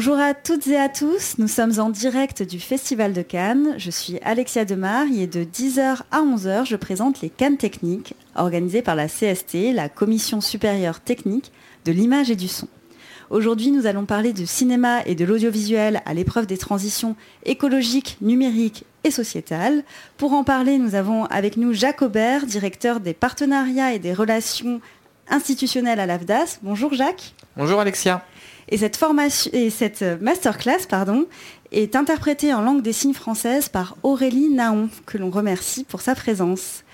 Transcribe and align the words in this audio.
Bonjour 0.00 0.20
à 0.20 0.32
toutes 0.32 0.68
et 0.68 0.78
à 0.78 0.88
tous, 0.88 1.38
nous 1.38 1.48
sommes 1.48 1.80
en 1.80 1.90
direct 1.90 2.44
du 2.44 2.60
Festival 2.60 3.12
de 3.12 3.22
Cannes. 3.22 3.74
Je 3.78 3.90
suis 3.90 4.20
Alexia 4.22 4.64
Demar 4.64 5.06
et 5.12 5.26
de 5.26 5.42
10h 5.42 6.02
à 6.12 6.22
11h, 6.22 6.66
je 6.66 6.76
présente 6.76 7.20
les 7.20 7.28
Cannes 7.28 7.56
techniques 7.56 8.14
organisées 8.36 8.80
par 8.80 8.94
la 8.94 9.08
CST, 9.08 9.72
la 9.74 9.88
Commission 9.88 10.40
supérieure 10.40 11.00
technique 11.00 11.50
de 11.84 11.90
l'image 11.90 12.30
et 12.30 12.36
du 12.36 12.46
son. 12.46 12.68
Aujourd'hui, 13.30 13.72
nous 13.72 13.86
allons 13.86 14.04
parler 14.04 14.32
de 14.32 14.44
cinéma 14.44 15.00
et 15.04 15.16
de 15.16 15.24
l'audiovisuel 15.24 16.00
à 16.06 16.14
l'épreuve 16.14 16.46
des 16.46 16.58
transitions 16.58 17.16
écologiques, 17.44 18.18
numériques 18.20 18.84
et 19.02 19.10
sociétales. 19.10 19.82
Pour 20.16 20.32
en 20.32 20.44
parler, 20.44 20.78
nous 20.78 20.94
avons 20.94 21.24
avec 21.24 21.56
nous 21.56 21.72
Jacques 21.72 22.02
Aubert, 22.02 22.46
directeur 22.46 23.00
des 23.00 23.14
partenariats 23.14 23.94
et 23.94 23.98
des 23.98 24.14
relations 24.14 24.80
institutionnelles 25.28 25.98
à 25.98 26.06
l'AFDAS. 26.06 26.60
Bonjour 26.62 26.94
Jacques. 26.94 27.34
Bonjour 27.56 27.80
Alexia. 27.80 28.24
Et 28.70 28.76
cette, 28.76 28.96
formation, 28.96 29.50
et 29.54 29.70
cette 29.70 30.02
masterclass 30.20 30.86
pardon, 30.88 31.26
est 31.72 31.96
interprétée 31.96 32.52
en 32.52 32.60
langue 32.60 32.82
des 32.82 32.92
signes 32.92 33.14
française 33.14 33.68
par 33.68 33.96
Aurélie 34.02 34.50
Naon, 34.50 34.90
que 35.06 35.16
l'on 35.16 35.30
remercie 35.30 35.84
pour 35.84 36.00
sa 36.00 36.14
présence. 36.14 36.84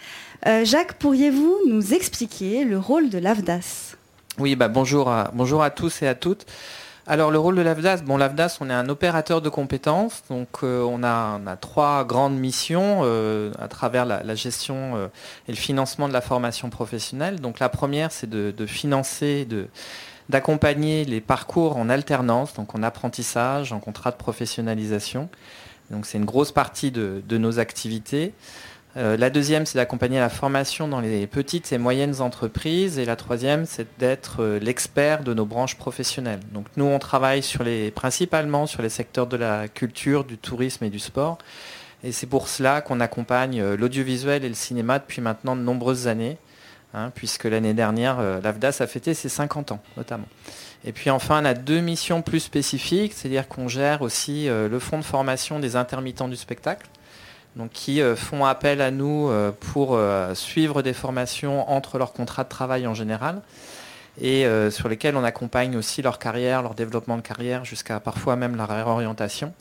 Euh, 0.47 0.64
Jacques, 0.64 0.95
pourriez-vous 0.95 1.56
nous 1.69 1.95
expliquer 1.95 2.64
le 2.64 2.78
rôle 2.78 3.09
de 3.09 3.19
l'AFDAS? 3.19 3.97
Oui, 4.38 4.56
bah 4.56 4.69
bonjour, 4.69 5.09
à, 5.09 5.30
bonjour 5.34 5.62
à 5.62 5.70
tous 5.70 6.02
et 6.02 6.09
à 6.09 6.14
toutes. 6.14 6.47
Alors 7.06 7.30
le 7.30 7.38
rôle 7.38 7.56
de 7.56 7.60
l'AFDAS, 7.60 7.98
bon 8.02 8.19
on 8.19 8.70
est 8.70 8.72
un 8.72 8.88
opérateur 8.88 9.42
de 9.42 9.48
compétences, 9.50 10.22
donc 10.30 10.48
euh, 10.62 10.83
on, 10.83 11.05
a, 11.05 11.38
trois 11.61 12.05
grandes 12.05 12.36
missions 12.36 13.02
euh, 13.02 13.52
à 13.59 13.69
travers 13.69 14.06
la, 14.06 14.34
gestion 14.34 15.11
et 15.47 15.52
le 15.52 15.56
financement 15.56 16.09
de 16.09 16.14
la 16.14 16.22
formation 16.22 16.70
professionnelle. 16.70 17.41
Donc 17.41 17.59
la 17.59 17.69
première 17.69 18.11
c'est 18.11 18.28
de, 18.28 18.55
de, 18.56 18.66
financer, 18.66 19.44
de, 19.44 19.69
d'accompagner 20.28 21.05
les 21.05 21.20
parcours 21.20 21.77
en 21.77 21.89
alternance, 21.89 22.55
donc 22.55 22.75
en 22.75 22.83
apprentissage, 22.83 23.72
en 23.72 23.80
contrat 23.80 24.11
de 24.11 24.17
professionnalisation. 24.17 25.28
Donc 25.91 26.06
c'est 26.06 26.19
une 26.19 26.25
grosse 26.25 26.53
partie 26.53 26.91
de, 26.91 27.22
nos 27.31 27.58
activités. 27.58 28.33
Euh, 28.97 29.16
la 29.16 29.28
deuxième, 29.28 29.66
c'est 29.66 29.77
d'accompagner 29.77 30.20
la 30.20 30.28
formation 30.28 30.86
dans 30.86 31.00
les 31.00 31.27
petites 31.27 31.72
et 31.72 31.78
moyennes 31.78 32.20
entreprises. 32.20 32.98
Et 32.98 33.05
la 33.05 33.16
troisième, 33.16 33.66
c'est 33.66 33.89
d'être 33.98 34.36
euh, 34.41 34.58
l'expert 34.61 35.25
de 35.25 35.34
nos 35.34 35.44
branches 35.44 35.77
professionnelles. 35.77 36.41
Donc 36.53 36.66
nous, 36.77 36.84
on 36.84 36.98
travaille 37.00 37.42
principalement 37.94 38.66
sur 38.66 38.83
les 38.83 38.88
secteurs 38.88 39.27
de 39.27 39.36
la 39.36 39.66
culture, 39.66 40.25
du 40.25 40.38
tourisme 40.38 40.84
et 40.84 40.91
du 40.91 41.00
sport. 41.00 41.38
Et 42.05 42.12
c'est 42.12 42.27
pour 42.27 42.48
cela 42.48 42.83
qu'on 42.83 43.00
accompagne 43.00 43.61
euh, 43.61 43.77
l'audiovisuel 43.77 44.44
et 44.44 44.48
le 44.48 44.55
cinéma 44.55 45.00
depuis 45.00 45.20
maintenant 45.20 45.56
de 45.56 45.62
nombreuses 45.62 46.06
années. 46.06 46.38
Hein, 46.97 47.11
puisque 47.12 47.45
l'année 47.45 47.75
dernière, 47.75 48.20
euh, 48.20 48.41
l'AFDAS 48.41 48.77
a 48.78 48.87
fêté 48.87 49.14
ses 49.14 49.28
50 49.28 49.73
ans 49.73 49.81
notamment. 49.97 50.28
Et 50.84 50.92
puis 50.92 51.11
enfin, 51.11 51.42
on 51.42 51.45
a 51.45 51.55
deux 51.55 51.81
missions 51.81 52.23
plus 52.23 52.39
spécifiques, 52.39 53.14
c'est-à-dire 53.14 53.48
qu'on 53.48 53.67
gère 53.67 54.03
aussi 54.03 54.48
euh, 54.48 54.69
le 54.69 54.78
fonds 54.78 54.98
de 54.98 55.05
formation 55.05 55.59
des 55.59 55.75
intermittents 55.75 56.28
du 56.28 56.37
spectacle, 56.37 56.87
donc 57.56 57.72
qui 57.72 58.00
euh, 58.00 58.15
font 58.15 58.45
appel 58.45 58.81
à 58.81 58.92
nous 58.92 59.28
pour 59.59 59.98
suivre 60.34 60.83
des 60.83 60.92
formations 60.92 61.69
entre 61.69 61.98
leurs 61.98 62.12
contrats 62.12 62.45
de 62.45 62.48
travail 62.48 62.87
en 62.87 62.95
général, 62.95 63.42
et 64.20 64.47
sur 64.70 64.89
lesquels 64.89 65.17
on 65.17 65.25
accompagne 65.25 65.77
aussi 65.77 66.00
leur 66.00 66.20
carrière, 66.20 66.62
leur 66.62 66.75
développement 66.75 67.17
de 67.17 67.22
carrière, 67.22 67.65
jusqu'à 67.65 67.98
parfois 67.98 68.37
même 68.37 68.55
leur 68.55 68.69
réorientation. 68.69 69.53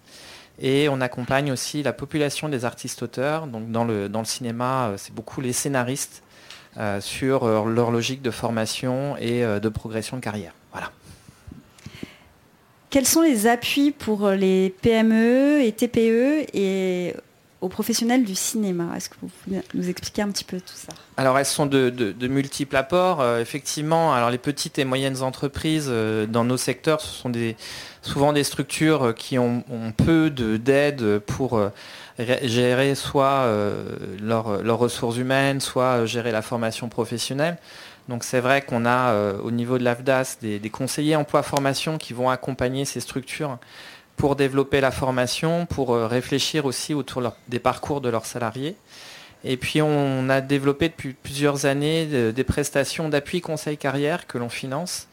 Et 0.61 0.87
on 0.89 1.01
accompagne 1.01 1.51
aussi 1.51 1.81
la 1.81 1.93
population 1.93 2.49
des 2.49 2.63
artistes-auteurs. 2.63 3.47
Donc 3.47 3.71
dans 3.71 3.83
le, 3.83 4.09
dans 4.09 4.19
le 4.19 4.25
cinéma, 4.25 4.91
c'est 4.97 5.13
beaucoup 5.13 5.41
les 5.41 5.53
scénaristes 5.53 6.21
sur 6.99 7.43
euh, 7.43 7.65
leur 7.65 7.91
logique 7.91 8.21
de 8.21 8.31
formation 8.31 9.15
et 9.17 9.43
euh, 9.43 9.59
de 9.59 9.69
progression 9.69 10.17
de 10.17 10.21
carrière. 10.21 10.53
Voilà. 10.71 10.91
Quels 12.89 13.05
sont 13.05 13.21
les 13.21 13.47
appuis 13.47 13.91
pour 13.91 14.29
les 14.29 14.73
PME 14.81 15.61
et 15.61 15.71
TPE 15.71 16.45
et 16.53 17.15
aux 17.61 17.69
professionnels 17.69 18.23
du 18.23 18.35
cinéma? 18.35 18.89
Est-ce 18.95 19.09
que 19.09 19.15
vous 19.21 19.29
pouvez 19.43 19.61
nous 19.73 19.89
expliquer 19.89 20.21
un 20.21 20.29
petit 20.29 20.43
peu 20.43 20.59
tout 20.59 20.75
ça? 20.75 20.93
Alors 21.17 21.39
elles 21.39 21.45
sont 21.45 21.65
de, 21.65 22.13
multiples 22.27 22.75
apports. 22.75 23.25
effectivement, 23.39 24.13
alors 24.13 24.29
les 24.29 24.37
petites 24.37 24.77
et 24.77 24.85
moyennes 24.85 25.23
entreprises 25.23 25.91
dans 26.27 26.43
nos 26.43 26.57
secteurs, 26.57 27.01
ce 27.01 27.07
sont 27.07 27.29
des, 27.29 27.55
souvent 28.03 28.31
des 28.31 28.43
structures 28.43 29.15
qui 29.15 29.39
ont, 29.39 29.63
ont 29.71 29.91
peu 29.91 30.29
d'aide 30.29 31.17
pour 31.19 31.59
gérer 32.19 32.95
soit 32.95 33.45
euh, 33.45 33.95
leurs 34.21 34.77
ressources 34.77 35.17
humaines, 35.17 35.59
soit 35.59 36.01
euh, 36.01 36.05
gérer 36.05 36.31
la 36.31 36.41
formation 36.41 36.89
professionnelle. 36.89 37.57
Donc 38.09 38.23
c'est 38.23 38.39
vrai 38.39 38.61
qu'on 38.61 38.85
a 38.85 39.11
euh, 39.11 39.37
au 39.41 39.51
niveau 39.51 39.77
de 39.77 39.83
l'AFDAS 39.83 40.37
des, 40.41 40.69
conseillers 40.69 41.15
emploi-formation 41.15 41.97
qui 41.97 42.13
vont 42.13 42.29
accompagner 42.29 42.85
ces 42.85 42.99
structures 42.99 43.57
pour 44.17 44.35
développer 44.35 44.81
la 44.81 44.91
formation, 44.91 45.65
pour 45.65 45.95
réfléchir 45.95 46.65
aussi 46.65 46.93
autour 46.93 47.33
des 47.47 47.57
parcours 47.57 47.99
de 47.99 48.09
leurs 48.09 48.27
salariés. 48.27 48.75
Et 49.43 49.57
puis 49.57 49.81
on 49.81 50.29
a 50.29 50.39
développé 50.39 50.89
depuis 50.89 51.13
plusieurs 51.13 51.65
années 51.65 52.31
des 52.31 52.43
prestations 52.43 53.09
d'appui 53.09 53.41
conseil 53.41 53.75
carrière 53.75 54.27
que 54.27 54.37
l'on 54.37 54.49
finance 54.49 55.07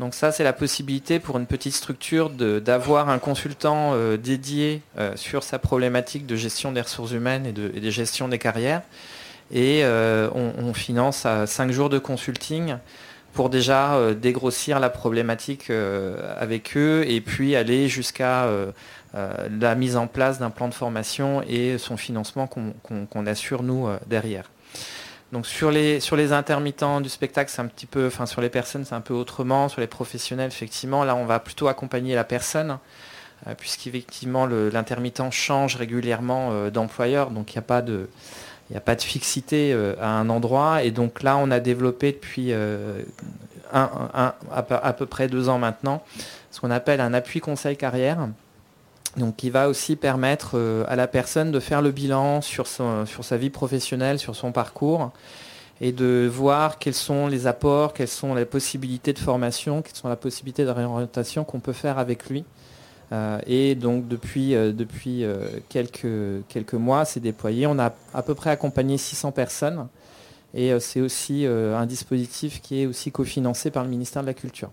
donc 0.00 0.14
ça, 0.14 0.32
c'est 0.32 0.44
la 0.44 0.54
possibilité 0.54 1.20
pour 1.20 1.36
une 1.36 1.44
petite 1.44 1.74
structure 1.74 2.30
d'avoir 2.30 3.10
un 3.10 3.18
consultant 3.18 3.92
euh, 3.92 4.16
dédié 4.16 4.80
euh, 4.98 5.14
sur 5.14 5.42
sa 5.42 5.58
problématique 5.58 6.24
de 6.24 6.36
gestion 6.36 6.72
des 6.72 6.80
ressources 6.80 7.12
humaines 7.12 7.44
et 7.44 7.52
de, 7.52 7.90
gestion 7.90 8.26
des 8.26 8.38
carrières. 8.38 8.80
Et 9.52 9.84
euh, 9.84 10.30
on, 10.34 10.72
finance 10.72 11.26
à 11.26 11.46
5 11.46 11.70
jours 11.70 11.90
de 11.90 11.98
consulting 11.98 12.76
pour 13.34 13.50
déjà 13.50 14.14
dégrossir 14.14 14.80
la 14.80 14.88
problématique 14.88 15.70
avec 16.38 16.76
eux 16.76 17.04
et 17.06 17.20
puis 17.20 17.54
aller 17.54 17.88
jusqu'à 17.88 18.48
la 19.14 19.74
mise 19.74 19.96
en 19.96 20.06
place 20.06 20.38
d'un 20.38 20.50
plan 20.50 20.68
de 20.68 20.74
formation 20.74 21.42
et 21.42 21.78
son 21.78 21.96
financement 21.96 22.48
qu'on 22.48 23.26
assure 23.26 23.62
nous 23.62 23.88
derrière. 24.06 24.50
Donc 25.32 25.46
sur 25.46 25.70
les, 25.70 26.00
sur 26.00 26.16
les 26.16 26.32
intermittents 26.32 27.00
du 27.00 27.08
spectacle, 27.08 27.50
c'est 27.50 27.62
un 27.62 27.66
petit 27.66 27.86
peu, 27.86 28.06
enfin 28.08 28.26
sur 28.26 28.40
les 28.40 28.48
personnes, 28.48 28.84
c'est 28.84 28.94
un 28.94 29.00
peu 29.00 29.14
autrement. 29.14 29.68
Sur 29.68 29.80
les 29.80 29.86
professionnels, 29.86 30.48
effectivement, 30.48 31.04
là, 31.04 31.14
on 31.14 31.24
va 31.24 31.38
plutôt 31.38 31.68
accompagner 31.68 32.14
la 32.14 32.24
personne, 32.24 32.78
euh, 33.46 33.54
puisqu'effectivement, 33.56 34.46
l'intermittent 34.46 35.30
change 35.30 35.76
régulièrement 35.76 36.50
euh, 36.50 36.70
d'employeur, 36.70 37.30
donc 37.30 37.54
il 37.54 37.56
n'y 37.56 37.60
a 37.60 37.62
pas 37.62 37.82
de... 37.82 38.08
A 38.72 38.78
pas 38.78 38.94
de 38.94 39.02
fixité 39.02 39.72
euh, 39.72 39.96
à 40.00 40.10
un 40.10 40.30
endroit. 40.30 40.84
Et 40.84 40.92
donc 40.92 41.24
là 41.24 41.36
on 41.36 41.50
a 41.50 41.58
développé 41.58 42.12
depuis 42.12 42.52
à, 43.72 44.94
peu 44.96 45.06
près 45.06 45.26
deux 45.26 45.48
ans 45.48 45.58
maintenant 45.58 46.04
ce 46.52 46.60
qu'on 46.60 46.70
appelle 46.70 47.00
un 47.00 47.12
appui 47.12 47.40
conseil 47.40 47.76
carrière 47.76 48.28
donc 49.16 49.36
qui 49.36 49.50
va 49.50 49.68
aussi 49.68 49.96
permettre 49.96 50.52
euh, 50.54 50.84
à 50.88 50.96
la 50.96 51.08
personne 51.08 51.50
de 51.50 51.60
faire 51.60 51.82
le 51.82 51.90
bilan 51.90 52.40
sur, 52.40 52.66
sur 52.66 53.24
sa 53.24 53.36
vie 53.36 53.50
professionnelle, 53.50 54.18
sur 54.18 54.36
son 54.36 54.52
parcours, 54.52 55.10
et 55.80 55.92
de 55.92 56.28
voir 56.32 56.78
quels 56.78 56.94
sont 56.94 57.26
les 57.26 57.46
apports, 57.46 57.92
quelles 57.92 58.08
sont 58.08 58.34
les 58.34 58.44
possibilités 58.44 59.12
de 59.12 59.18
formation, 59.18 59.82
quelles 59.82 59.96
sont 59.96 60.08
les 60.08 60.16
possibilités 60.16 60.64
de 60.64 60.70
réorientation 60.70 61.44
qu'on 61.44 61.60
peut 61.60 61.72
faire 61.72 61.98
avec 61.98 62.28
lui. 62.28 62.44
Euh, 63.12 63.40
et 63.46 63.74
donc 63.74 64.06
depuis, 64.06 64.54
euh, 64.54 64.72
depuis 64.72 65.24
quelques, 65.68 66.44
quelques 66.48 66.74
mois, 66.74 67.04
c'est 67.04 67.20
déployé. 67.20 67.66
On 67.66 67.78
a 67.78 67.92
à 68.14 68.22
peu 68.22 68.34
près 68.34 68.50
accompagné 68.50 68.98
600 68.98 69.32
personnes. 69.32 69.88
Et 70.52 70.72
c'est 70.80 71.00
aussi 71.00 71.46
un 71.46 71.86
dispositif 71.86 72.60
qui 72.60 72.82
est 72.82 72.86
aussi 72.86 73.12
cofinancé 73.12 73.70
par 73.70 73.84
le 73.84 73.88
ministère 73.88 74.22
de 74.22 74.26
la 74.26 74.34
Culture. 74.34 74.70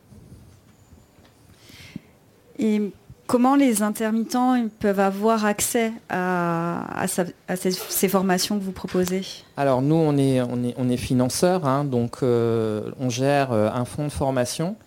Comment 3.28 3.58
les 3.58 3.84
intermittents 3.84 4.56
peuvent 4.80 5.02
avoir 5.02 5.44
accès 5.44 5.92
à, 6.10 7.06
ces, 7.08 8.08
formations 8.08 8.58
que 8.58 8.64
vous 8.64 8.72
proposez 8.72 9.22
Alors 9.58 9.82
nous, 9.82 9.96
on 9.96 10.18
est, 10.18 10.40
on 10.40 10.64
est, 10.64 10.74
on 10.78 10.88
est 10.88 10.98
financeur, 10.98 11.68
hein, 11.68 11.84
donc 11.84 12.20
euh, 12.24 12.90
on 13.02 13.10
gère 13.10 13.52
euh, 13.52 13.70
un 13.70 13.84
fonds 13.84 14.06
de 14.06 14.12
formation 14.12 14.78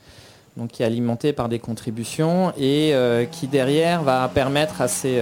donc, 0.57 0.71
qui 0.71 0.83
est 0.83 0.87
alimenté 0.87 1.35
par 1.35 1.51
des 1.51 1.59
contributions 1.59 2.55
et 2.57 2.95
euh, 2.95 3.27
qui 3.27 3.47
derrière 3.47 4.03
va 4.03 4.27
permettre 4.33 4.81
à 4.81 4.89
ces, 4.89 5.21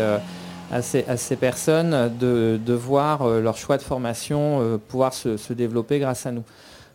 à 0.71 0.81
ces, 0.81 1.37
personnes 1.37 2.17
de, 2.21 2.73
voir 2.73 3.27
leur 3.27 3.57
choix 3.57 3.79
de 3.79 3.83
formation 3.83 4.81
pouvoir 4.87 5.13
se, 5.13 5.37
se, 5.37 5.53
développer 5.53 5.99
grâce 5.99 6.25
à 6.25 6.31
nous. 6.31 6.45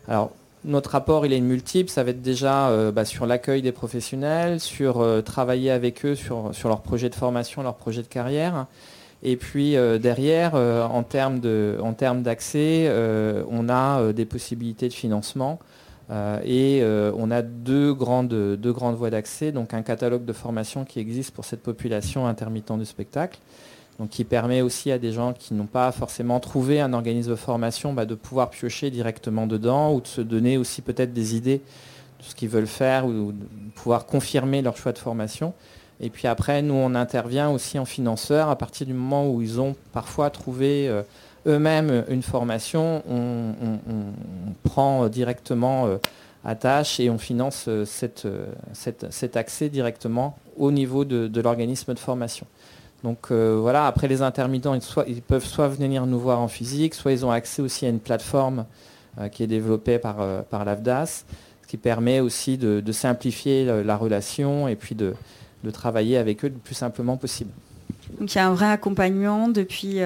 Alors 0.08 0.30
notre 0.64 0.90
rapport, 0.90 1.26
il 1.26 1.32
est 1.32 1.40
multiple. 1.40 1.90
Ça 1.90 2.02
va 2.02 2.10
être 2.10 2.22
déjà 2.22 2.68
euh, 2.68 2.90
bah, 2.90 3.04
sur 3.04 3.26
l'accueil 3.26 3.62
des 3.62 3.72
professionnels, 3.72 4.60
sur 4.60 5.00
euh, 5.00 5.20
travailler 5.20 5.70
avec 5.70 6.04
eux 6.04 6.14
sur, 6.14 6.50
sur 6.52 6.68
leur 6.68 6.80
projet 6.80 7.08
de 7.08 7.14
formation, 7.14 7.62
leur 7.62 7.74
projet 7.74 8.02
de 8.02 8.06
carrière. 8.06 8.66
Et 9.22 9.36
puis 9.36 9.76
euh, 9.76 9.98
derrière, 9.98 10.54
en 10.54 11.02
termes 11.02 11.40
d'accès, 12.22 12.90
on 13.48 13.68
a 13.68 14.12
des 14.12 14.24
possibilités 14.24 14.88
de 14.88 14.94
financement. 14.94 15.58
et 16.44 16.82
on 16.84 17.30
a 17.30 17.42
deux 17.42 17.94
grandes, 17.94 18.56
deux 18.56 18.72
grandes 18.72 18.96
voies 18.96 19.10
d'accès, 19.10 19.52
donc 19.52 19.72
un 19.72 19.82
catalogue 19.82 20.24
de 20.24 20.32
formation 20.32 20.84
qui 20.84 21.00
existe 21.00 21.34
pour 21.34 21.44
cette 21.44 21.62
population 21.62 22.26
intermittent 22.26 22.76
du 22.78 22.84
spectacle 22.84 23.38
donc 23.98 24.10
qui 24.10 24.24
permet 24.24 24.60
aussi 24.60 24.90
à 24.90 24.98
des 24.98 25.12
gens 25.12 25.32
qui 25.32 25.54
n'ont 25.54 25.66
pas 25.66 25.92
forcément 25.92 26.40
trouvé 26.40 26.80
un 26.80 26.92
organisme 26.92 27.30
de 27.30 27.36
formation 27.36 27.92
bah, 27.92 28.06
de 28.06 28.14
pouvoir 28.14 28.50
piocher 28.50 28.90
directement 28.90 29.46
dedans 29.46 29.92
ou 29.92 30.00
de 30.00 30.06
se 30.06 30.20
donner 30.20 30.58
aussi 30.58 30.82
peut-être 30.82 31.12
des 31.12 31.36
idées 31.36 31.58
de 32.18 32.24
ce 32.24 32.34
qu'ils 32.34 32.48
veulent 32.48 32.66
faire 32.66 33.06
ou 33.06 33.32
de 33.32 33.44
pouvoir 33.76 34.06
confirmer 34.06 34.62
leur 34.62 34.76
choix 34.76 34.92
de 34.92 34.98
formation. 34.98 35.52
Et 36.00 36.10
puis 36.10 36.26
après, 36.26 36.60
nous, 36.60 36.74
on 36.74 36.94
intervient 36.96 37.50
aussi 37.50 37.78
en 37.78 37.84
financeur 37.84 38.48
à 38.48 38.56
partir 38.56 38.86
du 38.86 38.94
moment 38.94 39.30
où 39.30 39.40
ils 39.42 39.60
ont 39.60 39.76
parfois 39.92 40.28
trouvé 40.30 40.90
eux-mêmes 41.46 42.04
une 42.08 42.22
formation, 42.22 43.02
on, 43.08 43.54
prend 44.64 45.08
directement 45.08 45.86
à 46.44 46.56
tâche 46.56 46.98
et 46.98 47.10
on 47.10 47.18
finance 47.18 47.68
cet 47.84 49.36
accès 49.36 49.68
directement 49.68 50.36
au 50.56 50.72
niveau 50.72 51.04
de 51.04 51.40
l'organisme 51.40 51.94
de 51.94 51.98
formation. 52.00 52.46
Donc 53.04 53.30
euh, 53.30 53.58
voilà, 53.60 53.86
après 53.86 54.08
les 54.08 54.22
intermittents, 54.22 54.74
ils, 55.06 55.20
peuvent 55.20 55.44
soit 55.44 55.68
venir 55.68 56.06
nous 56.06 56.18
voir 56.18 56.40
en 56.40 56.48
physique, 56.48 56.94
soit 56.94 57.12
ils 57.12 57.26
ont 57.26 57.30
accès 57.30 57.60
aussi 57.60 57.84
à 57.84 57.90
une 57.90 58.00
plateforme 58.00 58.64
euh, 59.18 59.28
qui 59.28 59.42
est 59.42 59.46
développée 59.46 59.98
par, 59.98 60.22
euh, 60.22 60.40
par 60.40 60.64
l'AFDAS, 60.64 61.26
ce 61.62 61.66
qui 61.68 61.76
permet 61.76 62.20
aussi 62.20 62.56
de, 62.56 62.92
simplifier 62.92 63.66
la 63.84 63.96
relation 63.98 64.68
et 64.68 64.74
puis 64.74 64.94
de, 64.94 65.14
travailler 65.70 66.16
avec 66.16 66.46
eux 66.46 66.48
le 66.48 66.54
plus 66.54 66.74
simplement 66.74 67.18
possible. 67.18 67.50
Donc 68.18 68.34
il 68.34 68.38
y 68.38 68.40
a 68.40 68.46
un 68.46 68.54
vrai 68.54 68.70
accompagnement 68.70 69.48
depuis 69.48 69.98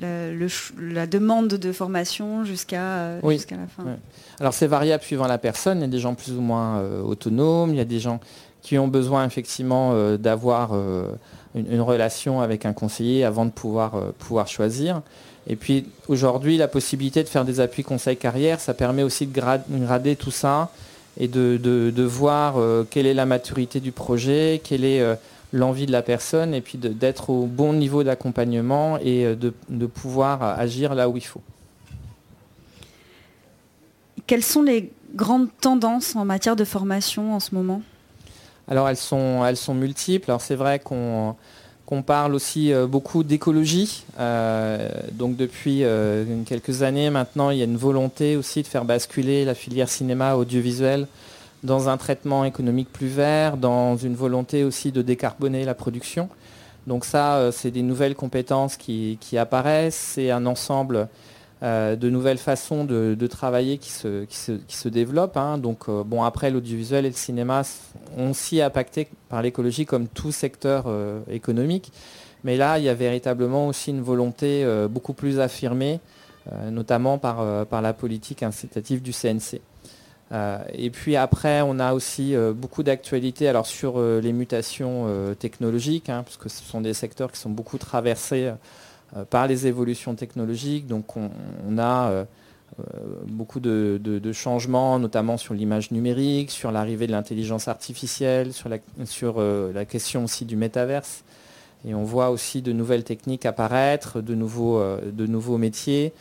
la 0.00 1.06
demande 1.06 1.48
de 1.48 1.72
formation 1.72 2.44
jusqu'à 2.44 3.20
la 3.22 3.66
fin. 3.68 3.84
Alors 4.40 4.54
c'est 4.54 4.66
variable 4.66 5.02
suivant 5.02 5.26
la 5.26 5.38
personne, 5.38 5.78
il 5.78 5.82
y 5.82 5.84
a 5.84 5.88
des 5.88 5.98
gens 5.98 6.14
plus 6.14 6.32
ou 6.32 6.40
moins 6.40 6.82
autonomes, 7.04 7.70
il 7.70 7.76
y 7.76 7.80
a 7.80 7.84
des 7.84 8.00
gens 8.00 8.20
qui 8.62 8.78
ont 8.78 8.88
besoin 8.88 9.26
effectivement 9.26 10.16
d'avoir 10.16 10.72
une, 11.54 11.80
relation 11.80 12.40
avec 12.40 12.66
un 12.66 12.72
conseiller 12.72 13.24
avant 13.24 13.44
de 13.44 13.50
pouvoir, 13.50 13.94
euh, 13.94 14.12
pouvoir 14.18 14.48
choisir. 14.48 15.02
Et 15.46 15.56
puis 15.56 15.86
aujourd'hui, 16.08 16.56
la 16.56 16.68
possibilité 16.68 17.22
de 17.22 17.28
faire 17.28 17.44
des 17.44 17.60
appuis 17.60 17.82
conseil 17.82 18.16
carrière, 18.16 18.60
ça 18.60 18.74
permet 18.74 19.02
aussi 19.02 19.26
de 19.26 19.40
grader 19.40 20.16
tout 20.16 20.30
ça 20.30 20.70
et 21.18 21.28
de, 21.28 22.02
voir 22.02 22.54
euh, 22.56 22.84
quelle 22.88 23.06
est 23.06 23.14
la 23.14 23.26
maturité 23.26 23.80
du 23.80 23.92
projet, 23.92 24.60
quelle 24.64 24.84
est 24.84 25.00
euh, 25.00 25.14
l'envie 25.54 25.86
de 25.86 25.92
la 25.92 26.02
personne, 26.02 26.52
et 26.52 26.60
puis 26.60 26.76
d'être 26.78 27.30
au 27.30 27.46
bon 27.46 27.72
niveau 27.72 28.02
d'accompagnement 28.02 28.98
et 28.98 29.36
de, 29.36 29.86
pouvoir 29.86 30.42
agir 30.42 30.94
là 30.94 31.08
où 31.08 31.16
il 31.16 31.24
faut. 31.24 31.40
Quelles 34.26 34.42
sont 34.42 34.62
les 34.62 34.90
grandes 35.14 35.48
tendances 35.60 36.16
en 36.16 36.24
matière 36.24 36.56
de 36.56 36.64
formation 36.64 37.34
en 37.34 37.40
ce 37.40 37.54
moment? 37.54 37.82
Alors 38.68 38.88
elles 38.88 38.96
sont, 38.96 39.44
elles 39.44 39.56
sont 39.56 39.74
multiples. 39.74 40.30
Alors 40.30 40.40
c'est 40.40 40.54
vrai 40.54 40.80
qu'on 40.80 42.02
parle 42.02 42.34
aussi 42.34 42.72
euh, 42.72 42.86
beaucoup 42.86 43.22
d'écologie. 43.22 44.04
Euh, 44.18 44.88
donc 45.12 45.36
depuis 45.36 45.84
euh, 45.84 46.42
quelques 46.46 46.82
années 46.82 47.10
maintenant, 47.10 47.50
il 47.50 47.58
y 47.58 47.62
a 47.62 47.66
une 47.66 47.76
volonté 47.76 48.36
aussi 48.36 48.62
de 48.62 48.66
faire 48.66 48.84
basculer 48.84 49.44
la 49.44 49.54
filière 49.54 49.88
cinéma 49.88 50.34
audiovisuel 50.34 51.06
dans 51.64 51.88
un 51.88 51.96
traitement 51.96 52.44
économique 52.44 52.92
plus 52.92 53.08
vert, 53.08 53.56
dans 53.56 53.96
une 53.96 54.14
volonté 54.14 54.62
aussi 54.62 54.92
de 54.92 55.02
décarboner 55.02 55.64
la 55.64 55.74
production. 55.74 56.28
Donc 56.86 57.04
ça, 57.04 57.50
c'est 57.50 57.70
des 57.70 57.82
nouvelles 57.82 58.14
compétences 58.14 58.76
qui, 58.76 59.18
apparaissent. 59.36 60.12
C'est 60.14 60.30
un 60.30 60.44
ensemble 60.46 61.08
euh, 61.64 61.96
de 61.96 62.10
nouvelles 62.10 62.38
façons 62.38 62.84
de, 62.84 63.26
travailler 63.26 63.78
qui 63.78 63.90
se, 63.90 64.88
développent. 64.88 65.38
Hein. 65.38 65.56
Donc, 65.56 65.88
euh, 65.88 66.04
bon, 66.04 66.22
après, 66.22 66.50
l'audiovisuel 66.50 67.06
et 67.06 67.08
le 67.08 67.14
cinéma 67.14 67.62
ont 68.18 68.30
aussi 68.30 68.60
impacté 68.60 69.08
par 69.30 69.40
l'écologie 69.40 69.86
comme 69.86 70.06
tout 70.06 70.30
secteur 70.30 70.84
euh, 70.86 71.20
économique. 71.30 71.90
Mais 72.42 72.58
là, 72.58 72.78
il 72.78 72.84
y 72.84 72.90
a 72.90 72.94
véritablement 72.94 73.66
aussi 73.68 73.90
une 73.90 74.02
volonté 74.02 74.66
beaucoup 74.90 75.14
plus 75.14 75.40
affirmée, 75.40 75.98
notamment 76.70 77.16
par 77.16 77.80
la 77.80 77.92
politique 77.94 78.42
incitative 78.42 79.00
du 79.00 79.12
CNC. 79.12 79.62
Et 80.72 80.90
puis 80.90 81.16
après, 81.16 81.62
on 81.62 81.78
a 81.78 81.92
aussi 81.92 82.34
beaucoup 82.54 82.82
d'actualités 82.82 83.48
alors 83.48 83.66
sur 83.66 84.00
les 84.00 84.32
mutations 84.32 85.06
technologiques, 85.38 86.08
hein, 86.08 86.22
parce 86.24 86.36
que 86.36 86.48
ce 86.48 86.62
sont 86.62 86.80
des 86.80 86.94
secteurs 86.94 87.30
qui 87.30 87.38
sont 87.38 87.50
beaucoup 87.50 87.78
traversés 87.78 88.52
euh, 89.16 89.24
par 89.24 89.46
les 89.46 89.66
évolutions 89.66 90.14
technologiques. 90.14 90.86
Donc 90.86 91.16
on, 91.16 91.78
a 91.78 92.10
euh, 92.10 92.24
euh, 92.80 92.82
beaucoup 93.26 93.60
de, 93.60 94.32
changements, 94.32 94.98
notamment 94.98 95.36
sur 95.36 95.54
l'image 95.54 95.92
numérique, 95.92 96.50
sur 96.50 96.72
l'arrivée 96.72 97.06
de 97.06 97.12
l'intelligence 97.12 97.68
artificielle, 97.68 98.52
sur, 98.52 98.68
la, 98.68 98.78
sur 99.04 99.40
la, 99.40 99.84
question 99.84 100.24
aussi 100.24 100.44
du 100.44 100.56
métaverse. 100.56 101.22
Et 101.86 101.94
on 101.94 102.02
voit 102.02 102.30
aussi 102.30 102.62
de 102.62 102.72
nouvelles 102.72 103.04
techniques 103.04 103.46
apparaître, 103.46 104.20
de 104.20 104.34
nouveaux, 104.34 104.82
de 105.04 105.26
nouveaux 105.26 105.58
métiers. 105.58 106.12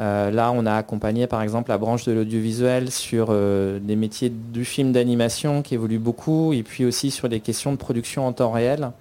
Là, 0.00 0.50
on 0.54 0.64
a 0.64 0.74
accompagné 0.74 1.26
par 1.26 1.42
exemple 1.42 1.70
la 1.70 1.78
branche 1.78 2.04
de 2.04 2.12
l'audiovisuel 2.12 2.90
sur 2.90 3.28
des 3.28 3.96
métiers 3.96 4.30
du 4.30 4.64
film 4.64 4.92
d'animation 4.92 5.62
qui 5.62 5.74
évoluent 5.74 5.98
beaucoup, 5.98 6.52
et 6.52 6.62
puis 6.62 6.84
aussi 6.84 7.10
sur 7.10 7.28
des 7.28 7.40
questions 7.40 7.70
de 7.72 7.76
production 7.76 8.26
en 8.26 8.32
temps 8.32 8.50
réel 8.50 8.92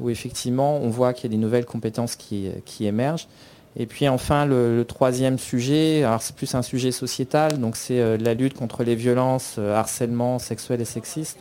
où 0.00 0.10
effectivement 0.10 0.78
on 0.78 0.88
voit 0.88 1.12
qu'il 1.12 1.30
y 1.30 1.34
a 1.34 1.36
des 1.36 1.42
nouvelles 1.42 1.66
compétences 1.66 2.16
qui, 2.16 2.50
émergent. 2.80 3.28
Et 3.76 3.86
puis 3.86 4.08
enfin 4.08 4.46
le, 4.46 4.84
troisième 4.86 5.38
sujet, 5.38 6.04
alors 6.04 6.22
c'est 6.22 6.36
plus 6.36 6.54
un 6.54 6.62
sujet 6.62 6.92
sociétal, 6.92 7.58
donc 7.58 7.76
c'est 7.76 8.00
euh, 8.00 8.16
la 8.16 8.34
lutte 8.34 8.54
contre 8.54 8.84
les 8.84 8.94
violences, 8.94 9.56
euh, 9.58 9.74
harcèlement 9.74 10.38
sexuel 10.38 10.80
et 10.80 10.84
sexiste, 10.84 11.38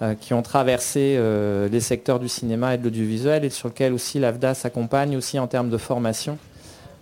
euh, 0.00 0.14
qui 0.14 0.32
ont 0.32 0.42
traversé 0.42 1.18
les 1.70 1.80
secteurs 1.80 2.20
du 2.20 2.28
cinéma 2.28 2.74
et 2.74 2.78
de 2.78 2.84
l'audiovisuel 2.84 3.44
et 3.44 3.50
sur 3.50 3.68
lequel 3.68 3.92
aussi 3.92 4.18
l'AFDA 4.18 4.54
s'accompagne 4.54 5.16
aussi 5.16 5.38
en 5.38 5.46
termes 5.46 5.70
de 5.70 5.78
formation 5.78 6.38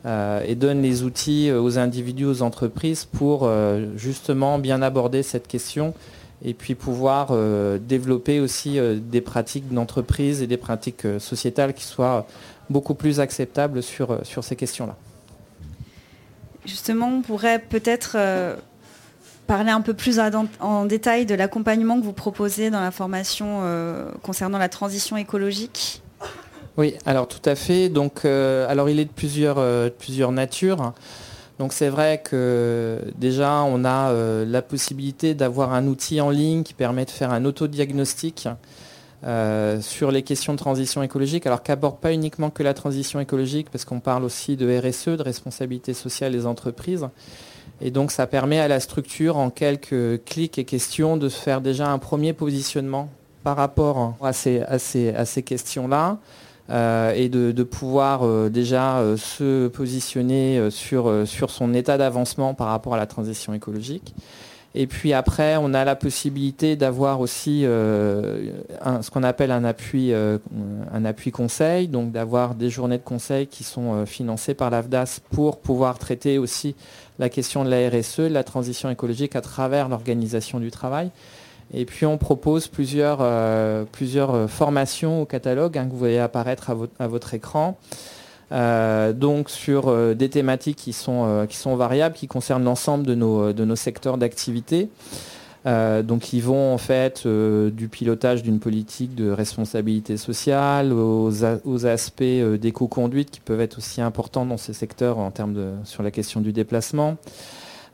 et 0.05 0.55
donne 0.55 0.83
les 0.83 1.03
outils 1.03 1.51
aux 1.51 1.79
individus, 1.79 2.27
aux 2.27 2.43
entreprises 2.43 3.05
pour 3.05 3.51
justement 3.97 4.59
bien 4.59 4.83
aborder 4.83 5.23
cette 5.23 5.49
question 5.49 5.95
et 6.45 6.55
puis 6.55 6.75
pouvoir 6.75 7.29
euh, 7.31 7.79
développer 7.79 8.39
aussi 8.39 8.79
euh, 8.79 8.99
des 9.01 9.23
pratiques 9.23 9.73
d'entreprise 9.73 10.43
et 10.43 10.47
des 10.47 10.59
pratiques 10.59 11.07
euh, 11.07 11.19
sociétales 11.19 11.73
qui 11.73 11.85
soient 11.85 12.27
beaucoup 12.71 12.95
plus 12.95 13.19
acceptables 13.19 13.83
sur, 13.83 14.21
sur 14.25 14.45
ces 14.45 14.55
questions-là. 14.57 14.97
Justement, 16.67 17.09
on 17.09 17.23
pourrait 17.23 17.59
peut-être 17.59 18.17
parler 19.47 19.71
un 19.71 19.83
peu 19.83 19.93
plus 19.93 20.19
en 20.61 20.87
détail 20.87 21.27
de 21.27 21.35
l'accompagnement 21.35 22.01
que 22.01 22.05
vous 22.07 22.15
proposez 22.15 22.71
dans 22.71 22.81
la 22.81 22.91
formation 22.91 23.61
concernant 24.23 24.57
la 24.57 24.71
transition 24.71 25.19
écologique. 25.19 26.03
Oui, 26.77 26.95
alors 27.07 27.29
tout 27.29 27.49
à 27.49 27.55
fait. 27.55 27.89
Donc, 27.89 28.25
alors 28.25 28.89
il 28.89 28.99
est 28.99 29.05
de 29.05 29.11
plusieurs, 29.11 30.33
natures. 30.33 30.93
Donc 31.59 31.73
c'est 31.73 31.89
vrai 31.89 32.21
que 32.23 33.01
déjà 33.17 33.63
on 33.63 33.85
a 33.85 34.11
euh, 34.11 34.45
la 34.45 34.61
possibilité 34.61 35.35
d'avoir 35.35 35.73
un 35.73 35.87
outil 35.87 36.21
en 36.21 36.31
ligne 36.31 36.65
qui 36.65 36.75
permet 36.75 37.05
de 37.05 37.11
faire 37.11 37.31
un 37.31 37.45
autodiagnostic 37.45 38.49
euh, 39.25 39.81
sur 39.81 40.11
les 40.11 40.23
questions 40.23 40.53
de 40.53 40.59
transition 40.59 41.03
écologique, 41.03 41.47
alors 41.47 41.63
qu'aborde 41.63 41.99
pas 41.99 42.13
uniquement 42.13 42.51
que 42.51 42.63
la 42.63 42.75
transition 42.75 43.21
écologique, 43.21 43.71
parce 43.71 43.85
qu'on 43.85 44.01
parle 44.01 44.25
aussi 44.25 44.57
de 44.57 44.67
RSE, 44.79 45.17
de 45.17 45.23
responsabilité 45.23 45.95
sociale 45.95 46.33
des 46.33 46.45
entreprises. 46.45 47.09
Et 47.81 47.91
donc 47.91 48.11
ça 48.11 48.27
permet 48.27 48.59
à 48.59 48.69
la 48.69 48.81
structure, 48.81 49.37
en 49.37 49.51
quelques 49.51 50.25
clics 50.25 50.59
et 50.59 50.65
questions, 50.65 51.17
de 51.17 51.29
faire 51.29 51.61
déjà 51.61 51.89
un 51.89 51.99
premier 51.99 52.33
positionnement 52.33 53.09
par 53.45 53.57
rapport 53.57 54.17
à 54.21 54.33
ces 54.33 55.43
questions-là. 55.45 56.19
Euh, 56.71 57.13
et 57.15 57.29
de, 57.29 57.63
pouvoir 57.63 58.23
euh, 58.23 58.49
déjà 58.49 58.99
euh, 58.99 59.19
se 59.19 59.69
positionner 59.69 60.71
sur, 60.71 61.27
son 61.27 61.75
état 61.75 61.99
d'avancement 61.99 62.55
par 62.55 62.69
rapport 62.69 62.95
à 62.95 62.97
la 62.97 63.07
transition 63.07 63.53
écologique. 63.53 64.15
Et 64.77 64.89
puis 64.89 65.13
après, 65.13 65.57
on 65.57 65.73
a 65.73 65.85
la 65.85 65.95
possibilité 65.95 66.75
d'avoir 66.75 67.21
aussi 67.21 67.61
ce 67.63 69.11
qu'on 69.11 69.23
appelle 69.23 69.53
un 69.53 69.63
appui, 69.63 70.13
un 70.13 71.05
appui 71.05 71.31
conseil, 71.31 71.87
donc 71.87 72.11
d'avoir 72.11 72.57
des 72.57 72.71
journées 72.71 72.99
de 72.99 73.05
conseil 73.05 73.47
qui 73.47 73.63
sont 73.63 74.05
financées 74.05 74.55
par 74.55 74.71
l'AFDAS 74.71 75.21
pour 75.31 75.61
pouvoir 75.61 76.01
traiter 76.01 76.39
aussi 76.39 76.75
la 77.21 77.29
question 77.29 77.65
de 77.65 77.71
la 77.71 77.89
RSE, 77.89 78.19
de 78.19 78.27
la 78.27 78.43
transition 78.43 78.91
écologique 78.91 79.37
à 79.37 79.43
travers 79.43 79.89
l'organisation 79.89 80.59
du 80.59 80.73
travail. 80.73 81.13
Et 81.77 81.85
puis 81.85 82.07
on 82.07 82.19
propose 82.19 82.69
plusieurs, 82.69 83.19
euh, 83.21 83.85
euh, 84.01 84.49
formations 84.49 85.23
au 85.23 85.25
catalogue 85.25 85.77
hein, 85.77 85.87
que 85.87 85.91
vous 85.91 85.99
voyez 85.99 86.21
apparaître 86.21 86.71
à, 86.99 87.09
votre 87.09 87.35
écran. 87.35 87.77
Euh, 88.53 89.13
donc 89.13 89.51
sur 89.51 90.15
des 90.15 90.29
thématiques 90.29 90.77
qui 90.77 90.93
sont, 90.93 91.47
variables, 91.77 92.15
qui 92.15 92.29
concernent 92.29 92.65
l'ensemble 92.65 93.05
de 93.07 93.15
nos, 93.15 93.77
secteurs 93.77 94.19
d'activité. 94.19 94.89
donc 95.65 96.33
ils 96.33 96.43
vont 96.43 96.73
en 96.73 96.79
fait 96.79 97.27
du 97.27 97.89
pilotage 97.89 98.43
d'une 98.43 98.61
politique 98.61 99.15
de 99.15 99.31
responsabilité 99.31 100.17
sociale 100.17 100.93
aux, 100.93 101.87
aspects 101.87 102.23
d'éco-conduite 102.23 103.31
qui 103.31 103.41
peuvent 103.41 103.63
être 103.63 103.79
aussi 103.79 104.01
importants 104.01 104.47
dans 104.47 104.59
ces 104.59 104.75
secteurs 104.75 105.19
en 105.19 105.31
termes 105.33 105.79
sur 105.85 106.03
la 106.03 106.13
question 106.13 106.41
du 106.41 106.53
déplacement. 106.53 107.17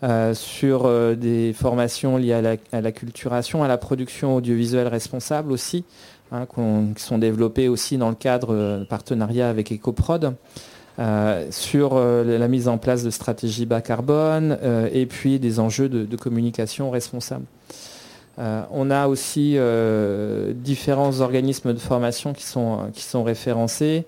Euh, 0.03 0.33
sur 0.33 0.87
euh, 0.87 1.15
des 1.15 1.53
formations 1.53 2.17
liées 2.17 2.33
à 2.33 2.81
la, 2.81 2.93
culturation, 2.93 3.63
à 3.63 3.69
la 3.69 3.77
production 3.77 4.37
audiovisuelle 4.37 4.89
responsable 4.89 5.53
aussi, 5.53 5.85
hein, 6.33 6.47
qui 6.97 7.03
sont 7.03 7.19
développées 7.19 7.69
aussi 7.69 7.99
dans 7.99 8.09
le 8.09 8.15
cadre 8.15 8.55
de 8.55 8.85
partenariat 8.85 9.51
avec 9.51 9.73
EcoProd. 9.73 10.35
Euh, 10.99 11.47
sur 11.51 11.99
la 11.99 12.49
mise 12.49 12.69
en 12.69 12.77
place 12.77 13.03
de 13.03 13.11
stratégies 13.11 13.65
bas 13.65 13.81
carbone 13.81 14.59
et 14.93 15.07
puis 15.07 15.39
des 15.39 15.59
enjeux 15.59 15.89
de, 15.89 16.17
communication 16.17 16.91
responsable. 16.91 17.45
on 18.39 18.91
a 18.91 19.07
aussi 19.07 19.57
différents 20.55 21.21
organismes 21.21 21.73
de 21.73 21.79
formation 21.79 22.35
qui 22.35 22.45
sont 22.45 23.23
référencés 23.23 24.05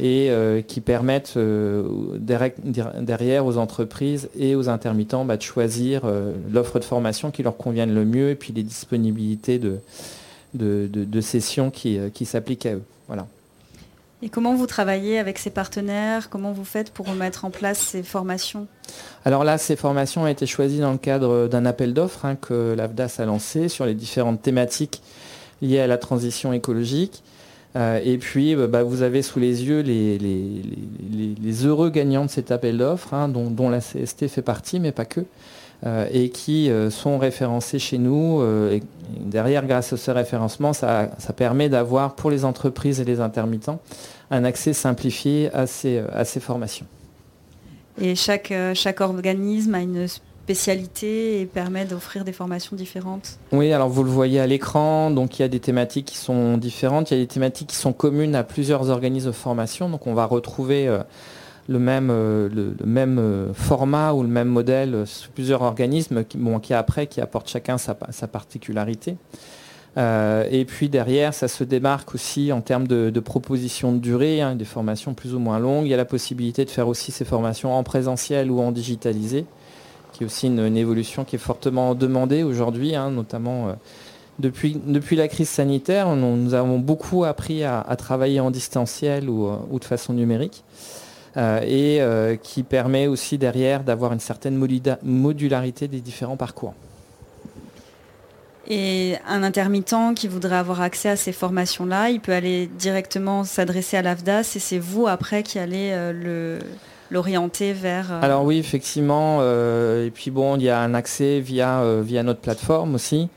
et 0.00 0.30
qui 0.68 0.80
permettent 0.80 1.38
derrière 1.38 3.46
aux 3.46 3.56
entreprises 3.56 4.28
et 4.38 4.54
aux 4.54 4.68
intermittents 4.68 5.24
bah, 5.24 5.36
de 5.36 5.42
choisir 5.42 6.02
l'offre 6.50 6.78
de 6.78 6.84
formation 6.84 7.30
qui 7.30 7.42
leur 7.42 7.56
convienne 7.56 7.94
le 7.94 8.04
mieux 8.04 8.30
et 8.30 8.34
puis 8.34 8.52
les 8.52 8.62
disponibilités 8.62 9.58
de, 9.58 9.80
de, 10.54 11.20
sessions 11.20 11.70
qui, 11.70 11.98
qui 12.12 12.24
s'appliquent 12.24 12.66
à 12.66 12.74
eux. 12.74 12.82
Voilà. 13.06 13.26
Et 14.22 14.30
comment 14.30 14.54
vous 14.54 14.66
travaillez 14.66 15.18
avec 15.18 15.38
ces 15.38 15.50
partenaires? 15.50 16.30
Comment 16.30 16.52
vous 16.52 16.64
faites 16.64 16.90
pour 16.90 17.10
mettre 17.10 17.44
en 17.44 17.50
place 17.50 17.78
ces 17.78 18.02
formations? 18.02 18.66
Alors 19.26 19.44
là, 19.44 19.58
ces 19.58 19.76
formations 19.76 20.22
ont 20.22 20.26
été 20.26 20.46
choisies 20.46 20.80
dans 20.80 20.92
le 20.92 20.98
cadre 20.98 21.48
d'un 21.48 21.66
appel 21.66 21.92
d'offres 21.92 22.24
hein, 22.24 22.34
que 22.34 22.74
l'AFDAS 22.74 23.16
a 23.18 23.26
lancé 23.26 23.68
sur 23.68 23.84
les 23.84 23.94
différentes 23.94 24.40
thématiques 24.40 25.02
liées 25.60 25.80
à 25.80 25.86
la 25.86 25.98
transition 25.98 26.54
écologique. 26.54 27.22
Euh, 27.74 28.00
et 28.04 28.16
puis, 28.18 28.54
euh, 28.54 28.66
bah, 28.66 28.82
vous 28.82 29.02
avez 29.02 29.22
sous 29.22 29.38
les 29.38 29.64
yeux 29.64 29.80
les, 29.80 31.66
heureux 31.66 31.90
gagnants 31.90 32.24
de 32.24 32.30
cet 32.30 32.50
appel 32.50 32.78
d'offres, 32.78 33.12
hein, 33.12 33.28
dont, 33.28 33.68
la 33.68 33.80
CST 33.80 34.28
fait 34.28 34.42
partie, 34.42 34.80
mais 34.80 34.92
pas 34.92 35.04
que. 35.04 35.20
Euh, 35.84 36.08
et 36.10 36.30
qui 36.30 36.70
sont 36.90 37.18
référencés 37.18 37.78
chez 37.78 37.98
nous. 37.98 38.42
Derrière, 39.20 39.66
grâce 39.66 39.92
à 39.92 39.96
ce 39.96 40.10
référencement, 40.10 40.72
ça, 40.72 41.08
permet 41.36 41.68
d'avoir 41.68 42.14
pour 42.14 42.30
les 42.30 42.44
entreprises 42.44 43.00
et 43.00 43.04
les 43.04 43.20
intermittents 43.20 43.80
un 44.30 44.42
accès 44.44 44.72
simplifié 44.72 45.50
à 45.52 45.66
ces, 45.66 45.98
à 46.12 46.24
ces 46.24 46.40
formations. 46.40 46.86
Et 48.00 48.14
chaque, 48.14 48.52
chaque 48.74 49.00
organisme 49.00 49.74
a 49.74 49.80
une 49.80 50.06
spécialité 50.46 51.40
et 51.40 51.46
permet 51.46 51.84
d'offrir 51.84 52.24
des 52.24 52.32
formations 52.32 52.76
différentes 52.76 53.38
Oui, 53.50 53.72
alors 53.72 53.88
vous 53.88 54.04
le 54.04 54.10
voyez 54.10 54.38
à 54.38 54.46
l'écran, 54.46 55.10
donc 55.10 55.38
il 55.38 55.42
y 55.42 55.44
a 55.44 55.48
des 55.48 55.60
thématiques 55.60 56.06
qui 56.06 56.18
sont 56.18 56.56
différentes, 56.56 57.10
il 57.10 57.14
y 57.14 57.20
a 57.20 57.22
des 57.22 57.28
thématiques 57.28 57.68
qui 57.68 57.76
sont 57.76 57.92
communes 57.92 58.36
à 58.36 58.44
plusieurs 58.44 58.90
organismes 58.90 59.26
de 59.26 59.32
formation, 59.32 59.88
donc 59.88 60.06
on 60.06 60.14
va 60.14 60.24
retrouver 60.24 60.88
le 61.68 61.78
même, 61.78 62.10
euh, 62.10 62.48
le, 62.48 62.74
même 62.84 63.18
euh, 63.18 63.52
format 63.52 64.12
ou 64.12 64.22
le 64.22 64.28
même 64.28 64.48
modèle 64.48 65.06
sur 65.06 65.30
plusieurs 65.30 65.62
organismes 65.62 66.24
qui, 66.24 66.74
après 66.74 67.06
qui 67.06 67.20
apportent 67.20 67.48
chacun 67.48 67.78
sa, 67.78 67.94
particularité. 67.94 69.16
Euh, 69.98 70.46
et 70.50 70.64
puis 70.64 70.88
derrière, 70.88 71.32
ça 71.32 71.48
se 71.48 71.64
démarque 71.64 72.14
aussi 72.14 72.52
en 72.52 72.60
termes 72.60 72.86
de, 72.86 73.20
propositions 73.20 73.92
de 73.92 73.98
durée, 73.98 74.42
hein, 74.42 74.54
des 74.54 74.64
formations 74.64 75.14
plus 75.14 75.34
ou 75.34 75.38
moins 75.38 75.58
longues. 75.58 75.86
Il 75.86 75.90
y 75.90 75.94
a 75.94 75.98
la 75.98 76.04
possibilité 76.04 76.64
de 76.64 76.70
faire 76.70 76.88
aussi 76.88 77.12
ces 77.12 77.24
formations 77.24 77.74
en 77.74 77.82
présentiel 77.82 78.50
ou 78.50 78.60
en 78.60 78.72
digitalisé, 78.72 79.46
qui 80.16 80.24
est 80.24 80.26
aussi 80.26 80.46
une, 80.46 80.76
évolution 80.76 81.24
qui 81.24 81.36
est 81.36 81.40
fortement 81.40 81.94
demandée 81.94 82.42
aujourd'hui, 82.42 82.94
hein, 82.94 83.10
notamment 83.10 83.76
depuis, 84.38 84.80
depuis 84.86 85.16
la 85.16 85.28
crise 85.28 85.48
sanitaire. 85.48 86.14
nous 86.16 86.54
avons 86.54 86.78
beaucoup 86.78 87.24
appris 87.24 87.64
à, 87.64 87.84
travailler 87.98 88.40
en 88.40 88.50
distanciel 88.50 89.28
ou 89.28 89.78
de 89.78 89.84
façon 89.84 90.12
numérique. 90.12 90.64
Euh, 91.36 91.60
et 91.66 92.00
euh, 92.00 92.36
qui 92.36 92.62
permet 92.62 93.08
aussi 93.08 93.36
derrière 93.36 93.84
d'avoir 93.84 94.14
une 94.14 94.20
certaine 94.20 94.56
modularité 95.02 95.86
des 95.86 96.00
différents 96.00 96.38
parcours. 96.38 96.72
Et 98.68 99.16
un 99.28 99.42
intermittent 99.42 100.14
qui 100.16 100.28
voudrait 100.28 100.56
avoir 100.56 100.80
accès 100.80 101.10
à 101.10 101.16
ces 101.16 101.32
formations-là, 101.32 102.08
il 102.08 102.20
peut 102.20 102.32
aller 102.32 102.66
directement 102.66 103.44
s'adresser 103.44 103.98
à 103.98 104.02
l'AFDAS 104.02 104.54
et 104.56 104.58
c'est 104.58 104.78
vous 104.78 105.08
après 105.08 105.42
qui 105.42 105.58
allez 105.58 105.90
euh, 105.92 106.58
l'orienter 107.10 107.72
vers... 107.72 108.12
Alors 108.22 108.44
oui, 108.44 108.58
effectivement. 108.58 109.42
et 109.42 110.10
puis 110.14 110.30
bon, 110.30 110.56
il 110.56 110.62
y 110.62 110.70
a 110.70 110.80
un 110.80 110.94
accès 110.94 111.40
via, 111.40 111.82
via 112.02 112.22
notre 112.22 112.40
plateforme 112.40 112.94
aussi. 112.94 113.28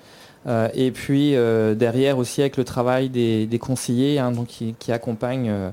et 0.48 0.92
puis 0.92 1.36
derrière 1.76 2.18
aussi 2.18 2.42
avec 2.42 2.58
le 2.58 2.64
travail 2.64 3.10
des, 3.10 3.60
conseillers 3.60 4.20
hein, 4.20 4.32
donc, 4.32 4.48
qui, 4.48 4.76
qui 4.80 4.92
accompagnent 4.92 5.72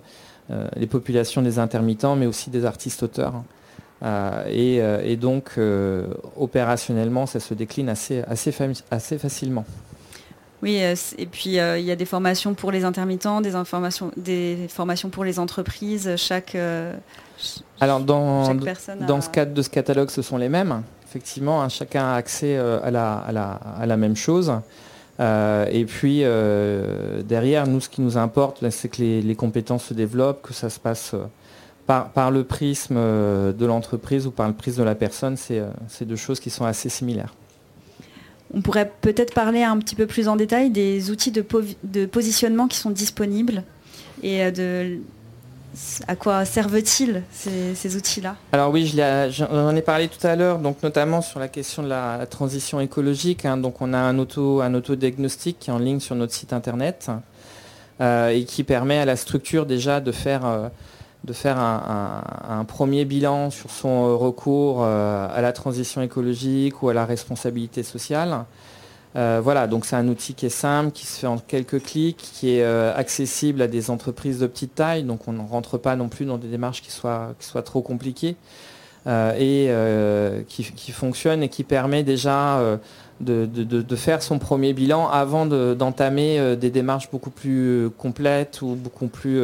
euh, 0.50 0.68
les 0.76 0.86
populations 0.86 1.42
des 1.42 1.58
intermittents, 1.58 2.14
mais 2.14 2.26
aussi 2.26 2.50
des 2.50 2.64
artistes-auteurs. 2.64 3.42
Euh, 4.04 4.44
euh, 4.46 5.02
et, 5.04 5.16
donc, 5.16 5.58
opérationnellement, 6.36 7.26
ça 7.26 7.40
se 7.40 7.54
décline 7.54 7.88
assez, 7.88 8.22
assez, 8.28 8.54
assez 8.90 9.18
facilement. 9.18 9.64
Oui, 10.62 10.76
et 10.76 11.26
puis 11.26 11.50
il 11.50 11.84
y 11.84 11.90
a 11.90 11.96
des 11.96 12.04
formations 12.04 12.54
pour 12.54 12.70
les 12.72 12.84
intermittents, 12.84 13.40
des, 13.40 13.54
informations, 13.54 14.10
des 14.16 14.66
formations 14.68 15.10
pour 15.10 15.24
les 15.24 15.38
entreprises. 15.38 16.14
Chaque, 16.16 16.56
Alors, 17.80 18.00
dans, 18.00 18.54
dans 18.54 19.20
ce 19.20 19.28
cadre 19.28 19.52
de 19.52 19.62
ce 19.62 19.70
catalogue, 19.70 20.10
ce 20.10 20.22
sont 20.22 20.38
les 20.38 20.48
mêmes. 20.48 20.82
Effectivement, 21.08 21.62
hein, 21.62 21.68
chacun 21.68 22.04
a 22.04 22.14
accès 22.14 22.56
à 22.56 22.90
la, 22.90 23.18
à, 23.18 23.32
la, 23.32 23.52
à, 23.52 23.86
la, 23.86 23.96
même 23.96 24.16
chose. 24.16 24.52
Euh, 25.18 25.66
et 25.70 25.84
puis 25.84 26.20
euh, 26.22 27.22
derrière, 27.22 27.66
nous, 27.66 27.80
ce 27.80 27.88
qui 27.88 28.00
nous 28.00 28.18
importe, 28.18 28.68
c'est 28.70 28.88
que 28.88 29.02
les, 29.02 29.34
compétences 29.34 29.84
se 29.84 29.94
développent, 29.94 30.42
que 30.42 30.52
ça 30.52 30.68
se 30.68 30.78
passe 30.78 31.12
euh, 31.14 31.24
par, 31.86 32.30
le 32.30 32.44
prisme 32.44 32.96
de 32.96 33.66
l'entreprise 33.66 34.26
ou 34.26 34.30
par 34.30 34.48
le 34.48 34.54
prisme 34.54 34.80
de 34.80 34.84
la 34.84 34.94
personne. 34.94 35.36
C'est 35.36 36.04
deux 36.04 36.16
choses 36.16 36.40
qui 36.40 36.50
sont 36.50 36.64
assez 36.64 36.88
similaires. 36.88 37.34
On 38.54 38.60
pourrait 38.60 38.92
peut-être 39.00 39.34
parler 39.34 39.62
un 39.62 39.78
petit 39.78 39.94
peu 39.94 40.06
plus 40.06 40.28
en 40.28 40.36
détail 40.36 40.70
des 40.70 41.10
outils 41.10 41.32
de, 41.32 41.44
de 41.82 42.06
positionnement 42.06 42.68
qui 42.68 42.78
sont 42.78 42.90
disponibles 42.90 43.64
et 44.22 44.50
de 44.52 44.98
à 46.08 46.16
quoi 46.16 46.44
servent-ils 46.44 47.22
ces, 47.30 47.96
outils-là 47.96 48.36
Alors 48.52 48.70
oui, 48.70 48.94
j'en 49.30 49.76
ai 49.76 49.82
parlé 49.82 50.08
tout 50.08 50.24
à 50.26 50.34
l'heure, 50.34 50.58
donc 50.58 50.82
notamment 50.82 51.20
sur 51.20 51.38
la 51.38 51.48
question 51.48 51.82
de 51.82 51.88
la, 51.88 52.26
transition 52.26 52.80
écologique. 52.80 53.44
Hein. 53.44 53.56
donc 53.56 53.80
on 53.80 53.92
a 53.92 53.98
un 53.98 54.18
auto, 54.18 54.60
un 54.60 54.74
autodiagnostic 54.74 55.58
qui 55.58 55.70
est 55.70 55.72
en 55.72 55.78
ligne 55.78 56.00
sur 56.00 56.14
notre 56.14 56.32
site 56.32 56.52
internet 56.52 57.10
euh, 58.00 58.28
et 58.28 58.44
qui 58.44 58.64
permet 58.64 58.98
à 58.98 59.04
la 59.04 59.16
structure 59.16 59.66
déjà 59.66 60.00
de 60.00 60.12
faire, 60.12 60.46
euh, 60.46 60.68
de 61.24 61.32
faire 61.32 61.58
un, 61.58 62.64
premier 62.66 63.04
bilan 63.04 63.50
sur 63.50 63.70
son 63.70 64.18
recours 64.18 64.82
euh, 64.82 65.28
à 65.34 65.40
la 65.40 65.52
transition 65.52 66.02
écologique 66.02 66.82
ou 66.82 66.88
à 66.88 66.94
la 66.94 67.06
responsabilité 67.06 67.82
sociale. 67.82 68.44
Euh, 69.16 69.40
voilà, 69.42 69.66
donc 69.66 69.86
c'est 69.86 69.96
un 69.96 70.08
outil 70.08 70.34
qui 70.34 70.46
est 70.46 70.50
simple, 70.50 70.90
qui 70.90 71.06
se 71.06 71.18
fait 71.20 71.26
en 71.26 71.38
quelques 71.38 71.82
clics, 71.82 72.18
qui 72.18 72.56
est 72.56 72.62
euh, 72.62 72.94
accessible 72.94 73.62
à 73.62 73.66
des 73.66 73.90
entreprises 73.90 74.40
de 74.40 74.46
petite 74.46 74.74
taille, 74.74 75.04
donc 75.04 75.26
on 75.26 75.32
ne 75.32 75.40
rentre 75.40 75.78
pas 75.78 75.96
non 75.96 76.08
plus 76.08 76.26
dans 76.26 76.36
des 76.36 76.48
démarches 76.48 76.82
qui 76.82 76.90
soient, 76.90 77.34
trop 77.64 77.80
compliquées, 77.80 78.36
euh, 79.06 79.32
et 79.38 80.44
qui, 80.46 80.92
fonctionne 80.92 81.42
et 81.42 81.48
qui 81.48 81.64
permet 81.64 82.02
déjà 82.02 82.78
de, 83.20 83.96
faire 83.96 84.22
son 84.22 84.38
premier 84.38 84.74
bilan 84.74 85.08
avant 85.08 85.46
d'entamer 85.46 86.56
des 86.56 86.70
démarches 86.70 87.10
beaucoup 87.10 87.30
plus 87.30 87.88
complètes 87.96 88.60
ou 88.60 88.74
beaucoup 88.74 89.08
plus 89.08 89.40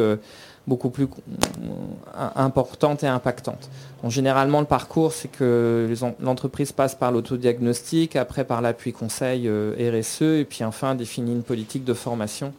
beaucoup 0.67 0.89
plus 0.89 1.05
euh, 1.05 2.29
importante 2.35 3.03
et 3.03 3.07
impactante. 3.07 3.69
généralement, 4.07 4.61
le 4.61 4.65
parcours, 4.65 5.11
c'est 5.11 5.27
que 5.27 5.93
l'entreprise 6.19 6.71
passe 6.71 6.95
par 6.95 7.11
l'autodiagnostic, 7.11 8.15
après 8.15 8.45
par 8.45 8.61
l'appui 8.61 8.93
conseil 8.93 9.47
euh, 9.47 9.75
RSE, 9.77 10.21
et 10.21 10.45
puis 10.45 10.63
enfin 10.63 10.95
définit 10.95 11.33
une 11.33 11.43
politique 11.43 11.83
de 11.83 11.93
formation 11.93 12.53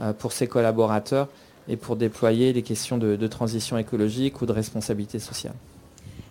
euh, 0.00 0.12
pour 0.12 0.32
ses 0.32 0.46
collaborateurs 0.48 1.28
et 1.68 1.76
pour 1.76 1.96
déployer 1.96 2.52
les 2.52 2.62
questions 2.62 2.98
de, 2.98 3.26
transition 3.26 3.78
écologique 3.78 4.42
ou 4.42 4.46
de 4.46 4.52
responsabilité 4.52 5.18
sociale. 5.18 5.54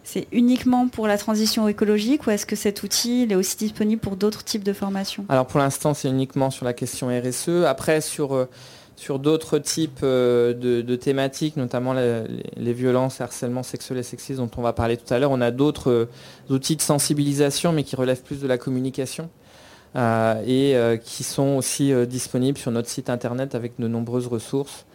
C'est 0.04 0.28
uniquement 0.34 0.90
pour 0.90 1.08
la 1.08 1.18
transition 1.18 1.68
écologique 1.70 2.28
ou 2.28 2.32
est-ce 2.32 2.46
que 2.46 2.58
cet 2.58 2.84
outil 2.84 3.26
est 3.28 3.36
aussi 3.36 3.56
disponible 3.56 4.02
pour 4.02 4.18
d'autres 4.18 4.44
types 4.44 4.64
de 4.64 4.74
formations? 4.74 5.26
Alors 5.30 5.48
pour 5.48 5.62
l'instant, 5.62 5.94
c'est 5.94 6.10
uniquement 6.10 6.52
sur 6.52 6.66
la 6.66 6.74
question 6.74 7.08
RSE. 7.08 7.64
Après, 7.66 8.02
sur 8.02 8.48
sur 8.96 9.20
d'autres 9.20 9.58
types 9.60 10.00
euh, 10.04 10.54
de, 10.54 10.96
thématiques, 10.96 11.58
notamment 11.58 11.94
les, 11.94 12.74
violences, 12.74 13.22
harcèlement 13.22 13.64
sexuel 13.64 14.00
et 14.00 14.04
sexiste 14.04 14.40
dont 14.40 14.50
on 14.58 14.62
va 14.62 14.74
parler 14.74 14.98
tout 14.98 15.12
à 15.14 15.20
l'heure. 15.20 15.32
On 15.32 15.42
a 15.42 15.52
d'autres 15.52 15.92
euh, 15.92 16.10
outils 16.50 16.76
de 16.76 16.82
sensibilisation, 16.82 17.72
mais 17.72 17.84
qui 17.84 17.96
relèvent 17.96 18.24
plus 18.24 18.42
de 18.42 18.48
la 18.48 18.58
communication. 18.58 19.30
Euh, 19.96 20.42
et 20.48 21.00
qui 21.04 21.24
sont 21.24 21.56
aussi 21.56 21.94
disponibles 22.08 22.58
sur 22.58 22.72
notre 22.72 22.90
site 22.90 23.12
internet 23.12 23.54
avec 23.54 23.74
de 23.78 23.88
nombreuses 23.88 24.26
ressources 24.26 24.86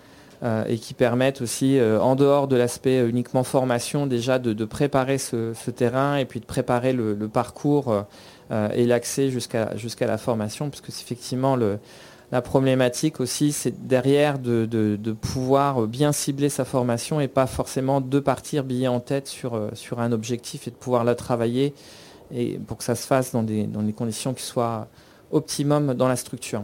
et 0.69 0.79
qui 0.79 0.93
permettent 0.93 1.41
aussi, 1.41 1.79
en 1.81 2.17
dehors 2.17 2.49
de 2.49 2.57
l'aspect 2.57 3.09
uniquement 3.09 3.45
formation, 3.45 4.09
déjà 4.09 4.41
de, 4.41 4.65
préparer 4.65 5.19
ce, 5.19 5.53
terrain 5.71 6.17
et 6.17 6.25
puis 6.25 6.41
de 6.41 6.47
préparer 6.47 6.93
le, 6.93 7.17
parcours 7.29 8.07
et 8.51 8.87
l'accès 8.87 9.31
jusqu'à 9.31 10.07
la 10.07 10.19
formation, 10.19 10.69
puisque 10.69 10.89
effectivement 10.89 11.55
le, 11.55 11.79
la 12.31 12.43
problématique 12.43 13.21
aussi, 13.21 13.53
c'est 13.53 13.87
derrière 13.87 14.39
de, 14.39 14.99
pouvoir 15.21 15.87
bien 15.87 16.13
cibler 16.13 16.49
sa 16.49 16.65
formation 16.65 17.21
et 17.21 17.29
pas 17.29 17.47
forcément 17.47 18.01
de 18.01 18.21
partir 18.21 18.65
billet 18.65 18.89
en 18.89 19.01
tête 19.01 19.27
sur, 19.27 19.55
euh, 19.55 19.71
sur 19.75 20.01
un 20.01 20.13
objectif 20.13 20.69
et 20.69 20.71
de 20.71 20.77
pouvoir 20.77 21.05
la 21.05 21.15
travailler 21.15 21.75
et 22.35 22.59
pour 22.67 22.77
que 22.77 22.85
ça 22.85 22.95
se 22.95 23.07
fasse 23.07 23.33
dans 23.33 23.43
des, 23.43 23.65
dans 23.65 23.83
des 23.83 23.95
conditions 23.95 24.35
qui 24.35 24.43
soient 24.43 24.89
optimum 25.33 25.95
dans 25.95 26.09
la 26.09 26.17
structure. 26.17 26.63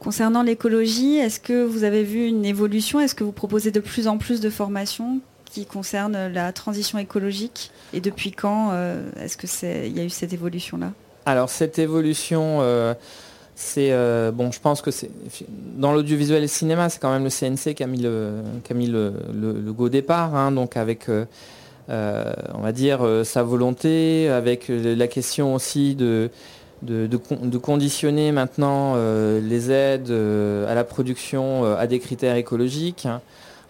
Concernant 0.00 0.42
l'écologie, 0.42 1.16
est-ce 1.16 1.38
que 1.38 1.64
vous 1.64 1.84
avez 1.84 2.02
vu 2.02 2.26
une 2.26 2.44
évolution? 2.44 2.98
Est-ce 2.98 3.14
que 3.14 3.24
vous 3.24 3.32
proposez 3.32 3.70
de 3.70 3.80
plus 3.80 4.08
en 4.08 4.18
plus 4.18 4.40
de 4.40 4.50
formations 4.50 5.20
qui 5.44 5.66
concernent 5.66 6.28
la 6.28 6.52
transition 6.52 6.98
écologique? 6.98 7.70
Et 7.92 8.00
depuis 8.00 8.32
quand 8.32 8.70
euh, 8.72 9.08
est-ce 9.20 9.36
qu'il 9.36 9.96
y 9.96 10.00
a 10.00 10.04
eu 10.04 10.10
cette 10.10 10.32
évolution-là? 10.32 10.92
Alors 11.26 11.50
cette 11.50 11.78
évolution, 11.78 12.58
bon, 14.32 14.52
je 14.52 14.60
pense 14.60 14.82
que 14.82 14.90
dans 15.76 15.92
l'audiovisuel 15.92 16.38
et 16.38 16.42
le 16.42 16.46
cinéma, 16.46 16.88
c'est 16.88 17.00
quand 17.00 17.12
même 17.12 17.24
le 17.24 17.30
CNC 17.30 17.74
qui 17.74 17.82
a 17.82 17.86
mis 17.86 17.98
le, 18.00 19.72
go 19.72 19.88
départ, 19.88 20.34
hein, 20.34 20.52
donc 20.52 20.76
avec 20.76 21.08
va 21.88 22.72
dire 22.72 23.00
sa 23.24 23.42
volonté, 23.42 24.28
avec 24.28 24.66
la 24.68 25.06
question 25.08 25.54
aussi 25.54 25.94
de 25.94 26.30
conditionner 27.58 28.32
maintenant 28.32 28.94
euh, 28.96 29.40
les 29.40 29.70
aides 29.70 30.10
euh, 30.10 30.70
à 30.70 30.74
la 30.74 30.84
production 30.84 31.64
euh, 31.64 31.76
à 31.76 31.86
des 31.86 31.98
critères 31.98 32.36
écologiques. 32.36 33.08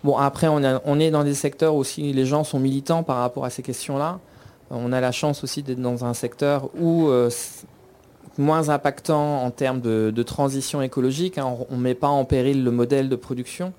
Bon, 0.05 0.17
après, 0.17 0.49
on, 0.49 0.99
est 0.99 1.11
dans 1.13 1.23
des 1.23 1.35
secteurs 1.35 1.77
où 1.77 1.79
aussi 1.79 2.13
les 2.13 2.27
gens 2.27 2.43
sont 2.43 2.59
militants 2.59 3.05
par 3.05 3.19
rapport 3.19 3.45
à 3.45 3.51
ces 3.51 3.63
questions-là. 3.63 4.19
On 4.71 4.93
a 4.93 5.01
la 5.01 5.13
chance 5.13 5.45
aussi 5.45 5.63
d'être 5.63 5.81
dans 5.81 6.05
un 6.05 6.13
secteur 6.13 6.71
où 6.77 7.09
moins 8.39 8.69
impactant 8.69 9.45
en 9.45 9.51
termes 9.51 9.81
de, 9.81 10.23
transition 10.23 10.83
écologique. 10.83 11.39
Hein. 11.39 11.57
on 11.71 11.77
ne 11.77 11.83
met 11.83 11.95
pas 11.95 12.09
en 12.09 12.25
péril 12.25 12.65
le 12.65 12.71
modèle 12.71 13.09
de 13.09 13.17
production. 13.17 13.73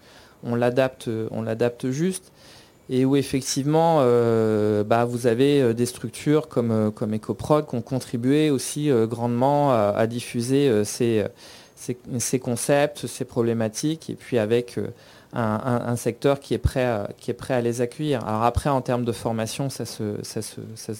On 0.44 0.56
l'adapte, 0.56 1.10
juste 1.90 2.32
et 2.90 3.06
où 3.06 3.16
effectivement 3.16 4.00
euh, 4.02 4.84
bah, 4.84 5.06
vous 5.06 5.28
avez 5.28 5.62
euh, 5.62 5.74
des 5.74 5.86
structures 5.86 6.48
comme, 6.48 6.72
euh, 6.72 6.92
comme 6.92 7.14
EcoProd 7.16 7.68
qui 7.68 7.76
ont 7.76 7.82
contribué 7.82 8.50
aussi 8.50 8.90
grandement 9.08 9.72
à, 9.74 10.08
diffuser 10.08 10.84
ces, 10.84 11.26
concepts, 12.42 13.08
ces 13.08 13.26
problématiques, 13.26 14.10
et 14.10 14.16
puis 14.16 14.38
avec 14.38 14.80
un, 15.34 15.96
secteur 15.96 16.40
qui 16.40 16.54
est, 16.54 16.58
prêt 16.58 16.84
à, 16.84 17.62
les 17.62 17.82
accueillir. 17.82 18.26
Alors 18.28 18.44
après, 18.44 18.70
en 18.70 18.82
termes 18.82 19.06
de 19.06 19.12
formation, 19.12 19.70
ça 19.70 19.86
se, 19.86 20.04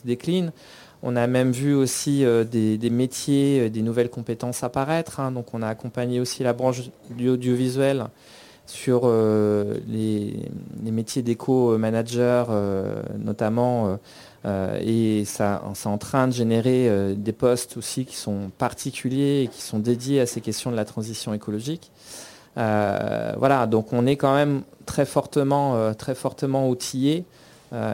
décline. 0.06 0.52
On 1.04 1.16
a 1.16 1.28
même 1.28 1.52
vu 1.52 1.76
aussi 1.76 2.26
des, 2.50 2.90
métiers, 2.90 3.70
des 3.70 3.82
nouvelles 3.82 4.10
compétences 4.10 4.64
apparaître. 4.64 5.20
Hein. 5.20 5.32
donc 5.32 5.54
on 5.54 5.62
a 5.62 5.68
accompagné 5.68 6.22
aussi 6.22 6.44
la 6.44 6.54
branche 6.54 6.84
du 7.12 7.30
audiovisuel 7.30 8.08
sur 8.66 9.02
euh, 9.04 9.78
les, 9.88 10.50
métiers 10.84 11.22
d'éco-manager 11.22 12.48
euh, 12.50 13.02
notamment. 13.18 14.00
Euh, 14.46 14.80
et 14.82 15.26
ça, 15.26 15.64
c'est 15.74 15.88
en 15.88 15.98
train 15.98 16.28
de 16.28 16.34
générer 16.34 17.16
des 17.16 17.32
postes 17.32 17.78
aussi 17.78 18.06
qui 18.06 18.16
sont 18.16 18.52
particuliers 18.58 19.44
et 19.44 19.48
qui 19.48 19.62
sont 19.62 19.80
dédiés 19.80 20.20
à 20.20 20.26
ces 20.26 20.42
questions 20.42 20.72
de 20.72 20.76
la 20.76 20.86
transition 20.86 21.34
écologique. 21.34 21.92
voilà, 22.56 23.68
donc 23.68 23.94
on 23.94 24.06
est 24.06 24.18
quand 24.18 24.36
même 24.36 24.64
très 24.86 25.06
fortement, 25.06 25.94
très 25.94 26.16
fortement 26.16 26.70
outillé. 26.70 27.26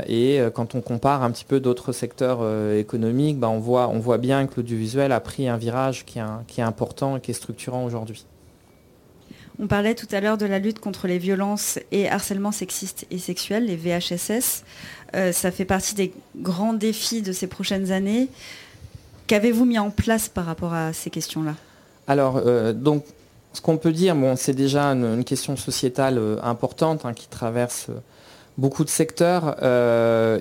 Et 0.07 0.41
quand 0.53 0.75
on 0.75 0.81
compare 0.81 1.23
un 1.23 1.31
petit 1.31 1.45
peu 1.45 1.59
d'autres 1.61 1.93
secteurs 1.93 2.39
économiques, 2.73 3.39
bah, 3.39 3.47
on, 3.49 3.59
voit, 3.59 3.87
on 3.87 3.99
voit 3.99 4.17
bien 4.17 4.45
que 4.45 4.57
l'audiovisuel 4.57 5.11
a 5.13 5.21
pris 5.21 5.47
un 5.47 5.57
virage 5.57 6.05
qui 6.05 6.19
est 6.19 6.61
important 6.61 7.17
et 7.17 7.21
qui 7.21 7.31
est 7.31 7.33
structurant 7.33 7.85
aujourd'hui. 7.85 8.25
On 9.61 9.67
parlait 9.67 9.93
tout 9.93 10.07
à 10.13 10.21
l'heure 10.21 10.37
de 10.37 10.45
la 10.45 10.57
lutte 10.57 10.79
contre 10.79 11.07
les 11.07 11.17
violences 11.17 11.79
et 11.91 12.09
harcèlements 12.09 12.53
sexistes 12.53 13.05
et 13.11 13.17
sexuels, 13.17 13.65
les 13.65 13.75
VHSS. 13.75 14.63
Euh, 15.15 15.33
ça 15.33 15.51
fait 15.51 15.65
partie 15.65 15.95
des 15.95 16.13
grands 16.37 16.73
défis 16.73 17.21
de 17.21 17.33
ces 17.33 17.47
prochaines 17.47 17.91
années. 17.91 18.29
Qu'avez-vous 19.27 19.65
mis 19.65 19.77
en 19.77 19.89
place 19.89 20.29
par 20.29 20.45
rapport 20.45 20.73
à 20.73 20.93
ces 20.93 21.09
questions-là? 21.09 21.55
Alors, 22.07 22.37
euh, 22.37 22.71
donc, 22.71 23.03
ce 23.51 23.59
qu'on 23.59 23.75
peut 23.75 23.91
dire, 23.91 24.15
bon, 24.15 24.37
c'est 24.37 24.53
déjà 24.53 24.85
une, 24.85 25.25
question 25.25 25.57
sociétale 25.57 26.17
euh, 26.17 26.37
importante 26.41 27.05
hein, 27.05 27.13
qui 27.13 27.27
traverse 27.27 27.87
beaucoup 28.59 28.83
de 28.83 28.89
secteurs 28.89 29.55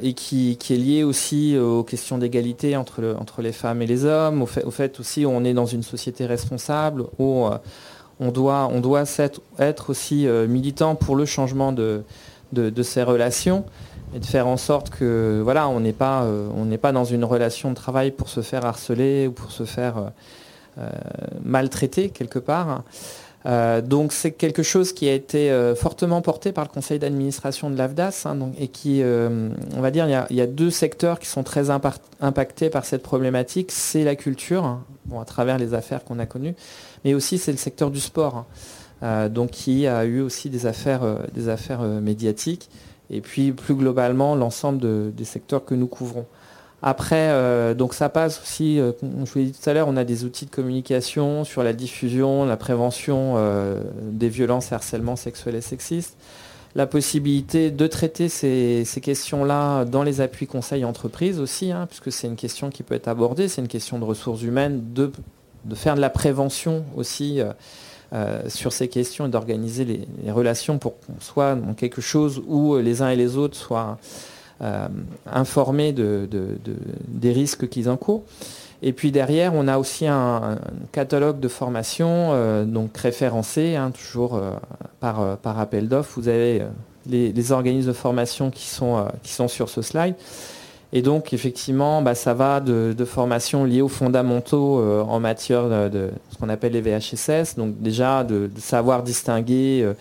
et 0.02 0.12
qui, 0.14 0.58
est 0.70 0.70
liée 0.76 1.04
aussi 1.04 1.56
aux 1.56 1.82
questions 1.82 2.18
d'égalité 2.18 2.76
entre, 2.76 3.16
entre 3.18 3.42
les 3.42 3.52
femmes 3.52 3.80
et 3.80 3.86
les 3.86 4.04
hommes, 4.04 4.42
au 4.42 4.46
fait, 4.46 4.64
au 4.64 4.70
fait 4.70 5.00
aussi 5.00 5.24
on 5.24 5.44
est 5.44 5.54
dans 5.54 5.66
une 5.66 5.82
société 5.82 6.26
responsable, 6.26 7.04
où 7.18 7.46
on 8.20 8.30
doit, 8.30 8.68
on 8.72 8.80
doit 8.80 9.04
être 9.58 9.90
aussi 9.90 10.26
euh, 10.26 10.46
militant 10.46 10.94
pour 10.94 11.16
le 11.16 11.24
changement 11.24 11.72
de, 11.72 12.02
de, 12.52 12.82
ces 12.82 13.02
relations 13.02 13.64
et 14.14 14.18
de 14.18 14.26
faire 14.26 14.46
en 14.46 14.56
sorte 14.56 14.90
que 14.90 15.40
voilà, 15.42 15.68
on 15.68 15.80
n'est 15.80 15.92
pas, 15.92 16.22
euh, 16.24 16.76
pas 16.78 16.92
dans 16.92 17.04
une 17.04 17.24
relation 17.24 17.70
de 17.70 17.74
travail 17.74 18.10
pour 18.10 18.28
se 18.28 18.40
faire 18.40 18.64
harceler 18.64 19.26
ou 19.28 19.32
pour 19.32 19.52
se 19.52 19.64
faire 19.64 20.10
euh, 20.78 20.88
maltraiter 21.44 22.08
quelque 22.08 22.38
part. 22.38 22.82
Donc 23.82 24.12
c'est 24.12 24.32
quelque 24.32 24.62
chose 24.62 24.92
qui 24.92 25.08
a 25.08 25.14
été 25.14 25.50
fortement 25.76 26.20
porté 26.20 26.52
par 26.52 26.64
le 26.64 26.68
conseil 26.68 26.98
d'administration 26.98 27.70
de 27.70 27.78
l'AFDAS 27.78 28.24
hein, 28.26 28.36
et 28.58 28.68
qui, 28.68 29.02
on 29.02 29.80
va 29.80 29.90
dire, 29.90 30.06
il 30.30 30.36
y, 30.36 30.40
a, 30.40 30.46
deux 30.46 30.70
secteurs 30.70 31.18
qui 31.18 31.26
sont 31.26 31.42
très 31.42 31.70
impactés 31.70 32.68
par 32.68 32.84
cette 32.84 33.02
problématique. 33.02 33.72
C'est 33.72 34.04
la 34.04 34.16
culture, 34.16 34.64
hein, 34.64 34.84
à 35.16 35.24
travers 35.24 35.58
les 35.58 35.74
affaires 35.74 36.04
qu'on 36.04 36.18
a 36.18 36.26
connues, 36.26 36.54
mais 37.04 37.14
aussi 37.14 37.38
c'est 37.38 37.52
le 37.52 37.58
secteur 37.58 37.90
du 37.90 38.00
sport, 38.00 38.36
hein. 38.36 38.46
euh, 39.02 39.28
donc 39.28 39.50
qui 39.50 39.86
a 39.86 40.04
eu 40.04 40.20
aussi 40.20 40.50
des 40.50 40.66
affaires, 40.66 41.02
euh, 41.02 41.18
euh, 41.38 42.00
médiatiques, 42.00 42.68
et 43.10 43.20
puis 43.20 43.52
plus 43.52 43.74
globalement 43.74 44.34
l'ensemble 44.34 45.14
des 45.14 45.24
secteurs 45.24 45.64
que 45.64 45.74
nous 45.74 45.86
couvrons. 45.86 46.26
Après, 46.80 47.74
donc 47.74 47.92
ça 47.92 48.08
passe 48.08 48.40
aussi, 48.40 48.76
je 48.76 48.92
vous 49.02 49.38
l'ai 49.38 49.46
dit 49.46 49.52
tout 49.52 49.68
à 49.68 49.72
l'heure, 49.72 49.88
on 49.88 49.96
a 49.96 50.04
des 50.04 50.24
outils 50.24 50.46
de 50.46 50.50
communication 50.50 51.42
sur 51.42 51.64
la 51.64 51.72
diffusion, 51.72 52.44
la 52.44 52.56
prévention 52.56 53.34
des 54.00 54.28
violences 54.28 54.70
et 54.70 54.76
harcèlements 54.76 55.16
sexuels 55.16 55.56
et 55.56 55.60
sexistes. 55.60 56.16
La 56.76 56.86
possibilité 56.86 57.72
de 57.72 57.86
traiter 57.88 58.28
ces, 58.28 58.84
questions-là 59.02 59.84
dans 59.84 60.04
les 60.04 60.20
appuis 60.20 60.46
conseils 60.46 60.84
entreprises 60.84 61.40
aussi, 61.40 61.72
hein, 61.72 61.86
puisque 61.88 62.12
c'est 62.12 62.28
une 62.28 62.36
question 62.36 62.70
qui 62.70 62.84
peut 62.84 62.94
être 62.94 63.08
abordée, 63.08 63.48
c'est 63.48 63.60
une 63.60 63.68
question 63.68 63.98
de 63.98 64.04
ressources 64.04 64.42
humaines, 64.42 64.82
de 64.94 65.10
faire 65.74 65.96
de 65.96 66.00
la 66.00 66.10
prévention 66.10 66.84
aussi 66.96 67.40
euh, 67.40 67.52
euh, 68.12 68.48
sur 68.48 68.72
ces 68.72 68.88
questions 68.88 69.26
et 69.26 69.28
d'organiser 69.28 69.84
les, 69.84 70.30
relations 70.30 70.78
pour 70.78 70.98
qu'on 71.00 71.20
soit 71.20 71.54
dans 71.54 71.74
quelque 71.74 72.00
chose 72.00 72.42
où 72.46 72.76
les 72.76 73.02
uns 73.02 73.10
et 73.10 73.16
les 73.16 73.36
autres 73.36 73.56
soient 73.56 73.98
euh, 73.98 74.37
informés 75.26 75.92
de, 75.92 76.28
des 77.06 77.32
risques 77.32 77.68
qu'ils 77.68 77.88
encourent. 77.88 78.24
Et 78.80 78.92
puis 78.92 79.10
derrière, 79.10 79.54
on 79.54 79.66
a 79.66 79.78
aussi 79.78 80.06
un, 80.06 80.58
catalogue 80.92 81.40
de 81.40 81.48
formation, 81.48 82.64
donc 82.64 82.96
référencé, 82.96 83.76
hein, 83.76 83.90
toujours 83.90 84.40
par, 85.00 85.36
par, 85.38 85.58
appel 85.58 85.88
d'offres. 85.88 86.20
Vous 86.20 86.28
avez 86.28 86.62
les, 87.06 87.32
les, 87.32 87.52
organismes 87.52 87.88
de 87.88 87.92
formation 87.92 88.50
qui 88.50 88.66
sont, 88.66 89.06
qui 89.22 89.32
sont 89.32 89.48
sur 89.48 89.68
ce 89.68 89.82
slide. 89.82 90.14
Et 90.92 91.02
donc, 91.02 91.34
effectivement, 91.34 92.00
bah, 92.00 92.14
ça 92.14 92.32
va 92.32 92.60
de, 92.60 93.04
formations 93.04 93.64
liées 93.64 93.82
aux 93.82 93.88
fondamentaux 93.88 94.80
euh, 94.80 95.02
en 95.02 95.20
matière 95.20 95.90
de, 95.90 96.10
ce 96.30 96.38
qu'on 96.38 96.48
appelle 96.48 96.72
les 96.72 96.80
VHSS. 96.80 97.56
Donc, 97.56 97.78
déjà, 97.80 98.24
de, 98.24 98.50
savoir 98.58 99.02
distinguer 99.02 99.82
euh, 99.82 99.92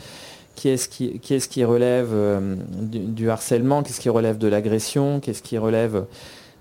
qui 0.58 0.70
est-ce 0.70 1.48
qui, 1.48 1.64
relève 1.64 2.10
euh, 2.12 2.56
du, 2.82 3.30
harcèlement, 3.30 3.84
qu'est-ce 3.84 4.02
qui 4.02 4.10
relève 4.10 4.38
de 4.38 4.48
l'agression, 4.48 5.20
qu'est-ce 5.20 5.42
qui 5.42 5.58
relève 5.58 6.06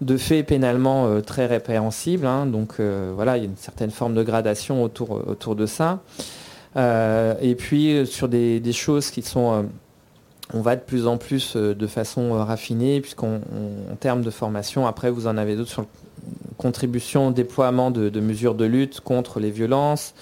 de 0.03 0.17
faits 0.17 0.47
pénalement 0.47 1.23
très 1.23 1.47
répréhensibles. 1.47 2.27
Hein. 2.27 2.45
Donc, 2.45 2.81
voilà, 3.15 3.39
il 3.39 3.45
y 3.45 3.47
a 3.47 3.49
une 3.49 3.57
certaine 3.57 3.91
forme 3.91 4.15
de 4.15 4.23
gradation 4.23 4.83
autour, 4.83 5.57
de 5.57 5.65
ça. 5.67 6.01
et 6.77 7.55
puis, 7.57 8.07
sur 8.07 8.29
des 8.29 8.73
choses 8.73 9.11
qui 9.11 9.23
sont 9.23 9.65
on 10.53 10.61
va 10.61 10.77
de 10.77 10.81
plus 10.81 11.07
en 11.07 11.17
plus 11.17 11.57
euh, 11.57 11.75
de 11.75 11.87
façon 11.87 12.35
euh, 12.35 12.45
raffinée, 12.45 13.01
puisqu'en 13.01 13.41
termes 14.01 14.23
de 14.23 14.31
formation, 14.31 14.87
après 14.87 15.11
vous 15.11 15.27
en 15.27 15.37
avez 15.37 15.57
d'autres 15.57 15.71
sur 15.71 15.87
contribution, 16.57 17.31
déploiement 17.31 17.91
de, 17.91 18.21
mesures 18.21 18.55
de 18.55 18.65
lutte 18.65 19.01
contre 19.01 19.39
les 19.41 19.51
violences, 19.51 20.15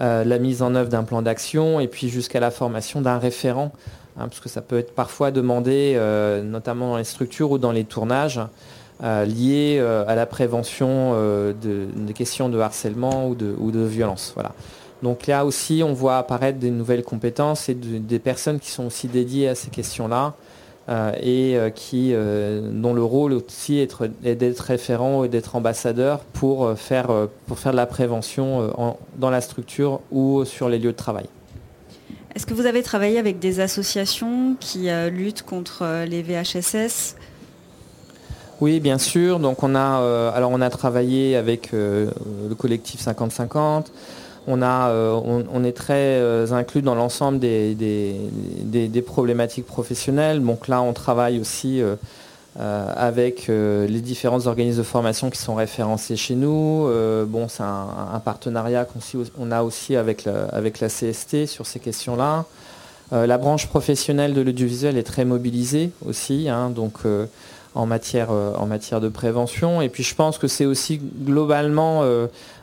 euh, 0.00 0.24
la 0.24 0.38
mise 0.38 0.62
en 0.62 0.74
œuvre 0.74 0.88
d'un 0.88 1.04
plan 1.04 1.22
d'action, 1.22 1.80
et 1.80 1.88
puis 1.88 2.08
jusqu'à 2.08 2.40
la 2.40 2.50
formation 2.50 3.00
d'un 3.00 3.18
référent, 3.18 3.72
hein, 4.18 4.28
parce 4.28 4.40
que 4.40 4.48
ça 4.48 4.60
peut 4.60 4.78
être 4.78 4.94
parfois 4.94 5.30
demandé, 5.30 5.98
notamment 6.44 6.90
dans 6.90 6.98
les 6.98 7.04
structures 7.04 7.50
ou 7.50 7.58
dans 7.58 7.72
les 7.72 7.84
tournages, 7.84 8.40
liés 9.02 9.78
à 10.06 10.14
la 10.14 10.26
prévention 10.26 11.14
des 11.62 12.12
questions 12.14 12.48
de 12.48 12.58
harcèlement 12.58 13.28
ou 13.28 13.34
de, 13.34 13.54
de 13.54 13.84
violence. 13.84 14.32
Voilà. 14.34 14.52
Donc 15.02 15.26
là 15.26 15.44
aussi, 15.44 15.82
on 15.84 15.92
voit 15.92 16.18
apparaître 16.18 16.58
des 16.58 16.70
nouvelles 16.70 17.04
compétences 17.04 17.68
et 17.68 17.74
des 17.74 18.18
personnes 18.18 18.58
qui 18.58 18.70
sont 18.70 18.86
aussi 18.86 19.06
dédiées 19.06 19.48
à 19.48 19.54
ces 19.54 19.70
questions-là 19.70 20.26
euh, 20.26 20.47
et 20.88 21.56
euh, 21.56 21.70
qui, 21.70 22.12
euh, 22.12 22.60
dont 22.72 22.94
le 22.94 23.02
rôle 23.02 23.32
aussi 23.34 23.78
est 23.78 24.34
d'être 24.34 24.60
référent 24.60 25.24
et 25.24 25.28
d'être 25.28 25.54
ambassadeur 25.54 26.20
pour 26.20 26.72
faire, 26.76 27.08
pour 27.46 27.58
faire 27.58 27.72
de 27.72 27.76
la 27.76 27.86
prévention 27.86 28.96
dans 29.16 29.30
la 29.30 29.40
structure 29.40 30.00
ou 30.10 30.44
sur 30.44 30.68
les 30.68 30.78
lieux 30.78 30.92
de 30.92 30.96
travail. 30.96 31.26
Est-ce 32.34 32.46
que 32.46 32.54
vous 32.54 32.66
avez 32.66 32.82
travaillé 32.82 33.18
avec 33.18 33.38
des 33.38 33.60
associations 33.60 34.56
qui 34.60 34.88
luttent 35.10 35.42
contre 35.42 36.04
les 36.06 36.22
VHSS 36.22 37.16
oui, 38.60 38.80
bien 38.80 38.98
sûr. 38.98 39.38
Donc 39.38 39.62
on 39.62 39.76
a, 39.76 40.32
alors 40.34 40.50
on 40.50 40.60
a 40.60 40.68
travaillé 40.68 41.36
avec 41.36 41.70
le 41.70 42.10
collectif 42.58 43.00
50-50. 43.00 43.84
Euh, 44.48 45.44
on, 45.52 45.64
est 45.64 45.76
très 45.76 46.18
euh, 46.18 46.52
inclus 46.52 46.82
dans 46.82 46.94
l'ensemble 46.94 47.38
des, 47.38 49.02
problématiques 49.06 49.66
professionnelles. 49.66 50.42
Donc 50.42 50.68
là, 50.68 50.80
on 50.82 50.92
travaille 50.92 51.38
aussi 51.40 51.82
avec 52.56 53.48
les 53.48 54.00
différents 54.00 54.46
organismes 54.46 54.78
de 54.78 54.82
formation 54.82 55.30
qui 55.30 55.38
sont 55.38 55.54
référencés 55.54 56.16
chez 56.16 56.34
nous. 56.34 56.88
bon, 57.26 57.48
c'est 57.48 57.62
un, 57.62 58.20
partenariat 58.24 58.86
qu'on 58.86 59.50
a 59.50 59.62
aussi 59.62 59.96
avec 59.96 60.24
la 60.24 60.88
CST 60.88 61.46
sur 61.46 61.66
ces 61.66 61.78
questions-là. 61.78 62.44
Euh, 63.12 63.26
la 63.26 63.38
branche 63.38 63.66
professionnelle 63.68 64.34
de 64.34 64.42
l'audiovisuel 64.42 64.98
est 64.98 65.02
très 65.02 65.24
mobilisée 65.24 65.90
aussi, 66.04 66.48
hein, 66.48 66.70
donc 66.70 66.92
euh, 67.06 67.24
euh, 67.76 67.78
en 67.78 67.86
matière 67.86 69.00
de 69.00 69.08
prévention. 69.08 69.80
Et 69.80 69.88
puis 69.88 70.02
je 70.02 70.14
pense 70.14 70.36
que 70.36 70.46
c'est 70.46 70.66
aussi 70.66 70.98
globalement 70.98 72.02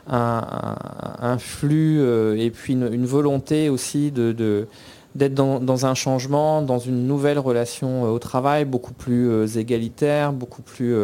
un, 0.08 1.38
flux 1.38 2.00
et 2.38 2.50
puis 2.50 2.74
une, 2.74 3.06
volonté 3.06 3.68
aussi 3.68 4.10
de, 4.10 4.66
d'être 5.14 5.34
dans, 5.34 5.86
un 5.86 5.94
changement, 5.94 6.62
dans 6.62 6.78
une 6.78 7.06
nouvelle 7.06 7.38
relation 7.38 8.04
au 8.04 8.18
travail, 8.18 8.64
beaucoup 8.64 8.94
plus 8.94 9.56
égalitaire, 9.58 10.32
beaucoup 10.32 10.62
plus 10.62 10.94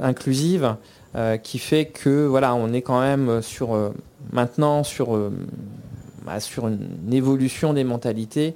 inclusive, 0.00 0.76
qui 1.42 1.58
fait 1.58 1.86
que 1.86 2.26
voilà, 2.26 2.54
on 2.54 2.72
est 2.72 2.82
quand 2.82 3.00
même 3.00 3.42
sur 3.42 3.92
maintenant 4.32 4.84
sur 4.84 5.16
bah, 6.28 6.40
sur 6.40 6.68
une, 6.68 7.10
évolution 7.10 7.72
des 7.72 7.84
mentalités 7.84 8.54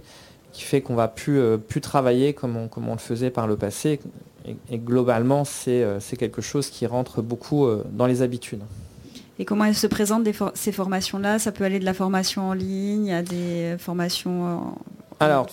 qui 0.52 0.62
fait 0.62 0.82
qu'on 0.82 0.94
va 0.94 1.08
plus, 1.08 1.40
euh, 1.40 1.56
plus 1.56 1.80
travailler 1.80 2.34
comme 2.34 2.54
on, 2.54 2.68
comme 2.68 2.86
on, 2.86 2.92
le 2.92 2.98
faisait 2.98 3.30
par 3.30 3.46
le 3.46 3.56
passé. 3.56 3.98
Et, 4.70 4.76
globalement, 4.76 5.44
euh, 5.68 5.96
c'est 5.98 6.16
quelque 6.18 6.42
chose 6.42 6.68
qui 6.68 6.84
rentre 6.84 7.22
beaucoup 7.22 7.64
euh, 7.64 7.82
dans 7.90 8.04
les 8.04 8.20
habitudes. 8.20 8.60
Et 9.38 9.44
comment 9.44 9.64
elles 9.64 9.74
se 9.74 9.86
présentent 9.86 10.28
ces 10.54 10.72
formations-là? 10.72 11.38
Ça 11.38 11.52
peut 11.52 11.64
aller 11.64 11.78
de 11.78 11.84
la 11.84 11.94
formation 11.94 12.50
en 12.50 12.52
ligne 12.52 13.12
à 13.12 13.22
des 13.22 13.76
formations 13.78 14.74
Alors, 15.20 15.46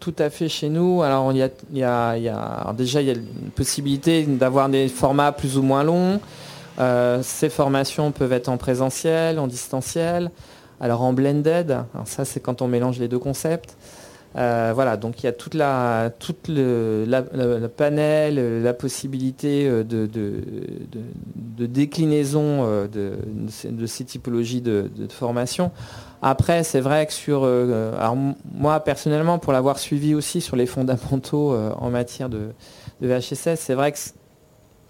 tout 0.00 0.14
à, 0.18 0.30
fait 0.30 0.48
chez 0.48 0.68
nous. 0.68 1.02
Alors, 1.02 1.32
il 1.32 1.38
y 1.38 1.82
a, 1.84 2.18
y 2.18 2.28
a, 2.28 2.74
déjà, 2.76 3.00
il 3.00 3.06
y 3.06 3.10
a 3.10 3.14
une 3.14 3.50
possibilité 3.54 4.24
d'avoir 4.24 4.68
des 4.68 4.88
formats 4.88 5.32
plus 5.32 5.56
ou 5.56 5.62
moins 5.62 5.84
longs. 5.84 6.20
ces 7.22 7.48
formations 7.48 8.10
peuvent 8.10 8.32
être 8.32 8.48
en 8.48 8.56
présentiel, 8.56 9.38
en 9.38 9.46
distanciel. 9.46 10.30
Alors 10.82 11.02
en 11.02 11.12
blended, 11.12 11.70
alors 11.70 12.06
ça 12.06 12.24
c'est 12.24 12.40
quand 12.40 12.60
on 12.60 12.66
mélange 12.66 12.98
les 12.98 13.06
deux 13.06 13.20
concepts. 13.20 13.76
Euh, 14.36 14.72
voilà, 14.74 14.96
donc 14.96 15.22
il 15.22 15.26
y 15.26 15.28
a 15.28 15.32
toute 15.32 15.54
la, 15.54 16.10
toute 16.18 16.48
le, 16.48 17.66
panel, 17.76 18.62
la 18.62 18.72
possibilité 18.72 19.68
euh, 19.68 19.84
de, 19.84 20.06
déclinaison 21.66 22.64
euh, 22.64 22.88
de, 22.88 23.86
ces 23.86 24.04
typologies 24.04 24.62
de, 24.62 24.88
formation. 25.10 25.70
Après, 26.22 26.62
c'est 26.62 26.80
vrai 26.80 27.06
que 27.06 27.12
sur, 27.12 27.44
alors 27.44 28.16
moi 28.54 28.80
personnellement, 28.80 29.38
pour 29.38 29.52
l'avoir 29.52 29.78
suivi 29.78 30.14
aussi 30.14 30.40
sur 30.40 30.56
les 30.56 30.66
fondamentaux 30.66 31.54
en 31.54 31.90
matière 31.90 32.28
de, 32.28 32.52
VHSS, 33.00 33.56
c'est 33.56 33.74
vrai 33.74 33.90
que 33.90 33.98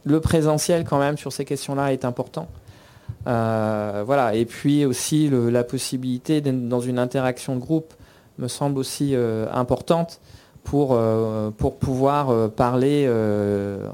le 0.05 0.21
présentiel 0.21 0.85
quand 0.85 0.99
même 0.99 1.17
sur 1.17 1.33
ces 1.33 1.47
questions-là 1.47 1.93
est 1.93 2.05
important. 2.05 2.49
Euh, 3.27 4.03
voilà. 4.05 4.35
Et 4.35 4.45
puis 4.45 4.85
aussi 4.85 5.31
la 5.31 5.65
possibilité 5.65 6.41
dans 6.41 6.81
une 6.81 6.99
interaction 6.99 7.55
de 7.57 7.61
groupe 7.61 7.95
me 8.43 8.49
semble 8.49 8.79
aussi 8.79 9.15
euh, 9.15 9.47
importante 9.53 10.21
pour, 10.65 10.91
euh, 10.93 11.51
pour 11.51 11.77
pouvoir 11.77 12.51
parler 12.51 13.09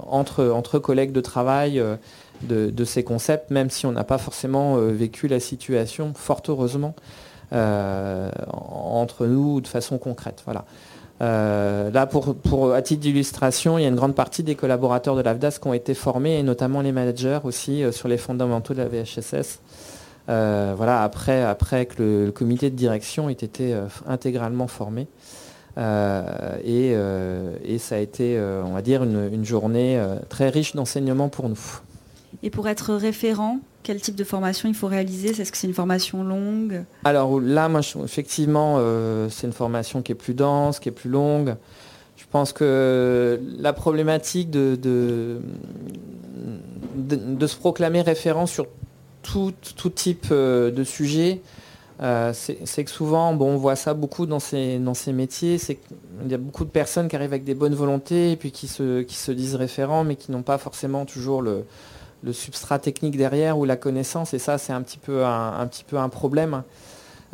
entre, 0.07 0.49
entre 0.49 0.79
collègues 0.79 1.13
de 1.13 1.21
travail 1.21 1.83
de, 2.43 2.85
ces 2.85 3.05
concepts, 3.05 3.51
même 3.51 3.71
si 3.71 3.87
on 3.87 3.93
n'a 3.93 4.05
pas 4.05 4.19
forcément 4.19 4.77
vécu 4.77 5.29
la 5.29 5.41
situation, 5.41 6.13
fort 6.15 6.43
heureusement, 6.49 6.95
entre 7.51 9.27
nous 9.27 9.61
de 9.61 9.69
façon 9.69 9.99
concrète. 9.99 10.43
Voilà. 10.45 10.65
Euh, 11.21 11.91
là, 11.91 12.07
pour, 12.07 12.73
à 12.73 12.83
titre 12.83 13.01
d'illustration, 13.01 13.79
il 13.79 13.83
y 13.83 13.85
a 13.85 13.89
une 13.89 13.97
grande 13.97 14.15
partie 14.15 14.43
des 14.43 14.55
collaborateurs 14.55 15.17
de 15.17 15.23
l'AFDAS 15.23 15.59
qui 15.61 15.67
ont 15.67 15.75
été 15.75 15.95
formés, 15.95 16.39
et 16.39 16.43
notamment 16.43 16.81
les 16.81 16.93
managers 16.93 17.41
aussi, 17.45 17.83
euh, 17.83 17.93
sur 17.93 18.09
les 18.09 18.19
fondamentaux 18.19 18.75
de 18.75 18.79
la 18.79 18.89
VHSS. 18.89 19.61
Euh, 20.29 20.75
voilà, 20.77 21.03
après, 21.03 21.43
après 21.43 21.87
que 21.87 22.03
le, 22.27 22.33
comité 22.33 22.71
de 22.71 22.77
direction 22.77 23.29
ait 23.29 23.33
été 23.33 23.75
intégralement 24.07 24.69
formé. 24.69 25.07
Et, 25.77 26.95
ça 27.79 27.95
a 27.95 27.99
été, 27.99 28.39
on 28.65 28.73
va 28.73 28.83
dire, 28.83 29.03
une 29.03 29.45
journée 29.45 30.01
très 30.29 30.49
riche 30.49 30.75
d'enseignements 30.75 31.29
pour 31.29 31.49
nous. 31.49 31.81
Et 32.43 32.51
pour 32.51 32.69
être 32.69 32.95
référent, 32.95 33.61
quel 33.83 34.01
type 34.01 34.15
de 34.15 34.25
formation 34.25 34.69
il 34.69 34.75
faut 34.75 34.87
réaliser? 34.87 35.31
Est-ce 35.31 35.51
que 35.51 35.57
c'est 35.57 35.67
une 35.67 35.75
formation 35.75 36.23
longue? 36.23 36.85
Alors 37.05 37.41
là, 37.41 37.69
moi, 37.69 37.81
effectivement, 38.05 38.77
euh, 38.79 39.29
c'est 39.31 39.47
une 39.47 39.53
formation 39.53 40.03
qui 40.03 40.13
est 40.13 40.17
plus 40.17 40.35
dense, 40.35 40.79
qui 40.79 40.89
est 40.89 40.93
plus 40.93 41.11
longue. 41.11 41.57
Je 42.17 42.25
pense 42.31 42.53
que 42.53 43.41
la 43.59 43.73
problématique 43.73 44.51
de, 44.51 44.77
de, 44.77 45.41
se 47.47 47.57
proclamer 47.57 48.03
référent 48.03 48.47
sur 48.47 48.67
tout, 49.23 49.53
type 49.91 50.27
euh, 50.31 50.71
de 50.71 50.85
sujet, 50.85 51.41
euh, 52.01 52.33
c'est 52.33 52.85
que 52.85 52.91
souvent, 52.91 53.35
bon, 53.35 53.55
on 53.55 53.57
voit 53.57 53.75
ça 53.75 53.93
beaucoup 53.93 54.27
dans 54.27 54.39
ces, 54.39 54.79
dans 54.79 54.95
ces 54.95 55.13
métiers, 55.13 55.59
c'est 55.59 55.77
qu'il 55.77 56.31
y 56.31 56.35
a 56.35 56.39
beaucoup 56.39 56.65
de 56.65 56.71
personnes 56.71 57.09
qui 57.09 57.17
arrivent 57.17 57.33
avec 57.33 57.45
des 57.45 57.55
bonnes 57.55 57.75
volontés 57.75 58.33
et 58.33 58.37
puis 58.37 58.53
qui 58.53 58.69
se, 58.69 59.03
qui 59.03 59.17
se 59.17 59.33
disent 59.33 59.57
référents, 59.57 60.05
mais 60.05 60.15
qui 60.15 60.31
n'ont 60.31 60.43
pas 60.43 60.59
forcément 60.59 61.05
toujours 61.07 61.43
le, 61.43 61.65
le 62.23 62.33
substrat 62.33 62.79
technique 62.79 63.17
derrière 63.17 63.59
ou 63.59 63.65
la 63.65 63.77
connaissance, 63.77 64.35
et 64.35 64.39
ça 64.39 64.59
c'est 64.59 64.73
un 64.73 64.83
petit 64.83 64.99
peu 64.99 65.25
un, 65.25 65.67
petit 65.67 65.85
peu 65.85 65.99
un 65.99 66.09
problème. 66.09 66.63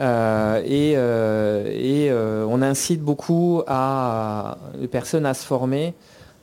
Euh, 0.00 0.60
et, 0.64 0.94
euh, 0.96 2.46
on 2.48 2.62
incite 2.62 3.00
beaucoup 3.00 3.62
à, 3.66 4.58
les 4.78 4.88
personnes 4.88 5.26
à 5.26 5.34
se 5.34 5.46
former 5.46 5.94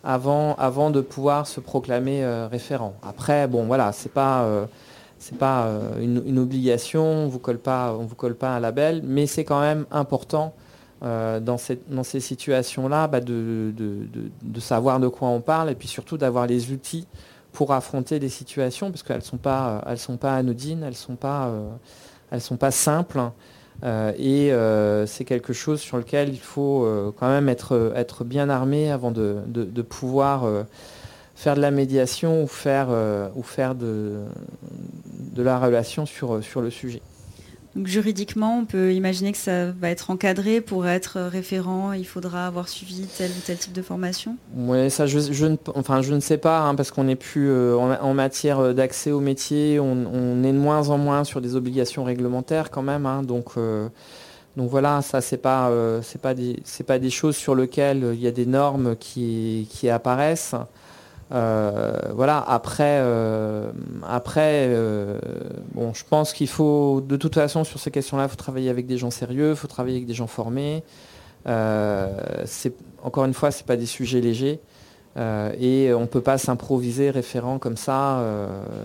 avant, 0.03 0.55
avant 0.55 0.89
de 0.89 1.01
pouvoir 1.01 1.47
se 1.47 1.59
proclamer 1.59 2.25
référent. 2.49 2.95
Après, 3.03 3.47
bon 3.47 3.65
voilà, 3.65 3.91
c'est 3.91 4.11
pas 4.11 4.47
c'est 5.21 5.37
pas 5.37 5.69
une, 5.99 6.39
obligation, 6.39 7.05
on 7.05 7.27
vous 7.27 7.39
colle 7.39 7.59
pas, 7.59 7.93
on 7.93 8.05
vous 8.05 8.15
colle 8.15 8.35
pas 8.35 8.55
un 8.55 8.59
label, 8.59 9.01
mais 9.05 9.27
c'est 9.27 9.45
quand 9.45 9.61
même 9.61 9.85
important 9.91 10.53
dans, 11.01 11.57
cette, 11.57 11.89
dans, 11.89 12.03
ces 12.03 12.19
situations-là 12.19 13.07
bah, 13.07 13.21
de, 13.21 13.71
savoir 14.59 14.99
de 14.99 15.07
quoi 15.07 15.29
on 15.29 15.41
parle 15.41 15.69
et 15.69 15.75
puis 15.75 15.87
surtout 15.87 16.17
d'avoir 16.17 16.47
les 16.47 16.71
outils 16.71 17.07
pour 17.51 17.73
affronter 17.73 18.19
des 18.19 18.29
situations, 18.29 18.91
parce 18.91 19.03
qu'elles 19.03 19.23
sont 19.23 19.37
pas, 19.37 19.83
elles 19.87 19.97
sont 19.97 20.17
pas 20.17 20.35
anodines, 20.35 20.83
elles 20.83 20.95
sont 20.95 21.15
pas, 21.15 21.47
euh, 21.47 21.69
elles 22.31 22.41
sont 22.41 22.57
pas 22.57 22.71
simples. 22.71 23.21
Euh, 23.83 24.13
et 24.17 24.53
euh, 24.53 25.05
c'est 25.07 25.25
quelque 25.25 25.53
chose 25.53 25.79
sur 25.79 25.97
lequel 25.97 26.29
il 26.29 26.39
faut 26.39 27.13
quand 27.19 27.27
même 27.27 27.49
être, 27.49 28.23
bien 28.23 28.49
armé 28.49 28.91
avant 28.91 29.11
de, 29.11 29.37
de 29.47 29.81
pouvoir 29.81 30.45
faire 31.35 31.55
de 31.55 31.61
la 31.61 31.71
médiation 31.71 32.43
ou 32.43 32.47
faire, 32.47 32.89
ou 33.35 33.43
faire 33.43 33.75
de, 33.75 34.23
de 35.31 35.41
la 35.41 35.59
relation 35.59 36.05
sur, 36.05 36.43
sur 36.43 36.61
le 36.61 36.69
sujet 36.69 37.01
juridiquement, 37.83 38.59
on 38.59 38.65
peut 38.65 38.93
imaginer 38.93 39.31
que 39.31 39.37
ça 39.37 39.71
va 39.71 39.89
être 39.89 40.11
encadré 40.11 40.61
pour 40.61 40.87
être 40.87 41.21
référent. 41.21 41.93
Il 41.93 42.05
faudra 42.05 42.47
avoir 42.47 42.67
suivi 42.67 43.05
tel 43.17 43.31
ou 43.31 43.41
tel 43.45 43.57
type 43.57 43.73
de 43.73 43.81
formation? 43.81 44.35
Oui, 44.55 44.89
ça, 44.89 45.05
je, 45.05 45.45
ne, 45.45 45.55
enfin, 45.75 46.01
je 46.01 46.13
ne 46.13 46.19
sais 46.19 46.37
pas, 46.37 46.59
hein, 46.61 46.75
parce 46.75 46.91
qu'on 46.91 47.05
n'est 47.05 47.15
plus 47.15 47.49
euh, 47.49 47.75
en, 47.77 48.13
matière 48.13 48.73
d'accès 48.73 49.11
au 49.11 49.19
métier. 49.19 49.79
On, 49.79 50.43
est 50.43 50.51
de 50.51 50.57
moins 50.57 50.89
en 50.89 50.97
moins 50.97 51.23
sur 51.23 51.41
des 51.41 51.55
obligations 51.55 52.03
réglementaires 52.03 52.71
quand 52.71 52.81
même. 52.81 53.05
Hein, 53.05 53.23
donc, 53.23 53.51
euh, 53.57 53.87
donc 54.57 54.69
voilà, 54.69 55.01
ça 55.01 55.21
c'est 55.21 55.37
pas, 55.37 55.69
euh, 55.69 56.01
c'est 56.03 56.21
pas 56.21 56.33
des, 56.33 56.61
pas 56.85 56.99
des 56.99 57.09
choses 57.09 57.37
sur 57.37 57.55
lesquelles 57.55 58.11
il 58.13 58.21
y 58.21 58.27
a 58.27 58.31
des 58.31 58.45
normes 58.45 58.95
qui, 58.97 59.67
qui 59.71 59.89
apparaissent. 59.89 60.55
Euh, 61.31 61.93
voilà, 62.13 62.43
après, 62.45 62.99
euh, 62.99 63.71
euh, 64.37 65.19
je 65.93 66.03
pense 66.09 66.33
qu'il 66.33 66.49
faut, 66.49 67.01
de 67.05 67.15
toute 67.15 67.35
façon, 67.35 67.63
sur 67.63 67.79
ces 67.79 67.91
questions-là, 67.91 68.25
il 68.25 68.29
faut 68.29 68.35
travailler 68.35 68.69
avec 68.69 68.85
des 68.85 68.97
gens 68.97 69.11
sérieux, 69.11 69.51
il 69.51 69.55
faut 69.55 69.67
travailler 69.67 69.97
avec 69.97 70.07
des 70.07 70.13
gens 70.13 70.27
formés. 70.27 70.83
encore 71.45 73.25
une 73.25 73.33
fois, 73.33 73.51
ce 73.51 73.59
n'est 73.59 73.65
pas 73.65 73.77
des 73.77 73.85
sujets 73.85 74.19
légers. 74.21 74.59
et 75.17 75.93
on 75.93 76.01
ne 76.01 76.05
peut 76.05 76.21
pas 76.21 76.37
s'improviser 76.37 77.09
référent 77.11 77.59
comme 77.59 77.77
ça 77.77 78.23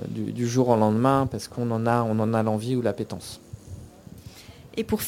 du, 0.09 0.46
jour 0.46 0.68
au 0.68 0.76
lendemain 0.76 1.28
parce 1.30 1.48
qu'on 1.48 1.70
en 1.70 1.87
a, 1.87 2.02
a 2.38 2.42
l'envie 2.42 2.76
ou 2.76 2.82
l'appétence. 2.82 3.40
Et 4.78 4.85
pour 4.85 5.00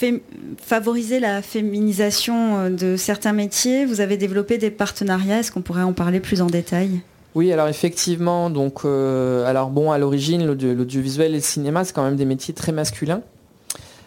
favoriser 0.56 1.20
la 1.20 1.42
féminisation 1.42 2.70
de 2.70 2.96
certains 2.96 3.34
métiers, 3.34 3.84
vous 3.84 4.00
avez 4.00 4.16
développé 4.16 4.56
des 4.56 4.70
partenariats. 4.70 5.40
Est-ce 5.40 5.52
qu'on 5.52 5.60
pourrait 5.60 5.82
en 5.82 5.92
parler 5.92 6.20
plus 6.20 6.40
en 6.40 6.46
détail? 6.46 7.02
Oui, 7.34 7.52
alors 7.52 7.68
effectivement, 7.68 8.50
donc, 8.50 8.80
euh, 8.84 9.46
alors 9.46 9.70
bon, 9.70 9.92
à 9.92 9.98
l'origine, 9.98 10.46
l'audiovisuel 10.46 11.32
et 11.32 11.36
le 11.36 11.40
cinéma, 11.40 11.84
c'est 11.84 11.92
quand 11.94 12.04
même 12.04 12.16
des 12.16 12.24
métiers 12.24 12.54
très 12.54 12.72
masculins. 12.72 13.22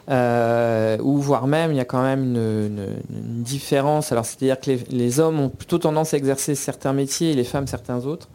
Euh, 0.09 0.97
ou 1.01 1.17
voire 1.17 1.45
même 1.45 1.71
il 1.71 1.77
y 1.77 1.79
a 1.79 1.85
quand 1.85 2.01
même 2.01 2.35
une, 2.35 3.43
différence. 3.43 4.11
Alors 4.11 4.25
c'est-à-dire 4.25 4.59
que 4.59 4.71
les, 4.89 5.19
hommes 5.19 5.39
ont 5.39 5.49
plutôt 5.49 5.77
tendance 5.77 6.13
à 6.13 6.17
exercer 6.17 6.55
certains 6.55 6.91
métiers 6.91 7.31
et 7.31 7.33
les 7.35 7.43
femmes 7.43 7.67
certains 7.67 8.05
autres. 8.05 8.27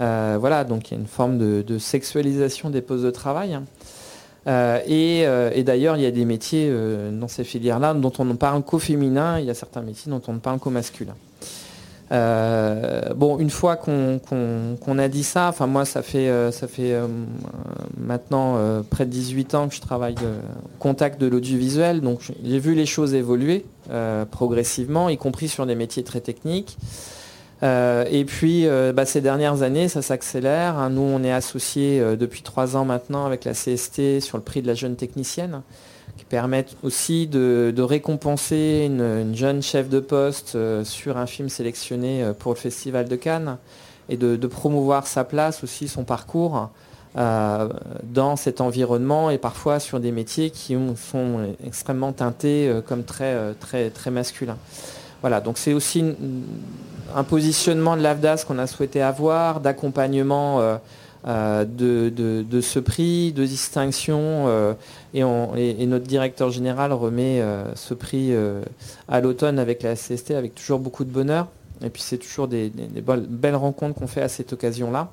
Euh, 0.00 0.36
voilà, 0.38 0.64
donc 0.64 0.90
il 0.90 0.94
y 0.94 0.96
a 0.96 1.00
une 1.00 1.06
forme 1.06 1.38
de, 1.38 1.78
sexualisation 1.78 2.70
des 2.70 2.82
postes 2.82 3.04
de 3.04 3.10
travail. 3.10 3.58
et, 4.46 5.62
d'ailleurs, 5.64 5.96
il 5.96 6.02
y 6.02 6.06
a 6.06 6.10
des 6.10 6.24
métiers 6.24 6.70
dans 7.12 7.28
ces 7.28 7.44
filières-là 7.44 7.94
dont 7.94 8.12
on 8.18 8.24
ne 8.24 8.34
parle 8.34 8.62
qu'au 8.62 8.80
féminin, 8.80 9.38
il 9.38 9.46
y 9.46 9.50
a 9.50 9.54
certains 9.54 9.82
métiers 9.82 10.10
dont 10.10 10.22
on 10.26 10.34
ne 10.34 10.40
parle 10.40 10.58
qu'au 10.58 10.70
masculin. 10.70 11.14
Bon, 12.10 13.38
une 13.38 13.50
fois 13.50 13.76
qu'on 13.76 14.98
a 14.98 15.08
dit 15.08 15.24
ça, 15.24 15.48
enfin 15.48 15.66
moi 15.66 15.84
ça 15.84 16.02
fait, 16.02 16.30
ça 16.52 16.68
fait 16.68 16.94
maintenant 17.96 18.58
près 18.88 19.06
de 19.06 19.10
18 19.10 19.54
ans 19.54 19.68
que 19.68 19.74
je 19.74 19.80
travaille 19.80 20.14
au 20.14 20.78
contact 20.78 21.20
de 21.20 21.26
l'audiovisuel, 21.26 22.00
donc 22.00 22.20
j'ai 22.44 22.58
vu 22.58 22.74
les 22.74 22.86
choses 22.86 23.14
évoluer 23.14 23.64
progressivement, 24.30 25.08
y 25.08 25.16
compris 25.16 25.48
sur 25.48 25.66
des 25.66 25.74
métiers 25.74 26.04
très 26.04 26.20
techniques. 26.20 26.76
Euh, 27.62 28.04
et 28.10 28.24
puis, 28.24 28.66
euh, 28.66 28.92
bah, 28.92 29.06
ces 29.06 29.20
dernières 29.20 29.62
années, 29.62 29.88
ça 29.88 30.02
s'accélère. 30.02 30.76
Hein. 30.76 30.90
Nous, 30.90 31.02
on 31.02 31.22
est 31.24 31.32
associés 31.32 32.00
euh, 32.00 32.16
depuis 32.16 32.42
trois 32.42 32.76
ans 32.76 32.84
maintenant 32.84 33.24
avec 33.24 33.44
la 33.44 33.52
CST 33.52 34.20
sur 34.20 34.36
le 34.36 34.44
prix 34.44 34.62
de 34.62 34.66
la 34.66 34.74
jeune 34.74 34.96
technicienne, 34.96 35.62
qui 36.16 36.24
permettent 36.24 36.76
aussi 36.82 37.26
de, 37.26 37.74
récompenser 37.78 38.84
une, 38.86 39.34
jeune 39.34 39.62
chef 39.62 39.88
de 39.88 40.00
poste 40.00 40.56
sur 40.84 41.16
un 41.18 41.26
film 41.26 41.48
sélectionné 41.48 42.32
pour 42.38 42.52
le 42.52 42.58
Festival 42.58 43.08
de 43.08 43.16
Cannes 43.16 43.58
et 44.08 44.16
de, 44.16 44.46
promouvoir 44.46 45.06
sa 45.06 45.24
place 45.24 45.62
aussi, 45.62 45.88
son 45.88 46.04
parcours 46.04 46.70
dans 47.14 48.36
cet 48.36 48.60
environnement 48.60 49.30
et 49.30 49.38
parfois 49.38 49.80
sur 49.80 50.00
des 50.00 50.12
métiers 50.12 50.50
qui 50.50 50.76
sont 50.96 51.54
extrêmement 51.64 52.12
teintés 52.12 52.70
comme 52.86 53.04
très, 53.04 53.54
très, 53.54 53.90
très 53.90 54.10
masculins. 54.10 54.58
Voilà, 55.22 55.40
donc 55.40 55.58
c'est 55.58 55.72
aussi 55.72 56.04
un 57.14 57.24
positionnement 57.24 57.96
de 57.96 58.02
l'AFDAS 58.02 58.44
qu'on 58.46 58.58
a 58.58 58.66
souhaité 58.66 59.02
avoir, 59.02 59.60
d'accompagnement 59.60 60.60
euh, 60.60 60.76
euh, 61.26 61.64
de, 61.64 62.60
ce 62.60 62.78
prix, 62.78 63.32
de 63.32 63.44
distinction, 63.44 64.46
euh, 64.46 64.74
et, 65.12 65.86
notre 65.86 66.06
directeur 66.06 66.50
général 66.50 66.92
remet 66.92 67.42
ce 67.74 67.94
prix 67.94 68.32
à 69.08 69.20
l'automne 69.20 69.58
avec 69.58 69.82
la 69.82 69.94
CST 69.94 70.32
avec 70.32 70.54
toujours 70.54 70.78
beaucoup 70.78 71.04
de 71.04 71.10
bonheur. 71.10 71.48
Et 71.84 71.90
puis 71.90 72.02
c'est 72.02 72.18
toujours 72.18 72.48
des, 72.48 72.70
belles 72.70 73.56
rencontres 73.56 73.98
qu'on 73.98 74.06
fait 74.06 74.22
à 74.22 74.28
cette 74.28 74.52
occasion-là. 74.52 75.10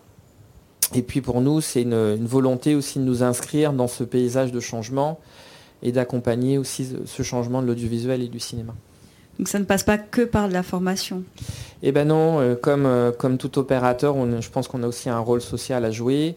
Et 0.96 1.02
puis 1.02 1.22
pour 1.22 1.42
nous, 1.42 1.62
c'est 1.62 1.82
une, 1.82 2.26
volonté 2.26 2.76
aussi 2.76 3.00
de 3.00 3.04
nous 3.04 3.24
inscrire 3.24 3.74
dans 3.74 3.88
ce 3.88 4.04
paysage 4.04 4.52
de 4.52 4.60
changement 4.60 5.20
et 5.82 5.92
d'accompagner 5.92 6.58
aussi 6.58 6.88
ce 7.06 7.24
changement 7.24 7.62
de 7.62 7.68
l'audiovisuel 7.68 8.22
et 8.22 8.28
du 8.28 8.40
cinéma. 8.40 8.74
Donc 9.40 9.48
ça 9.48 9.60
ne 9.60 9.66
passe 9.66 9.84
pas 9.84 9.98
que 9.98 10.22
par 10.22 10.48
de 10.48 10.54
la 10.54 10.64
formation 10.64 11.24
Eh 11.82 11.92
bien 11.92 12.06
non, 12.06 12.40
euh, 12.40 12.56
comme, 12.56 12.86
euh, 12.86 13.12
comme 13.12 13.38
tout 13.38 13.58
opérateur, 13.58 14.16
je 14.42 14.50
pense 14.50 14.68
qu'on 14.68 14.84
a 14.84 14.88
aussi 14.88 15.10
un 15.10 15.20
rôle 15.20 15.42
social 15.42 15.84
à 15.86 15.92
jouer. 15.92 16.36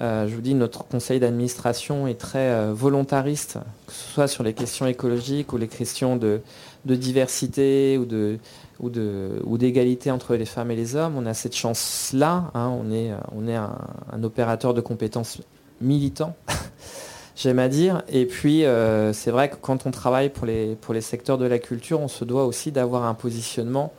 Euh, 0.00 0.26
je 0.26 0.34
vous 0.34 0.40
dis, 0.40 0.54
notre 0.54 0.84
conseil 0.84 1.20
d'administration 1.20 2.06
est 2.06 2.18
très 2.18 2.72
volontariste, 2.72 3.58
que 3.86 3.92
ce 3.92 4.12
soit 4.12 4.26
sur 4.26 4.42
les 4.42 4.54
questions 4.54 4.86
écologiques 4.86 5.52
ou 5.52 5.58
les 5.58 5.68
questions 5.68 6.16
de, 6.16 6.40
diversité 6.84 7.98
ou 7.98 8.06
de 8.06 8.38
ou 8.80 9.58
d'égalité 9.58 10.10
entre 10.10 10.34
les 10.34 10.46
femmes 10.46 10.72
et 10.72 10.76
les 10.76 10.96
hommes. 10.96 11.14
On 11.16 11.26
a 11.26 11.34
cette 11.34 11.54
chance-là. 11.54 12.50
Hein. 12.54 12.72
on 12.76 12.90
est, 12.90 13.12
on 13.32 13.46
est 13.46 13.54
un, 13.54 13.78
un 14.10 14.24
opérateur 14.24 14.74
de 14.74 14.80
compétences 14.80 15.38
militant. 15.80 16.34
j'aime 17.36 17.58
à 17.58 17.68
dire. 17.68 18.02
Et 18.08 18.26
puis, 18.26 18.64
euh, 18.64 19.12
c'est 19.12 19.30
vrai 19.30 19.50
que 19.50 19.56
quand 19.60 19.86
on 19.86 19.90
travaille 19.90 20.28
pour 20.28 20.46
les, 20.46 20.76
pour 20.76 20.94
les 20.94 21.00
secteurs 21.00 21.38
de 21.38 21.46
la 21.46 21.58
culture, 21.58 22.00
on 22.00 22.08
se 22.08 22.24
doit 22.24 22.44
aussi 22.44 22.72
d'avoir 22.72 23.04
un 23.04 23.14
positionnement 23.14 23.92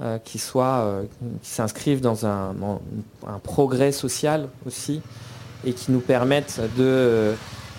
euh, 0.00 0.18
qui 0.18 0.38
soit, 0.38 0.80
euh, 0.80 1.04
qui 1.42 1.50
s'inscrive 1.50 2.00
dans 2.00 2.26
un, 2.26 2.54
progrès 3.42 3.92
social 3.92 4.48
aussi 4.66 5.00
et 5.64 5.72
qui 5.72 5.92
nous 5.92 6.00
permette 6.00 6.60
de 6.76 7.34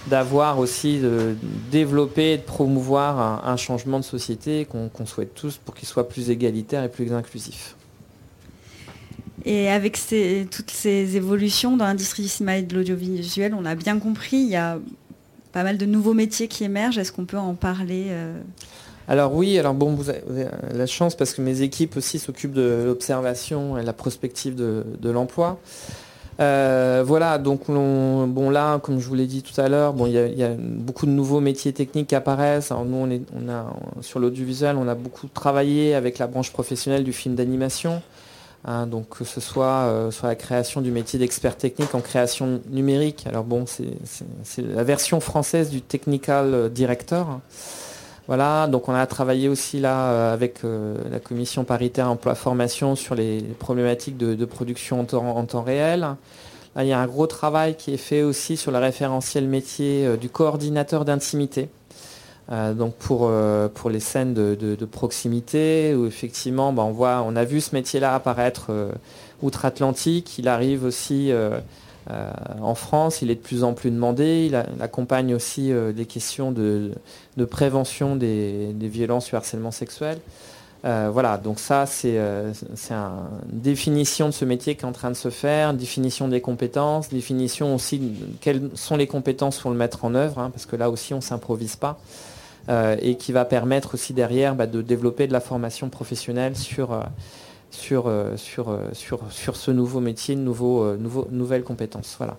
d'avoir 0.07 0.57
aussi 0.57 0.97
de 0.97 1.35
développer, 1.71 2.37
de 2.37 2.41
promouvoir 2.41 3.45
un, 3.45 3.57
changement 3.57 3.99
de 3.99 4.03
société 4.03 4.65
qu'on 4.65 5.05
souhaite 5.05 5.35
tous 5.35 5.57
pour 5.57 5.75
qu'il 5.75 5.87
soit 5.87 6.07
plus 6.07 6.31
égalitaire 6.31 6.83
et 6.83 6.89
plus 6.89 7.11
inclusif. 7.13 7.75
Et 9.45 9.69
avec 9.69 9.99
toutes 10.51 10.71
ces 10.71 11.15
évolutions 11.15 11.77
dans 11.77 11.85
l'industrie 11.85 12.23
du 12.23 12.29
cinéma 12.29 12.57
et 12.57 12.61
de 12.61 12.75
l'audiovisuel, 12.75 13.53
on 13.53 13.65
a 13.65 13.75
bien 13.75 13.99
compris, 13.99 14.37
il 14.37 14.49
y 14.49 14.55
a 14.55 14.79
pas 15.51 15.63
mal 15.63 15.77
de 15.77 15.85
nouveaux 15.85 16.13
métiers 16.13 16.47
qui 16.47 16.63
émergent. 16.63 16.97
Est-ce 16.97 17.12
qu'on 17.12 17.25
peut 17.25 17.38
en 17.38 17.53
parler 17.53 18.07
euh 18.09 18.39
alors 19.12 19.33
oui, 19.33 19.57
alors 19.57 19.73
bon, 19.73 19.95
vous 19.95 20.12
avez 20.12 20.21
la 20.71 20.85
chance 20.85 21.15
parce 21.15 21.33
que 21.33 21.41
mes 21.41 21.63
équipes 21.63 21.97
aussi 21.97 22.19
s'occupent 22.19 22.53
de 22.53 22.83
l'observation 22.85 23.75
et 23.79 23.83
la 23.83 23.91
prospective 23.91 24.53
de, 24.53 25.09
l'emploi. 25.09 25.59
Euh, 26.39 27.03
voilà, 27.03 27.39
donc 27.39 27.71
bon 27.71 28.51
là, 28.51 28.77
comme 28.77 28.99
je 28.99 29.07
vous 29.07 29.15
l'ai 29.15 29.25
dit 29.25 29.41
tout 29.41 29.59
à 29.59 29.67
l'heure, 29.67 29.93
bon, 29.93 30.05
il 30.05 30.13
y, 30.13 30.43
a 30.43 30.51
beaucoup 30.55 31.07
de 31.07 31.12
nouveaux 31.12 31.39
métiers 31.39 31.73
techniques 31.73 32.05
qui 32.05 32.15
apparaissent. 32.15 32.69
Nous, 32.69 32.95
on, 32.95 33.09
est, 33.09 33.23
on 33.35 33.49
a 33.49 33.73
sur 34.01 34.19
l'audiovisuel, 34.19 34.75
on 34.77 34.88
a 34.88 34.93
beaucoup 34.93 35.25
travaillé 35.27 35.95
avec 35.95 36.19
la 36.19 36.27
branche 36.27 36.53
professionnelle 36.53 37.03
du 37.03 37.12
film 37.12 37.33
d'animation. 37.33 38.03
Hein, 38.65 38.87
donc 38.87 39.07
que 39.09 39.23
ce 39.23 39.39
soit 39.39 39.65
euh, 39.65 40.11
sur 40.11 40.27
la 40.27 40.35
création 40.35 40.81
du 40.81 40.91
métier 40.91 41.17
d'expert 41.17 41.55
technique 41.55 41.95
en 41.95 42.01
création 42.01 42.61
numérique. 42.69 43.25
Alors 43.25 43.45
bon, 43.45 43.65
c'est 43.65 44.61
la 44.61 44.83
version 44.83 45.21
française 45.21 45.69
du 45.69 45.81
technical 45.81 46.69
director. 46.69 47.39
Voilà, 48.27 48.67
donc 48.67 48.89
on 48.89 48.93
a 48.93 49.07
travaillé 49.07 49.47
aussi 49.47 49.79
là 49.79 50.11
euh, 50.11 50.33
avec 50.33 50.63
euh, 50.63 50.97
la 51.09 51.19
commission 51.19 51.63
paritaire 51.63 52.11
emploi 52.11 52.35
formation 52.35 52.95
sur 52.95 53.15
les 53.15 53.41
problématiques 53.57 54.17
de, 54.17 54.45
production 54.45 54.99
en 54.99 55.05
temps, 55.45 55.63
réel. 55.63 56.01
Là, 56.75 56.83
il 56.83 56.87
y 56.87 56.93
a 56.93 56.99
un 56.99 57.07
gros 57.07 57.27
travail 57.27 57.75
qui 57.75 57.93
est 57.93 57.97
fait 57.97 58.21
aussi 58.23 58.57
sur 58.57 58.71
le 58.71 58.77
référentiel 58.77 59.47
métier 59.47 60.17
du 60.17 60.29
coordinateur 60.29 61.05
d'intimité. 61.05 61.69
Euh, 62.51 62.73
donc 62.73 62.95
pour, 62.95 63.27
euh, 63.29 63.67
pour 63.67 63.89
les 63.89 63.99
scènes 63.99 64.33
de, 64.33 64.85
proximité, 64.85 65.93
où 65.93 66.07
effectivement 66.07 66.73
bah, 66.73 66.83
on, 66.83 66.91
voit, 66.91 67.23
on 67.25 67.35
a 67.35 67.45
vu 67.45 67.62
ce 67.62 67.75
métier-là 67.75 68.15
apparaître 68.15 68.67
euh, 68.69 68.91
outre-Atlantique, 69.43 70.39
il 70.39 70.47
arrive 70.47 70.83
aussi 70.83 71.31
en 72.62 72.73
France, 72.73 73.21
il 73.21 73.29
est 73.29 73.35
de 73.35 73.39
plus 73.39 73.63
en 73.63 73.73
plus 73.73 73.91
demandé, 73.91 74.47
il, 74.47 74.55
accompagne 74.81 75.35
aussi 75.35 75.71
des 75.95 76.05
questions 76.05 76.51
de, 76.51 76.91
prévention 77.49 78.15
des, 78.15 78.73
violences 78.81 79.31
ou 79.31 79.35
harcèlement 79.35 79.71
sexuel. 79.71 80.17
voilà, 80.83 81.38
donc 81.38 81.59
ça 81.59 81.85
c'est 81.85 82.17
une 82.17 83.33
définition 83.53 84.25
de 84.25 84.33
ce 84.33 84.43
métier 84.43 84.75
qui 84.75 84.81
est 84.81 84.88
en 84.88 84.91
train 84.91 85.12
de 85.12 85.15
se 85.15 85.29
faire, 85.29 85.75
définition 85.75 86.27
des 86.27 86.41
compétences, 86.41 87.09
définition 87.09 87.75
aussi 87.75 87.99
de 87.99 88.25
quelles 88.41 88.71
sont 88.73 88.97
les 88.97 89.07
compétences 89.07 89.59
pour 89.59 89.69
le 89.69 89.77
mettre 89.77 90.03
en 90.03 90.15
œuvre, 90.15 90.39
hein, 90.39 90.49
parce 90.49 90.65
que 90.65 90.75
là 90.75 90.89
aussi 90.89 91.13
on 91.13 91.17
ne 91.17 91.21
s'improvise 91.21 91.75
pas. 91.75 91.99
Euh, 92.69 92.95
et 93.01 93.15
qui 93.15 93.32
va 93.32 93.45
permettre 93.45 93.95
aussi 93.95 94.13
derrière 94.13 94.53
bah, 94.53 94.67
de 94.67 94.84
développer 94.84 95.25
de 95.25 95.34
la 95.34 95.39
formation 95.39 95.89
professionnelle 95.89 96.55
sur, 96.55 96.93
euh, 96.93 97.01
sur, 97.71 98.05
euh, 98.05 98.38
sur, 98.38 98.77
sur, 98.93 99.21
sur 99.32 99.55
ce 99.55 99.71
nouveau 99.71 100.01
métier, 100.01 100.36
de 100.36 100.41
nouveau, 100.41 100.95
nouveau, 100.95 101.27
nouvelles 101.32 101.63
compétences. 101.63 102.13
Voilà. 102.19 102.38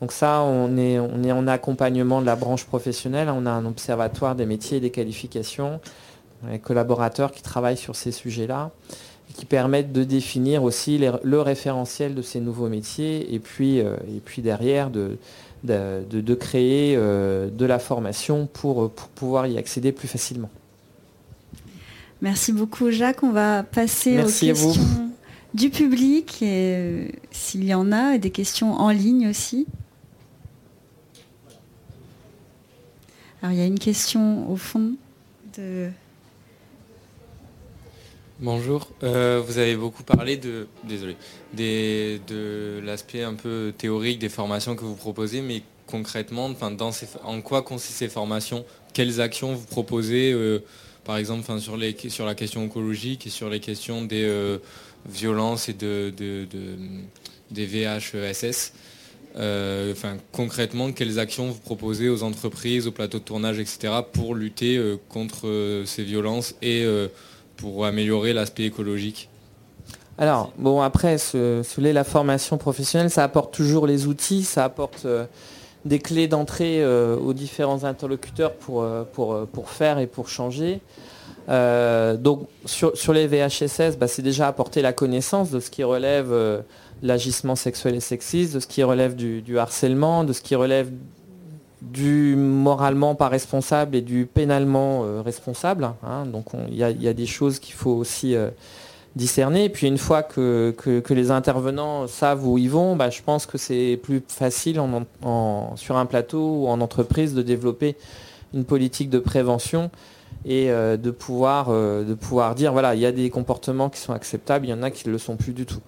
Donc 0.00 0.10
ça, 0.10 0.40
on 0.42 0.76
est, 0.76 0.98
on 0.98 1.22
est 1.22 1.30
en 1.30 1.46
accompagnement 1.46 2.20
de 2.20 2.26
la 2.26 2.34
branche 2.34 2.64
professionnelle. 2.64 3.28
On 3.28 3.46
a 3.46 3.50
un 3.50 3.66
observatoire 3.66 4.34
des 4.34 4.46
métiers 4.46 4.78
et 4.78 4.80
des 4.80 4.90
qualifications, 4.90 5.78
des 6.50 6.58
collaborateurs 6.58 7.30
qui 7.30 7.42
travaillent 7.42 7.76
sur 7.76 7.94
ces 7.94 8.10
sujets-là 8.10 8.72
et 9.30 9.32
qui 9.32 9.44
permettent 9.44 9.92
de 9.92 10.02
définir 10.02 10.64
aussi 10.64 10.98
le 10.98 11.40
référentiel 11.40 12.16
de 12.16 12.22
ces 12.22 12.40
nouveaux 12.40 12.68
métiers 12.68 13.32
et 13.32 13.38
puis, 13.38 13.78
et 13.78 14.22
puis 14.24 14.42
derrière 14.42 14.90
de, 14.90 15.18
de, 15.64 16.34
créer 16.34 16.94
euh, 16.96 17.48
de 17.50 17.66
la 17.66 17.78
formation 17.78 18.46
pour, 18.46 18.90
pouvoir 18.90 19.46
y 19.46 19.58
accéder 19.58 19.92
plus 19.92 20.08
facilement. 20.08 20.50
Merci 22.20 22.52
beaucoup 22.52 22.90
Jacques. 22.90 23.22
On 23.22 23.30
va 23.30 23.62
passer 23.62 24.18
aux 24.18 24.26
questions 24.26 25.10
du 25.54 25.70
public 25.70 26.42
et 26.42 26.74
euh, 26.76 27.08
s'il 27.30 27.64
y 27.64 27.74
en 27.74 27.92
a, 27.92 28.14
et 28.14 28.18
des 28.18 28.30
questions 28.30 28.74
en 28.74 28.90
ligne 28.90 29.28
aussi. 29.28 29.66
Alors 33.40 33.52
il 33.52 33.58
y 33.58 33.62
a 33.62 33.66
une 33.66 33.78
question 33.78 34.50
au 34.50 34.56
fond 34.56 34.94
de 35.56 35.88
Bonjour, 38.40 38.88
euh, 39.02 39.42
vous 39.44 39.58
avez 39.58 39.74
beaucoup 39.74 40.04
parlé 40.04 40.36
de, 40.36 40.68
l'aspect 42.84 43.24
un 43.24 43.34
peu 43.34 43.74
théorique 43.76 44.20
des 44.20 44.28
formations 44.28 44.76
que 44.76 44.84
vous 44.84 44.94
proposez, 44.94 45.40
mais 45.40 45.64
concrètement, 45.88 46.48
en 47.24 47.40
quoi 47.40 47.62
consistent 47.62 47.98
ces 47.98 48.08
formations? 48.08 48.64
Quelles 48.94 49.20
actions 49.20 49.54
vous 49.54 49.66
proposez, 49.66 50.30
euh, 50.32 50.60
par 51.02 51.16
exemple, 51.16 51.42
sur, 51.58 51.76
la 51.76 52.34
question 52.36 52.64
écologique 52.64 53.26
et 53.26 53.30
sur 53.30 53.50
les 53.50 53.58
questions 53.58 54.02
des 54.02 54.22
euh, 54.22 54.58
violences 55.08 55.68
et 55.68 55.72
de, 55.72 56.14
des 57.50 57.66
VHSS 57.66 58.72
enfin, 59.34 60.16
concrètement, 60.30 60.92
quelles 60.92 61.18
actions 61.18 61.48
vous 61.48 61.58
proposez 61.58 62.08
aux 62.08 62.22
entreprises, 62.22 62.86
aux 62.86 62.92
plateaux 62.92 63.18
de 63.18 63.24
tournage, 63.24 63.58
etc., 63.58 63.94
pour 64.12 64.36
lutter 64.36 64.80
contre 65.08 65.82
ces 65.86 66.04
violences 66.04 66.54
et 66.62 66.86
pour 67.58 67.84
améliorer 67.84 68.32
l'aspect 68.32 68.64
écologique 68.64 69.28
alors, 70.20 70.52
bon, 70.58 70.80
après, 70.80 71.16
la 71.78 72.04
formation 72.04 72.58
professionnelle, 72.58 73.08
ça 73.08 73.22
apporte 73.22 73.54
toujours 73.54 73.86
les 73.86 74.08
outils, 74.08 74.42
ça 74.42 74.64
apporte 74.64 75.04
euh, 75.04 75.26
des 75.84 76.00
clés 76.00 76.26
d'entrée 76.26 76.82
euh, 76.82 77.16
aux 77.16 77.32
différents 77.32 77.84
interlocuteurs 77.84 78.54
pour, 78.54 78.82
euh, 78.82 79.04
pour, 79.04 79.46
pour, 79.46 79.70
faire 79.70 80.00
et 80.00 80.08
pour 80.08 80.28
changer. 80.28 80.80
donc 81.48 82.48
sur, 82.66 83.12
les 83.12 83.28
VHSS, 83.28 83.96
bah, 83.96 84.08
c'est 84.08 84.22
déjà 84.22 84.48
apporter 84.48 84.82
la 84.82 84.92
connaissance 84.92 85.52
de 85.52 85.60
ce 85.60 85.70
qui 85.70 85.84
relève 85.84 86.34
l'agissement 87.00 87.54
sexuel 87.54 87.94
et 87.94 88.00
sexiste, 88.00 88.54
de 88.54 88.60
ce 88.60 88.66
qui 88.66 88.82
relève 88.82 89.14
du, 89.14 89.56
harcèlement, 89.56 90.24
de 90.24 90.32
ce 90.32 90.42
qui 90.42 90.56
relève 90.56 90.90
du 91.82 92.34
moralement 92.36 93.14
pas 93.14 93.28
responsable 93.28 93.96
et 93.96 94.02
du 94.02 94.26
pénalement 94.26 95.22
responsable. 95.22 95.90
Hein. 96.02 96.26
donc 96.26 96.46
il 96.68 96.76
y, 96.76 96.82
a 96.82 97.12
des 97.12 97.26
choses 97.26 97.58
qu'il 97.58 97.74
faut 97.74 97.92
aussi 97.92 98.34
discerner. 99.14 99.64
Et 99.64 99.68
puis 99.68 99.86
une 99.86 99.98
fois 99.98 100.22
que, 100.22 100.74
les 101.10 101.30
intervenants 101.30 102.06
savent 102.06 102.46
où 102.46 102.58
ils 102.58 102.70
vont, 102.70 102.96
bah, 102.96 103.10
je 103.10 103.22
pense 103.22 103.46
que 103.46 103.58
c'est 103.58 103.98
plus 104.02 104.22
facile 104.26 104.80
sur 105.76 105.96
un 105.96 106.06
plateau 106.06 106.62
ou 106.62 106.68
en 106.68 106.80
entreprise 106.80 107.34
de 107.34 107.42
développer 107.42 107.96
une 108.54 108.64
politique 108.64 109.10
de 109.10 109.18
prévention 109.18 109.90
et 110.44 110.70
euh, 110.70 110.96
de, 110.96 111.10
pouvoir, 111.10 111.68
euh, 111.68 112.04
de 112.04 112.14
pouvoir 112.14 112.54
dire 112.54 112.72
voilà, 112.72 112.94
il 112.94 113.00
y 113.00 113.06
a 113.06 113.12
des 113.12 113.30
comportements 113.30 113.90
qui 113.90 114.00
sont 114.00 114.12
acceptables, 114.12 114.66
il 114.66 114.70
y 114.70 114.72
en 114.72 114.82
a 114.82 114.90
qui 114.90 115.06
ne 115.06 115.12
le 115.12 115.18
sont 115.18 115.36
plus 115.36 115.52
du 115.52 115.66
tout. 115.66 115.80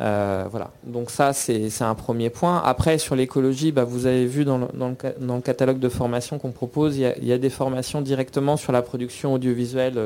Euh, 0.00 0.44
voilà. 0.50 0.70
Donc 0.84 1.10
ça, 1.10 1.32
c'est 1.32 1.82
un 1.82 1.94
premier 1.94 2.30
point. 2.30 2.60
Après, 2.64 2.98
sur 2.98 3.14
l'écologie, 3.14 3.72
bah, 3.72 3.84
vous 3.84 4.06
avez 4.06 4.26
vu 4.26 4.44
dans 4.44 4.58
le, 4.58 5.40
catalogue 5.40 5.78
de 5.78 5.88
formations 5.88 6.38
qu'on 6.38 6.50
propose, 6.50 6.96
il 6.96 7.14
y, 7.22 7.32
a, 7.32 7.38
des 7.38 7.50
formations 7.50 8.00
directement 8.00 8.56
sur 8.56 8.72
la 8.72 8.82
production 8.82 9.34
audiovisuelle 9.34 9.98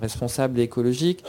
responsable 0.00 0.58
et 0.60 0.62
écologique. 0.64 1.24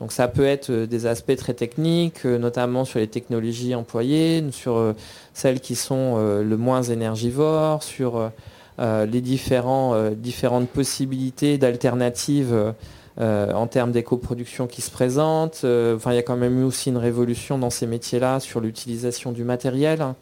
Donc 0.00 0.12
ça 0.12 0.28
peut 0.28 0.46
être 0.46 0.70
euh, 0.70 0.86
des 0.86 1.06
aspects 1.06 1.36
très 1.36 1.54
techniques, 1.54 2.24
euh, 2.24 2.38
notamment 2.38 2.84
sur 2.84 2.98
les 2.98 3.06
technologies 3.06 3.74
employées, 3.74 4.42
sur 4.50 4.76
euh, 4.76 4.94
celles 5.34 5.60
qui 5.60 5.74
sont 5.74 6.16
le 6.18 6.56
moins 6.56 6.82
énergivores, 6.82 7.82
sur 7.82 8.30
les 8.78 9.20
différentes 9.20 10.68
possibilités 10.68 11.58
d'alternatives 11.58 12.74
en 13.18 13.66
termes 13.66 13.92
d'éco-production 13.92 14.66
qui 14.66 14.80
se 14.80 14.90
présentent. 14.90 15.64
Enfin, 15.64 16.12
il 16.12 16.14
y 16.14 16.18
a 16.18 16.22
quand 16.22 16.36
même 16.36 16.60
eu 16.60 16.64
aussi 16.64 16.88
une 16.88 16.96
révolution 16.96 17.58
dans 17.58 17.68
ces 17.68 17.86
métiers-là 17.86 18.40
sur 18.40 18.60
l'utilisation 18.60 19.32
du 19.32 19.44
matériel, 19.44 20.14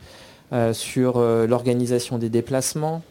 sur 0.73 1.21
l'organisation 1.21 2.19
des 2.19 2.29
déplacements. 2.29 3.03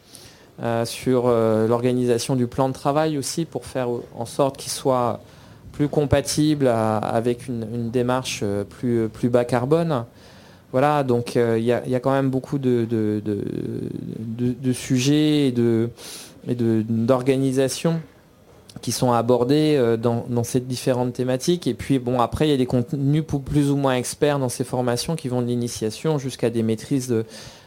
sur 0.84 1.28
l'organisation 1.28 2.36
du 2.36 2.46
plan 2.46 2.68
de 2.68 2.74
travail 2.74 3.16
aussi 3.16 3.46
pour 3.46 3.64
faire 3.64 3.88
en 4.14 4.26
sorte 4.26 4.58
qu'il 4.58 4.72
soit 4.72 5.20
plus 5.78 5.88
compatible 5.88 6.66
avec 6.66 7.46
une, 7.46 7.90
démarche 7.90 8.40
euh, 8.42 8.64
plus, 8.64 9.28
bas 9.28 9.44
carbone. 9.44 10.06
Voilà, 10.72 11.04
donc 11.04 11.36
euh, 11.36 11.56
il 11.56 11.64
y, 11.64 11.72
a 11.72 12.00
quand 12.00 12.10
même 12.10 12.30
beaucoup 12.30 12.58
de, 12.58 12.84
de, 12.90 14.72
sujets 14.72 15.46
et 15.46 15.52
d'organisations 16.52 18.00
qui 18.80 18.92
sont 18.92 19.12
abordés 19.12 19.76
euh, 19.76 19.96
dans, 19.96 20.44
ces 20.44 20.60
différentes 20.60 21.12
thématiques. 21.12 21.66
Et 21.66 21.74
puis 21.74 21.98
bon, 21.98 22.20
après, 22.20 22.48
il 22.48 22.50
y 22.50 22.54
a 22.54 22.56
des 22.56 22.66
contenus 22.66 23.24
plus 23.44 23.70
ou 23.70 23.76
moins 23.76 23.94
experts 23.94 24.38
dans 24.38 24.48
ces 24.48 24.64
formations 24.64 25.16
qui 25.16 25.28
vont 25.28 25.42
de 25.42 25.46
l'initiation 25.46 26.18
jusqu'à 26.18 26.50
des 26.50 26.62
maîtrises 26.62 27.08
de, 27.08 27.24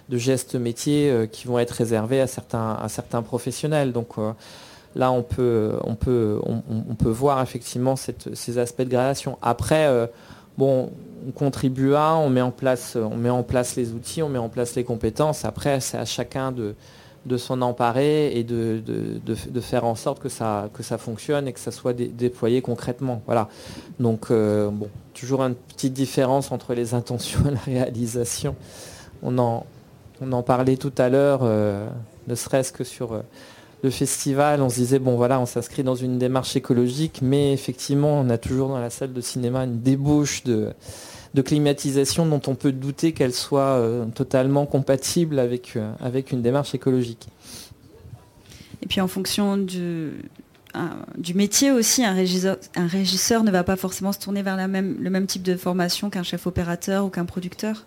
gestes 0.10 0.56
métiers 0.56 1.30
qui 1.32 1.48
vont 1.48 1.58
être 1.58 1.72
réservés 1.72 2.20
à 2.20 2.28
certains, 2.28 2.78
à 2.82 2.90
certains 2.90 3.22
professionnels. 3.22 3.94
Donc 3.94 4.18
là 4.96 5.12
on 5.12 5.24
peut, 5.24 5.74
on 5.84 5.96
peut, 5.96 6.40
on, 6.46 6.96
peut 6.96 7.10
voir 7.10 7.42
effectivement 7.42 7.96
ces 7.96 8.58
aspects 8.58 8.82
de 8.82 8.90
gradation. 8.90 9.38
Après, 9.42 9.88
euh, 9.88 10.08
bon, 10.58 10.92
on 11.28 11.32
contribue 11.32 11.94
à, 11.96 12.16
on 12.16 12.30
met, 12.30 12.42
en 12.42 12.52
place, 12.52 12.98
on 12.98 13.16
met 13.16 13.30
en 13.30 13.44
place 13.44 13.76
les 13.76 13.92
outils, 13.92 14.22
on 14.22 14.30
met 14.30 14.40
en 14.40 14.50
place 14.50 14.76
les 14.76 14.84
compétences. 14.84 15.46
Après, 15.46 15.80
c'est 15.80 15.98
à 15.98 16.06
chacun 16.06 16.52
de, 16.52 16.76
de 17.26 17.38
s'en 17.38 17.62
emparer 17.62 18.36
et 18.38 18.44
de, 18.44 18.82
de, 18.86 19.62
faire 19.62 19.86
en 19.86 19.96
sorte 19.96 20.20
que 20.20 20.30
ça, 20.30 20.70
que 20.74 20.82
ça 20.82 20.98
fonctionne 20.98 21.48
et 21.48 21.54
que 21.54 21.60
ça 21.60 21.72
soit 21.72 21.94
déployé 21.94 22.62
concrètement. 22.62 23.22
Voilà. 23.26 23.48
Donc, 24.00 24.32
euh, 24.32 24.70
bon, 24.72 24.90
toujours 25.14 25.44
une 25.44 25.56
petite 25.56 25.94
différence 25.94 26.52
entre 26.52 26.74
les 26.74 26.94
intentions 26.94 27.42
et 27.48 27.52
la 27.52 27.60
réalisation. 27.60 28.56
On 29.22 29.38
en, 29.38 29.66
on 30.20 30.32
en 30.32 30.42
parlait 30.42 30.78
tout 30.78 30.94
à 30.98 31.10
l'heure, 31.10 31.42
euh, 31.44 31.88
ne 32.28 32.34
serait-ce 32.34 32.72
que 32.72 32.84
sur 32.84 33.22
le 33.84 33.90
festival, 33.90 34.62
on 34.62 34.70
se 34.70 34.76
disait, 34.76 35.00
bon 35.00 35.16
voilà, 35.16 35.40
on 35.40 35.46
s'inscrit 35.46 35.84
dans 35.84 35.96
une 35.96 36.18
démarche 36.18 36.56
écologique, 36.56 37.20
mais 37.22 37.54
effectivement, 37.54 38.20
on 38.20 38.30
a 38.30 38.38
toujours 38.38 38.70
dans 38.70 38.80
la 38.80 38.90
salle 38.90 39.14
de 39.14 39.22
cinéma 39.22 39.64
une 39.64 39.82
débauche 39.82 40.44
de, 40.44 40.74
climatisation 41.40 42.26
dont 42.26 42.42
on 42.48 42.56
peut 42.56 42.74
douter 42.74 43.14
qu'elle 43.14 43.34
soit 43.34 43.78
euh, 43.78 44.06
totalement 44.14 44.66
compatible 44.66 45.40
avec, 45.40 45.78
euh, 45.78 45.92
avec 46.02 46.32
une 46.32 46.42
démarche 46.42 46.76
écologique. 46.76 47.28
Et 48.82 48.88
puis 48.88 49.00
en 49.00 49.08
fonction 49.08 49.56
du, 49.56 50.12
du 51.18 51.34
métier 51.34 51.72
aussi, 51.72 52.04
un 52.04 52.14
régisseur, 52.14 52.58
un 52.76 52.88
régisseur, 52.88 53.44
ne 53.44 53.52
va 53.52 53.64
pas 53.64 53.76
forcément 53.76 54.12
se 54.12 54.20
tourner 54.20 54.42
vers 54.42 54.58
la 54.58 54.68
même, 54.68 54.98
le 55.00 55.10
même 55.10 55.28
type 55.28 55.44
de 55.44 55.56
formation 55.56 56.10
qu'un 56.10 56.24
chef 56.24 56.48
opérateur 56.48 57.06
ou 57.06 57.10
qu'un 57.10 57.26
producteur? 57.26 57.86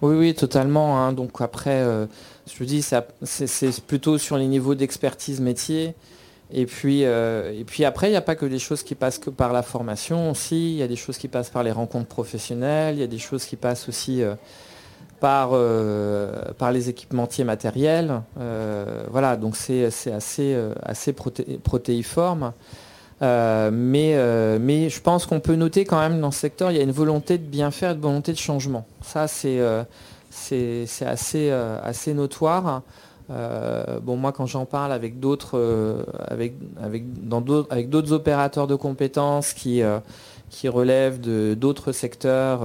Oui, 0.00 0.16
oui, 0.16 0.34
totalement. 0.34 0.98
Hein. 0.98 1.12
Donc 1.12 1.40
après, 1.40 1.82
euh, 1.82 2.06
je 2.46 2.64
dis, 2.64 2.82
c'est 2.82 3.80
plutôt 3.86 4.18
sur 4.18 4.36
les 4.36 4.46
niveaux 4.46 4.74
d'expertise 4.74 5.40
métier. 5.40 5.94
Et 6.50 6.66
puis, 6.66 7.04
euh, 7.04 7.52
et 7.52 7.64
puis 7.64 7.84
après, 7.84 8.08
il 8.08 8.10
n'y 8.10 8.16
a 8.16 8.22
pas 8.22 8.34
que 8.34 8.46
des 8.46 8.58
choses 8.58 8.82
qui 8.82 8.94
passent 8.94 9.18
que 9.18 9.30
par 9.30 9.52
la 9.52 9.62
formation 9.62 10.30
aussi. 10.30 10.72
Il 10.72 10.76
y 10.76 10.82
a 10.82 10.88
des 10.88 10.96
choses 10.96 11.18
qui 11.18 11.28
passent 11.28 11.50
par 11.50 11.62
les 11.62 11.72
rencontres 11.72 12.08
professionnelles. 12.08 12.96
Il 12.96 13.00
y 13.00 13.04
a 13.04 13.08
des 13.08 13.18
choses 13.18 13.44
qui 13.44 13.56
passent 13.56 13.88
aussi 13.88 14.22
euh, 14.22 14.34
par, 15.20 15.50
par 16.54 16.72
les 16.72 16.88
équipementiers 16.88 17.44
matériels. 17.44 18.22
voilà, 19.10 19.36
donc 19.36 19.56
c'est 19.56 19.84
assez, 19.84 20.56
assez 20.82 21.12
protéiforme. 21.12 22.52
mais, 23.20 24.58
mais 24.60 24.88
je 24.88 25.00
pense 25.00 25.26
qu'on 25.26 25.40
peut 25.40 25.56
noter 25.56 25.84
quand 25.84 25.98
même 25.98 26.20
dans 26.20 26.30
ce 26.30 26.38
secteur, 26.38 26.70
il 26.70 26.76
y 26.76 26.80
a 26.80 26.84
une 26.84 26.92
volonté 26.92 27.36
de 27.36 27.42
bien 27.42 27.72
faire, 27.72 27.94
une 27.94 28.00
volonté 28.00 28.30
de 28.30 28.38
changement. 28.38 28.86
Ça, 29.02 29.26
c'est 29.26 31.04
assez, 31.04 31.50
euh, 31.50 31.78
assez 31.82 32.14
notoire. 32.14 32.82
Euh, 33.30 34.00
bon, 34.00 34.16
moi, 34.16 34.32
quand 34.32 34.46
j'en 34.46 34.64
parle 34.64 34.92
avec 34.92 35.20
d'autres, 35.20 35.58
euh, 35.58 36.02
avec, 36.26 36.54
avec, 36.82 37.04
avec 37.70 37.90
d'autres 37.90 38.12
opérateurs 38.12 38.66
de 38.66 38.74
compétences 38.74 39.52
qui, 39.52 39.82
qui 40.50 40.68
relèvent 40.68 41.20
d'autres 41.20 41.92
secteurs, 41.92 42.62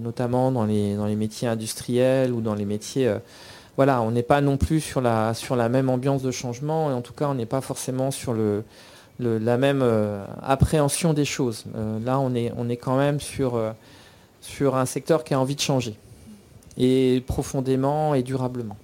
notamment 0.00 0.52
dans 0.52 0.64
les, 0.64 0.96
dans 0.96 1.06
les 1.06 1.16
métiers 1.16 1.48
industriels 1.48 2.32
ou 2.32 2.40
dans 2.40 2.54
les 2.54 2.64
métiers. 2.64 3.12
voilà, 3.76 4.02
on 4.02 4.10
n'est 4.10 4.22
pas 4.22 4.40
non 4.40 4.56
plus 4.56 4.80
sur 4.80 5.00
la, 5.00 5.34
sur 5.34 5.56
la 5.56 5.68
même 5.68 5.88
ambiance 5.88 6.22
de 6.22 6.30
changement, 6.30 6.90
et 6.90 6.94
en 6.94 7.00
tout 7.02 7.14
cas, 7.14 7.28
on 7.28 7.34
n'est 7.34 7.46
pas 7.46 7.60
forcément 7.60 8.10
sur 8.10 8.34
le, 8.34 8.64
la 9.18 9.56
même 9.56 9.82
appréhension 10.42 11.14
des 11.14 11.24
choses. 11.24 11.64
là, 12.04 12.18
on 12.18 12.34
est, 12.34 12.52
on 12.56 12.68
est 12.68 12.76
quand 12.76 12.98
même 12.98 13.18
sur, 13.20 13.58
sur 14.42 14.76
un 14.76 14.84
secteur 14.86 15.24
qui 15.24 15.32
a 15.32 15.40
envie 15.40 15.56
de 15.56 15.60
changer 15.60 15.96
et 16.78 17.22
profondément 17.26 18.14
et 18.14 18.22
durablement. 18.22 18.76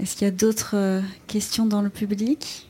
Est-ce 0.00 0.16
qu'il 0.16 0.26
y 0.26 0.28
a 0.28 0.32
d'autres 0.32 0.74
euh, 0.74 1.00
questions 1.26 1.66
dans 1.66 1.82
le 1.82 1.88
public? 1.88 2.68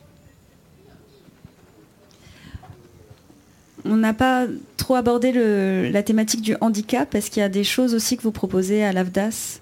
On 3.83 3.95
n'a 3.97 4.13
pas 4.13 4.45
trop 4.77 4.95
abordé 4.95 5.31
la 5.91 6.01
thématique 6.01 6.41
du 6.41 6.55
handicap. 6.59 7.13
Est-ce 7.13 7.29
qu'il 7.29 7.41
y 7.41 7.43
a 7.43 7.49
des 7.49 7.63
choses 7.63 7.93
aussi 7.93 8.17
que 8.17 8.23
vous 8.23 8.31
proposez 8.31 8.83
à 8.83 8.91
l'AFDAS? 8.91 9.59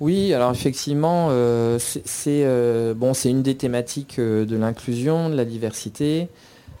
Oui, 0.00 0.32
alors 0.32 0.50
effectivement, 0.52 1.28
euh, 1.30 1.78
c'est 1.78 2.44
euh, 2.44 2.94
bon, 2.94 3.12
une 3.12 3.42
des 3.42 3.56
thématiques 3.56 4.18
de 4.18 4.56
l'inclusion, 4.56 5.28
de 5.28 5.34
la 5.34 5.44
diversité. 5.44 6.28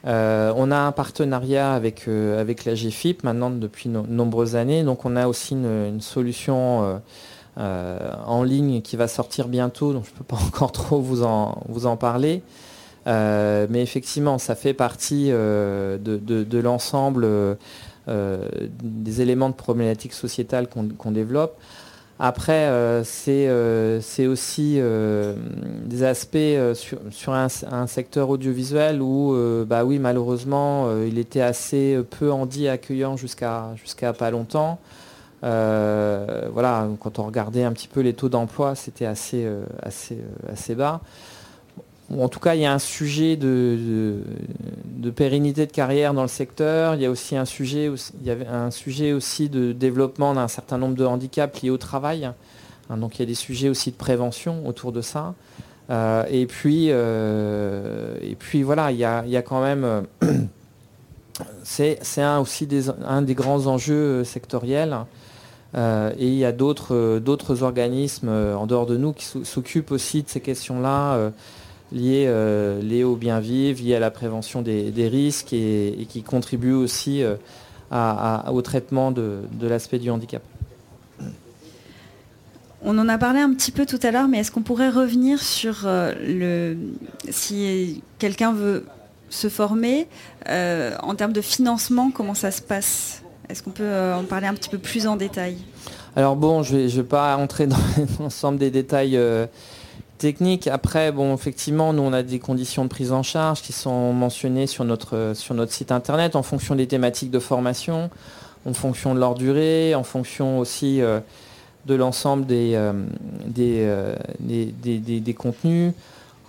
On 0.04 0.70
a 0.70 0.78
un 0.78 0.92
partenariat 0.92 1.74
avec, 1.74 2.08
avec 2.08 2.64
la 2.64 2.74
GFIP 2.74 3.22
maintenant 3.22 3.50
depuis 3.50 3.90
de 3.90 3.98
nombreuses 3.98 4.56
années. 4.56 4.82
Donc 4.82 5.04
on 5.04 5.16
a 5.16 5.28
aussi 5.28 5.52
une, 5.52 6.00
solution 6.00 7.02
euh, 7.58 8.12
en 8.26 8.42
ligne 8.42 8.80
qui 8.82 8.96
va 8.96 9.08
sortir 9.08 9.48
bientôt, 9.48 9.92
donc 9.92 10.04
je 10.04 10.10
ne 10.10 10.16
peux 10.16 10.24
pas 10.24 10.38
encore 10.46 10.72
trop 10.72 11.00
vous 11.00 11.22
en, 11.22 11.62
en 11.84 11.96
parler. 11.96 12.42
mais 13.06 13.82
effectivement, 13.82 14.38
ça 14.38 14.54
fait 14.54 14.74
partie 14.74 15.28
de, 15.30 16.60
l'ensemble 16.62 17.26
des 18.06 19.20
éléments 19.20 19.48
de 19.48 19.54
problématiques 19.54 20.14
sociétales 20.14 20.68
qu'on 20.68 21.10
développe. 21.10 21.56
Après, 22.22 22.66
euh, 22.66 23.02
euh, 23.28 24.00
c'est 24.02 24.26
aussi 24.26 24.74
euh, 24.76 25.34
des 25.86 26.02
aspects 26.02 26.36
sur, 26.74 27.32
un, 27.32 27.86
secteur 27.86 28.28
audiovisuel 28.28 29.00
où, 29.00 29.34
bah 29.66 29.86
oui, 29.86 29.98
malheureusement, 29.98 30.90
il 31.02 31.18
était 31.18 31.40
assez 31.40 31.98
peu 32.18 32.30
handi 32.30 32.68
accueillant 32.68 33.16
jusqu'à 33.16 33.70
jusqu'à 33.76 34.12
pas 34.12 34.30
longtemps. 34.30 34.78
Voilà, 35.42 36.88
quand 37.00 37.18
on 37.18 37.24
regardait 37.24 37.64
un 37.64 37.72
petit 37.72 37.88
peu 37.88 38.00
les 38.00 38.14
taux 38.14 38.28
d'emploi, 38.28 38.74
c'était 38.74 39.06
assez, 39.06 39.48
assez, 39.82 40.18
assez 40.48 40.74
bas 40.74 41.00
en 42.18 42.28
tout 42.28 42.40
cas, 42.40 42.54
il 42.54 42.62
y 42.62 42.66
a 42.66 42.72
un 42.72 42.80
sujet 42.80 43.36
de, 43.36 44.22
pérennité 45.14 45.66
de 45.66 45.72
carrière 45.72 46.12
dans 46.12 46.22
le 46.22 46.28
secteur. 46.28 46.96
Il 46.96 47.02
y 47.02 47.06
a 47.06 47.10
aussi 47.10 47.36
un 47.36 47.44
sujet, 47.44 47.88
de 47.88 49.72
développement 49.72 50.34
d'un 50.34 50.48
certain 50.48 50.78
nombre 50.78 50.96
de 50.96 51.04
handicaps 51.04 51.62
liés 51.62 51.70
au 51.70 51.78
travail. 51.78 52.24
Hein, 52.24 52.96
donc 52.96 53.18
il 53.18 53.20
y 53.20 53.22
a 53.22 53.26
des 53.26 53.34
sujets 53.34 53.68
aussi 53.68 53.92
de 53.92 53.96
prévention 53.96 54.66
autour 54.66 54.90
de 54.90 55.02
ça. 55.02 55.34
et, 56.28 56.46
puis, 56.46 56.92
voilà, 58.62 58.90
il 58.90 58.98
y 58.98 59.04
a, 59.04 59.42
quand 59.42 59.62
même... 59.62 60.06
c'est 61.62 62.00
un 62.22 63.22
des 63.22 63.34
grands 63.34 63.66
enjeux 63.66 64.24
sectoriels. 64.24 64.96
Et 65.74 66.26
il 66.26 66.34
y 66.34 66.44
a 66.44 66.52
d'autres 66.52 67.62
organismes 67.62 68.28
en 68.28 68.66
dehors 68.66 68.86
de 68.86 68.96
nous 68.96 69.12
qui 69.12 69.24
s'occupent 69.24 69.92
aussi 69.92 70.22
de 70.22 70.28
ces 70.28 70.40
questions-là 70.40 71.30
liées, 71.92 73.02
au 73.04 73.16
bien 73.16 73.40
vivre, 73.40 73.82
liées 73.82 73.94
à 73.94 74.00
la 74.00 74.10
prévention 74.10 74.62
des, 74.62 75.08
risques 75.08 75.52
et, 75.52 76.06
qui 76.08 76.22
contribuent 76.22 76.72
aussi 76.72 77.22
au 77.92 78.62
traitement 78.62 79.12
de 79.12 79.66
l'aspect 79.66 79.98
du 79.98 80.10
handicap. 80.10 80.42
On 82.82 82.96
en 82.98 83.08
a 83.08 83.18
parlé 83.18 83.40
un 83.40 83.52
petit 83.52 83.72
peu 83.72 83.84
tout 83.84 84.00
à 84.02 84.10
l'heure, 84.10 84.28
mais 84.28 84.38
est-ce 84.38 84.50
qu'on 84.50 84.62
pourrait 84.62 84.88
revenir 84.88 85.42
sur 85.42 85.82
euh, 85.84 86.14
le 86.26 86.76
si 87.28 88.02
quelqu'un 88.18 88.52
veut 88.52 88.86
se 89.28 89.48
former 89.48 90.08
euh, 90.48 90.96
en 91.02 91.14
termes 91.14 91.34
de 91.34 91.42
financement, 91.42 92.10
comment 92.10 92.34
ça 92.34 92.50
se 92.50 92.62
passe? 92.62 93.22
Est-ce 93.50 93.62
qu'on 93.62 93.70
peut 93.70 93.82
euh, 93.82 94.16
en 94.16 94.24
parler 94.24 94.46
un 94.46 94.54
petit 94.54 94.68
peu 94.68 94.78
plus 94.78 95.06
en 95.06 95.16
détail? 95.16 95.58
Alors 96.16 96.36
bon, 96.36 96.62
je 96.62 96.76
ne 96.76 96.86
vais, 96.88 97.02
pas 97.02 97.36
entrer 97.36 97.66
dans 97.66 97.76
l'ensemble 98.20 98.58
des 98.58 98.70
détails 98.70 99.18
techniques. 100.18 100.66
Après, 100.66 101.12
bon, 101.12 101.34
effectivement, 101.34 101.92
nous 101.92 102.02
on 102.02 102.12
a 102.12 102.22
des 102.22 102.38
conditions 102.38 102.84
de 102.84 102.88
prise 102.88 103.12
en 103.12 103.22
charge 103.22 103.62
qui 103.62 103.72
sont 103.72 104.12
mentionnées 104.12 104.66
sur 104.66 104.84
notre, 104.84 105.32
site 105.68 105.92
internet 105.92 106.36
en 106.36 106.42
fonction 106.42 106.74
des 106.74 106.86
thématiques 106.86 107.30
de 107.30 107.38
formation, 107.38 108.10
en 108.66 108.74
fonction 108.74 109.14
de 109.14 109.20
leur 109.20 109.34
durée, 109.34 109.94
en 109.94 110.02
fonction 110.02 110.58
aussi 110.58 111.00
de 111.86 111.94
l'ensemble 111.94 112.46
euh, 112.50 112.92
euh, 113.58 114.16
des, 114.38 115.34
contenus. 115.34 115.92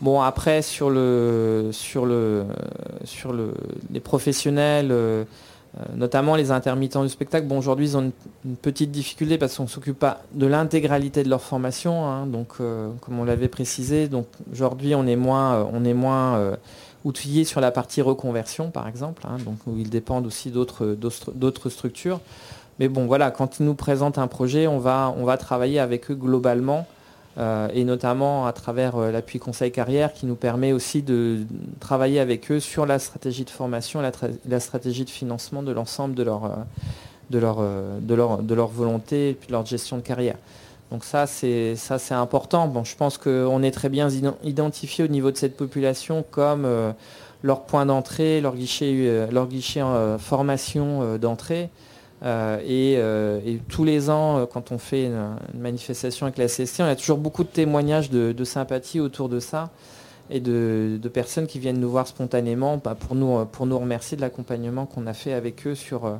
Bon 0.02 0.22
après 0.22 0.64
sur 0.64 0.90
le 0.90 1.70
sur 1.72 2.08
le 2.08 2.46
sur 3.04 3.34
le 3.34 3.54
les 3.92 4.00
professionnels, 4.00 4.90
euh, 4.92 5.24
notamment 5.96 6.36
les 6.36 6.52
intermittents 6.52 7.04
du 7.04 7.10
spectacle, 7.10 7.48
bon 7.48 7.58
aujourd'hui 7.58 7.88
ils 7.88 7.98
ont 7.98 8.12
une, 8.46 8.56
petite 8.56 8.92
difficulté 8.92 9.38
parce 9.38 9.56
qu'on 9.56 9.64
ne 9.64 9.68
s'occupe 9.70 9.98
pas 9.98 10.22
de 10.34 10.46
l'intégralité 10.46 11.24
de 11.24 11.30
leur 11.30 11.42
formation, 11.42 12.06
hein. 12.06 12.26
donc 12.26 12.58
comme 12.58 13.20
on 13.20 13.24
l'avait 13.24 13.48
précisé, 13.48 14.10
aujourd'hui 14.52 14.96
on 14.96 15.08
est 15.08 15.16
moins 15.16 15.66
on 15.72 15.86
est 15.86 15.94
moins 15.94 16.58
outillé 17.06 17.46
sur 17.46 17.62
la 17.62 17.72
partie 17.72 18.02
reconversion 18.02 18.70
par 18.70 18.88
exemple, 18.88 19.24
hein, 19.26 19.38
où 19.66 19.78
ils 19.78 19.90
dépendent 19.90 20.28
aussi 20.28 20.52
d'autres 20.52 21.70
structures. 21.70 22.20
Mais 22.82 22.88
bon, 22.88 23.06
voilà, 23.06 23.30
quand 23.30 23.60
ils 23.60 23.66
nous 23.68 23.76
présentent 23.76 24.18
un 24.18 24.26
projet, 24.28 24.66
on 24.66 24.80
va, 24.80 25.14
on 25.16 25.24
va 25.24 25.38
travailler 25.38 25.80
avec 25.80 26.10
eux 26.10 26.16
globalement, 26.16 26.80
euh, 26.80 27.01
et 27.38 27.86
notamment 27.86 28.46
à 28.46 28.54
travers 28.54 28.98
euh, 28.98 29.12
l'appui 29.12 29.40
conseil 29.40 29.72
carrière 29.72 30.14
qui 30.14 30.26
nous 30.26 30.36
permet 30.36 30.74
aussi 30.74 31.02
de 31.02 31.40
travailler 31.80 32.20
avec 32.20 32.52
eux 32.52 32.60
sur 32.60 32.86
la 32.86 33.00
stratégie 33.00 33.46
de 33.46 33.50
formation, 33.50 34.02
la, 34.02 34.60
stratégie 34.60 35.06
de 35.06 35.10
financement 35.10 35.64
de 35.64 35.72
l'ensemble 35.72 36.14
de 36.14 36.24
leur, 36.24 36.52
euh, 37.34 38.68
volonté 38.74 39.30
et 39.30 39.38
de 39.48 39.52
leur 39.52 39.66
gestion 39.66 39.98
de 39.98 40.02
carrière. 40.02 40.36
Donc 40.92 41.06
ça, 41.06 41.26
c'est 41.26 41.78
important. 42.12 42.70
Je 42.84 42.96
pense 42.98 43.18
qu'on 43.18 43.64
est 43.64 43.72
très 43.72 43.88
bien 43.88 44.10
identifié 44.44 45.06
au 45.06 45.08
niveau 45.08 45.32
de 45.32 45.38
cette 45.38 45.56
population 45.56 46.26
comme 46.32 46.68
leur 47.44 47.62
point 47.62 47.86
d'entrée, 47.86 48.42
leur 48.42 48.56
guichet, 48.56 49.30
leur 49.32 49.48
guichet 49.48 49.82
formation 50.20 51.18
d'entrée. 51.18 51.70
Euh, 52.24 52.60
euh, 52.64 53.42
et, 53.46 53.60
tous 53.68 53.84
les 53.84 54.10
ans, 54.10 54.40
euh, 54.40 54.46
quand 54.46 54.72
on 54.72 54.78
fait 54.78 55.06
une, 55.06 55.36
manifestation 55.56 56.28
avec 56.28 56.38
la 56.38 56.48
CST, 56.48 56.82
on 56.82 56.86
a 56.86 56.96
toujours 56.96 57.18
beaucoup 57.18 57.44
de 57.44 57.50
témoignages 57.50 58.10
de, 58.10 58.44
sympathie 58.44 59.00
autour 59.00 59.30
de 59.30 59.40
ça 59.40 59.70
et 60.30 60.40
de, 60.40 61.00
personnes 61.14 61.48
qui 61.48 61.60
viennent 61.60 61.80
nous 61.80 61.90
voir 61.90 62.08
spontanément 62.08 62.78
bah, 62.78 62.96
pour, 62.96 63.16
nous, 63.16 63.46
pour 63.46 63.66
nous 63.66 63.78
remercier 63.78 64.18
de 64.18 64.22
l'accompagnement 64.22 64.86
qu'on 64.86 65.08
a 65.08 65.14
fait 65.14 65.34
avec 65.34 65.66
eux 65.66 65.76
sur, 65.76 66.20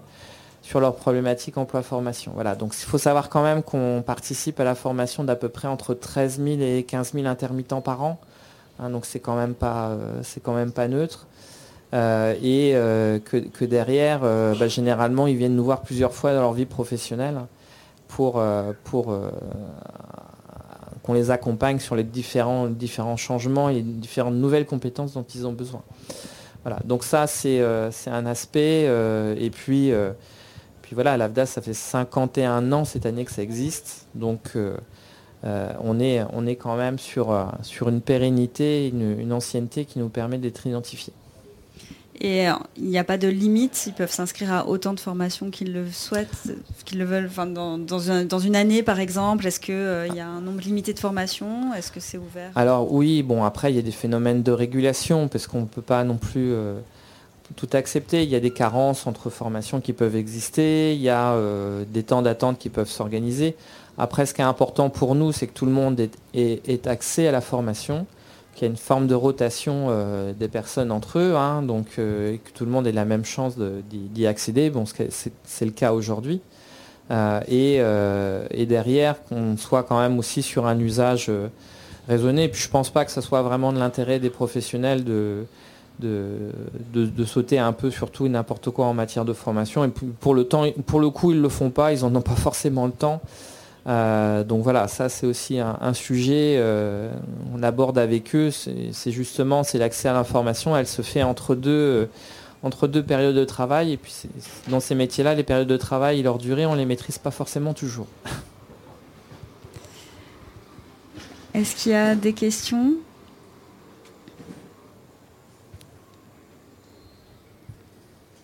sur 0.62 0.80
leur 0.80 0.96
problématique 0.96 1.58
emploi-formation. 1.58 2.32
Voilà, 2.34 2.56
donc 2.56 2.74
il 2.76 2.86
faut 2.86 2.98
savoir 2.98 3.30
quand 3.30 3.44
même 3.44 3.62
qu'on 3.62 4.04
participe 4.06 4.60
à 4.60 4.64
la 4.64 4.76
formation 4.76 5.24
d'à 5.24 5.36
peu 5.36 5.50
près 5.50 5.68
entre 5.68 5.94
13 5.94 6.42
000 6.44 6.62
et 6.62 6.84
15 6.84 7.14
000 7.14 7.28
intermittents 7.28 7.82
par 7.82 8.04
an. 8.04 8.20
Hein, 8.80 8.90
donc 8.90 9.06
c'est 9.06 9.20
quand, 9.20 9.36
quand 9.36 10.54
même 10.54 10.72
pas 10.72 10.88
neutre. 10.88 11.28
Euh, 11.94 12.36
et 12.42 12.72
euh, 12.74 13.20
que, 13.20 13.66
derrière, 13.66 14.22
euh, 14.24 14.56
bah, 14.58 14.68
généralement, 14.68 15.28
ils 15.28 15.36
viennent 15.36 15.56
nous 15.56 15.64
voir 15.64 15.82
plusieurs 15.82 16.14
fois 16.14 16.34
dans 16.34 16.42
leur 16.42 16.54
vie 16.54 16.66
professionnelle 16.66 17.42
pour, 18.08 18.42
qu'on 21.04 21.14
les 21.14 21.32
accompagne 21.32 21.80
sur 21.80 21.96
les 21.96 22.04
différents, 22.04 22.68
changements 23.18 23.70
et 23.70 23.82
différentes 23.82 24.36
nouvelles 24.36 24.66
compétences 24.66 25.14
dont 25.14 25.26
ils 25.36 25.48
ont 25.48 25.54
besoin. 25.54 25.82
Voilà, 26.64 26.80
donc 26.86 27.04
ça 27.04 27.26
c'est 27.26 27.62
un 27.62 28.26
aspect. 28.26 28.84
et 28.84 29.50
puis, 29.50 29.92
puis 30.82 30.94
voilà, 30.94 31.16
l'AFDA, 31.16 31.46
ça 31.46 31.62
fait 31.62 31.74
51 31.74 32.72
ans 32.74 32.86
cette 32.86 33.06
année 33.06 33.24
que 33.24 33.32
ça 33.32 33.42
existe. 33.42 34.08
Donc 34.14 34.58
on, 35.44 36.00
est, 36.02 36.22
on 36.34 36.46
est 36.46 36.58
quand 36.58 36.76
même 36.76 37.00
sur, 37.00 37.48
sur 37.62 37.88
une 37.88 38.02
pérennité, 38.02 38.90
une 38.90 39.32
ancienneté 39.32 39.86
qui 39.86 40.00
nous 40.00 40.10
permet 40.10 40.38
d'être 40.38 40.68
identifiés. 40.68 41.14
Et 42.24 42.48
euh, 42.48 42.54
il 42.78 42.86
n'y 42.86 43.00
a 43.00 43.04
pas 43.04 43.18
de 43.18 43.28
limite, 43.28 43.86
ils 43.88 43.94
peuvent 43.94 44.12
s'inscrire 44.12 44.54
à 44.54 44.68
autant 44.68 44.94
de 44.94 45.00
formations 45.00 45.50
qu'ils 45.50 45.74
le 45.74 45.90
souhaitent, 45.90 46.54
qu'ils 46.86 47.00
le 47.00 47.06
veulent. 47.06 47.26
Enfin, 47.26 47.48
dans, 47.48 48.40
une 48.40 48.56
année, 48.56 48.84
par 48.84 49.00
exemple, 49.00 49.48
est-ce 49.48 49.60
qu'il 49.60 49.74
euh, 49.74 50.06
y 50.06 50.20
a 50.20 50.28
un 50.28 50.40
nombre 50.40 50.62
limité 50.62 50.94
de 50.94 51.00
formations? 51.00 51.74
Est-ce 51.74 51.92
que 51.92 52.00
c'est 52.00 52.20
ouvert? 52.20 52.52
Alors 52.54 52.94
oui, 52.94 53.24
bon, 53.24 53.44
après, 53.44 53.74
il 53.74 53.76
y 53.76 53.80
a 53.80 53.82
des 53.82 53.90
phénomènes 53.90 54.44
de 54.44 54.52
régulation, 54.52 55.30
parce 55.30 55.48
qu'on 55.48 55.62
ne 55.62 55.66
peut 55.66 55.82
pas 55.82 56.04
non 56.04 56.18
plus 56.18 56.52
euh, 56.54 56.80
tout 57.56 57.70
accepter. 57.74 58.22
Il 58.22 58.30
y 58.30 58.36
a 58.36 58.40
des 58.40 58.52
carences 58.52 59.08
entre 59.08 59.32
formations 59.32 59.82
qui 59.82 59.92
peuvent 59.92 60.16
exister, 60.16 60.94
il 60.94 61.02
y 61.02 61.10
a 61.10 61.36
des 61.92 62.04
temps 62.04 62.22
d'attente 62.22 62.60
qui 62.60 62.70
peuvent 62.70 62.88
s'organiser. 62.88 63.56
Après, 63.98 64.28
ce 64.28 64.36
qui 64.36 64.42
est 64.42 64.46
important 64.46 64.92
pour 64.92 65.16
nous, 65.16 65.32
c'est 65.32 65.48
que 65.48 65.54
tout 65.54 65.66
le 65.66 65.72
monde 65.72 66.00
ait 66.36 66.88
accès 66.88 67.28
à 67.28 67.32
la 67.32 67.42
formation 67.42 68.06
qu'il 68.62 68.68
y 68.68 68.70
a 68.70 68.74
une 68.74 68.78
forme 68.78 69.08
de 69.08 69.16
rotation 69.16 69.88
euh, 69.90 70.34
des 70.34 70.48
personnes 70.48 70.92
entre 70.92 71.18
eux, 71.18 71.36
hein, 71.36 71.64
donc 71.64 71.88
euh, 71.98 72.38
que 72.38 72.52
tout 72.52 72.64
le 72.64 72.70
monde 72.70 72.86
ait 72.86 72.92
la 72.92 73.06
même 73.06 73.26
chance 73.26 73.56
d'y 73.58 74.28
accéder. 74.28 74.70
Bon, 74.70 74.84
c'est 74.86 75.66
le 75.66 75.72
cas 75.72 75.94
aujourd'hui. 75.94 76.42
Euh, 77.10 78.46
et, 78.52 78.66
derrière, 78.68 79.24
qu'on 79.24 79.58
soit 79.58 79.82
quand 79.82 80.00
même 80.00 80.20
aussi 80.20 80.44
sur 80.44 80.68
un 80.68 80.78
usage 80.78 81.32
raisonné. 82.08 82.44
Et 82.44 82.50
puis 82.50 82.62
je 82.62 82.70
pense 82.70 82.92
pas 82.92 83.04
que 83.04 83.12
ce 83.12 83.20
soit 83.20 83.42
vraiment 83.42 83.74
de 83.74 83.80
l'intérêt 83.80 84.20
des 84.20 84.30
professionnels 84.30 85.04
de, 85.04 85.46
de, 86.00 87.26
sauter 87.26 87.58
un 87.58 87.74
peu 87.74 87.90
sur 87.90 88.12
tout 88.12 88.28
et 88.28 88.30
n'importe 88.30 88.70
quoi 88.70 88.86
en 88.86 88.94
matière 88.94 89.26
de 89.26 89.34
formation. 89.34 89.84
Et 89.86 89.90
pour 90.20 90.36
le, 90.36 90.44
temps, 90.44 90.66
pour 90.86 91.00
le 91.00 91.10
coup, 91.10 91.32
ils 91.32 91.42
le 91.42 91.50
font 91.50 91.72
pas, 91.72 91.94
ils 91.94 92.02
n'en 92.02 92.14
ont 92.14 92.22
pas 92.22 92.36
forcément 92.36 92.86
le 92.86 92.94
temps. 92.94 93.22
Euh, 93.88 94.44
donc 94.44 94.62
voilà, 94.62 94.88
ça 94.88 95.10
c'est 95.10 95.26
aussi 95.26 95.58
un, 95.60 95.94
sujet, 95.94 96.58
euh, 96.60 97.12
on 97.54 97.64
aborde 97.64 97.98
avec 97.98 98.36
eux, 98.36 98.52
c'est 98.52 99.12
justement 99.12 99.64
c'est 99.64 99.80
l'accès 99.80 100.08
à 100.08 100.14
l'information, 100.14 100.78
elle 100.78 100.86
se 100.86 101.02
fait 101.02 101.24
entre 101.24 101.56
deux, 101.56 101.72
euh, 101.72 102.06
entre 102.62 102.88
deux 102.88 103.02
périodes 103.02 103.36
de 103.36 103.44
travail, 103.44 103.94
et 103.94 103.98
puis 103.98 104.14
dans 104.68 104.80
ces 104.80 104.94
métiers-là, 104.94 105.34
les 105.34 105.42
périodes 105.42 105.68
de 105.68 105.78
travail 105.78 106.20
et 106.20 106.24
leur 106.24 106.38
durée, 106.38 106.68
on 106.68 106.74
ne 106.74 106.78
les 106.78 106.86
maîtrise 106.86 107.18
pas 107.18 107.32
forcément 107.32 107.74
toujours. 107.74 108.06
Est-ce 111.56 111.76
qu'il 111.76 111.92
y 111.92 111.96
a 111.96 112.14
des 112.14 112.34
questions? 112.34 112.94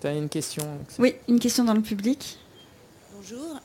Tu 0.02 0.08
as 0.08 0.14
une 0.14 0.30
question 0.30 0.64
Oui, 0.98 1.14
une 1.28 1.40
question 1.40 1.64
dans 1.64 1.74
le 1.76 1.82
public. 1.82 2.40
Bonjour. 3.16 3.60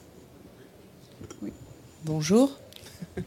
Bonjour. 2.05 2.51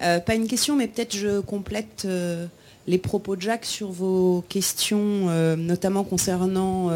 Euh, 0.00 0.20
pas 0.20 0.36
une 0.36 0.46
question, 0.46 0.76
mais 0.76 0.86
peut-être 0.86 1.16
je 1.16 1.40
complète 1.40 2.04
euh, 2.04 2.46
les 2.86 2.98
propos 2.98 3.34
de 3.34 3.40
Jacques 3.40 3.64
sur 3.64 3.90
vos 3.90 4.44
questions, 4.48 5.26
euh, 5.28 5.56
notamment 5.56 6.04
concernant 6.04 6.92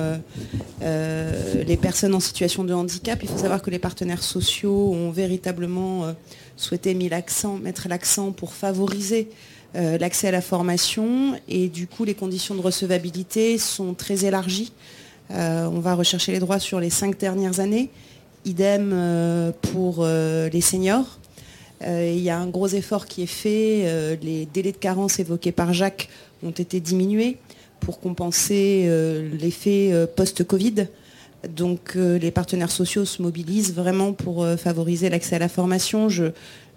les 0.81 1.77
personnes 1.77 2.15
en 2.15 2.21
situation 2.21 2.63
de 2.63 2.73
handicap. 2.73 3.19
Il 3.21 3.29
faut 3.29 3.39
savoir 3.39 3.61
que 3.61 3.71
les 3.71 3.81
partenaires 3.81 4.23
sociaux 4.23 4.93
ont 4.93 5.11
véritablement 5.11 6.15
souhaité 6.57 6.95
mettre 6.95 7.89
l'accent 7.89 8.31
pour 8.31 8.53
favoriser 8.53 9.31
l'accès 9.75 10.29
à 10.29 10.31
la 10.31 10.41
formation 10.41 11.35
et 11.49 11.69
du 11.69 11.89
coup 11.89 12.05
les 12.05 12.15
conditions 12.15 12.55
de 12.55 12.61
recevabilité 12.61 13.59
sont 13.59 13.95
très 13.95 14.27
élargies. 14.27 14.73
on 15.31 15.81
va 15.81 15.97
rechercher 15.97 16.31
les 16.31 16.39
droits 16.39 16.61
sur 16.61 16.79
les 16.79 16.91
cinq 16.91 17.19
dernières 17.19 17.59
années 17.59 17.91
Idem 18.45 18.91
euh, 18.93 19.53
pour 19.73 19.99
euh, 20.01 20.49
les 20.49 20.61
seniors. 20.61 21.19
Euh, 21.83 22.13
il 22.15 22.23
y 22.23 22.31
a 22.31 22.39
un 22.39 22.47
gros 22.47 22.69
effort 22.69 23.07
qui 23.07 23.23
est 23.23 23.27
fait. 23.27 24.17
les 24.23 24.47
délais 24.47 24.73
de 24.73 24.77
carence 24.77 25.19
évoqués 25.19 25.53
par 25.53 25.73
Jacques 25.73 26.09
ont 26.45 26.51
été 26.51 26.81
diminués 26.81 27.39
pour 27.81 27.99
compenser 27.99 28.89
l'effet 29.41 29.93
post-Covid. 30.15 30.87
Donc 31.49 31.97
les 31.97 32.31
partenaires 32.31 32.71
sociaux 32.71 33.05
se 33.05 33.21
mobilisent 33.21 33.75
vraiment 33.75 34.13
pour 34.13 34.47
favoriser 34.57 35.11
l'accès 35.11 35.35
à 35.35 35.39
la 35.41 35.49
formation. 35.49 36.07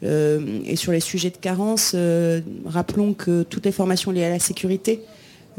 et 0.02 0.76
sur 0.76 0.92
les 0.92 1.00
sujets 1.00 1.30
de 1.30 1.38
carence, 1.38 1.96
rappelons 2.66 3.14
que 3.14 3.44
toutes 3.44 3.66
les 3.66 3.72
formations 3.72 4.10
liées 4.10 4.26
à 4.26 4.30
la 4.30 4.40
sécurité 4.40 5.02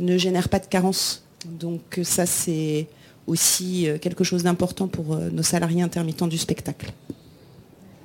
ne 0.00 0.18
génèrent 0.18 0.48
pas 0.48 0.58
de 0.58 0.66
carence. 0.66 1.24
Donc 1.44 2.00
ça, 2.02 2.26
c'est 2.26 2.88
aussi 3.26 3.88
quelque 4.00 4.24
chose 4.24 4.42
d'important 4.42 4.88
pour 4.88 5.16
nos 5.16 5.42
salariés 5.42 5.82
intermittents 5.82 6.28
du 6.28 6.38
spectacle. 6.38 6.92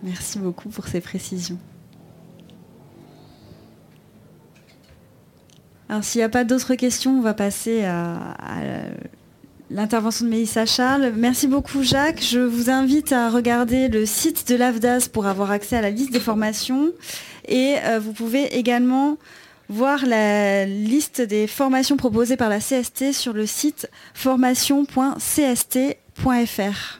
Merci 0.04 0.40
beaucoup 0.40 0.70
pour 0.70 0.88
ces 0.88 1.00
précisions. 1.00 1.58
Alors 5.92 6.06
s'il 6.06 6.20
n'y 6.20 6.24
a 6.24 6.30
pas 6.30 6.46
d'autres 6.46 6.76
questions, 6.76 7.20
on 7.20 7.22
va 7.22 7.34
passer 7.34 7.84
à, 7.84 8.38
l'intervention 9.70 10.26
de 10.26 10.30
Mélissa 10.30 10.66
Charles. 10.66 11.12
Merci 11.18 11.48
beaucoup 11.48 11.84
Jacques. 11.84 12.24
Je 12.24 12.40
vous 12.40 12.70
invite 12.70 13.12
à 13.12 13.30
regarder 13.30 13.90
le 13.90 14.06
site 14.06 14.48
de 14.48 14.56
l'AFDAS 14.56 15.10
pour 15.12 15.26
avoir 15.26 15.52
accès 15.52 15.76
à 15.76 15.82
la 15.82 15.90
liste 15.90 16.14
des 16.14 16.20
formations. 16.20 16.92
Et 17.48 17.76
euh, 17.84 18.00
vous 18.00 18.14
pouvez 18.14 18.58
également 18.58 19.18
voir 19.72 20.06
la 20.06 20.66
liste 20.66 21.22
des 21.22 21.48
formations 21.48 21.96
proposées 21.96 22.36
par 22.36 22.50
la 22.50 22.60
CST 22.60 23.14
sur 23.14 23.32
le 23.32 23.46
site 23.46 23.90
formation.cst.fr. 24.14 26.98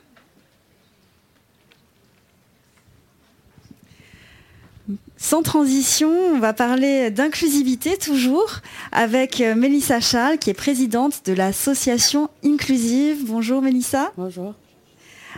Sans 5.18 5.44
transition, 5.44 6.10
on 6.10 6.40
va 6.40 6.54
parler 6.54 7.12
d'inclusivité 7.12 7.98
toujours 7.98 8.62
avec 8.92 9.40
Mélissa 9.40 10.00
Charles 10.00 10.40
qui 10.40 10.50
est 10.50 10.56
présidente 10.56 11.26
de 11.26 11.34
l'association 11.34 12.30
Inclusive. 12.44 13.26
Bonjour 13.26 13.62
Mélissa. 13.62 14.14
Bonjour. 14.18 14.56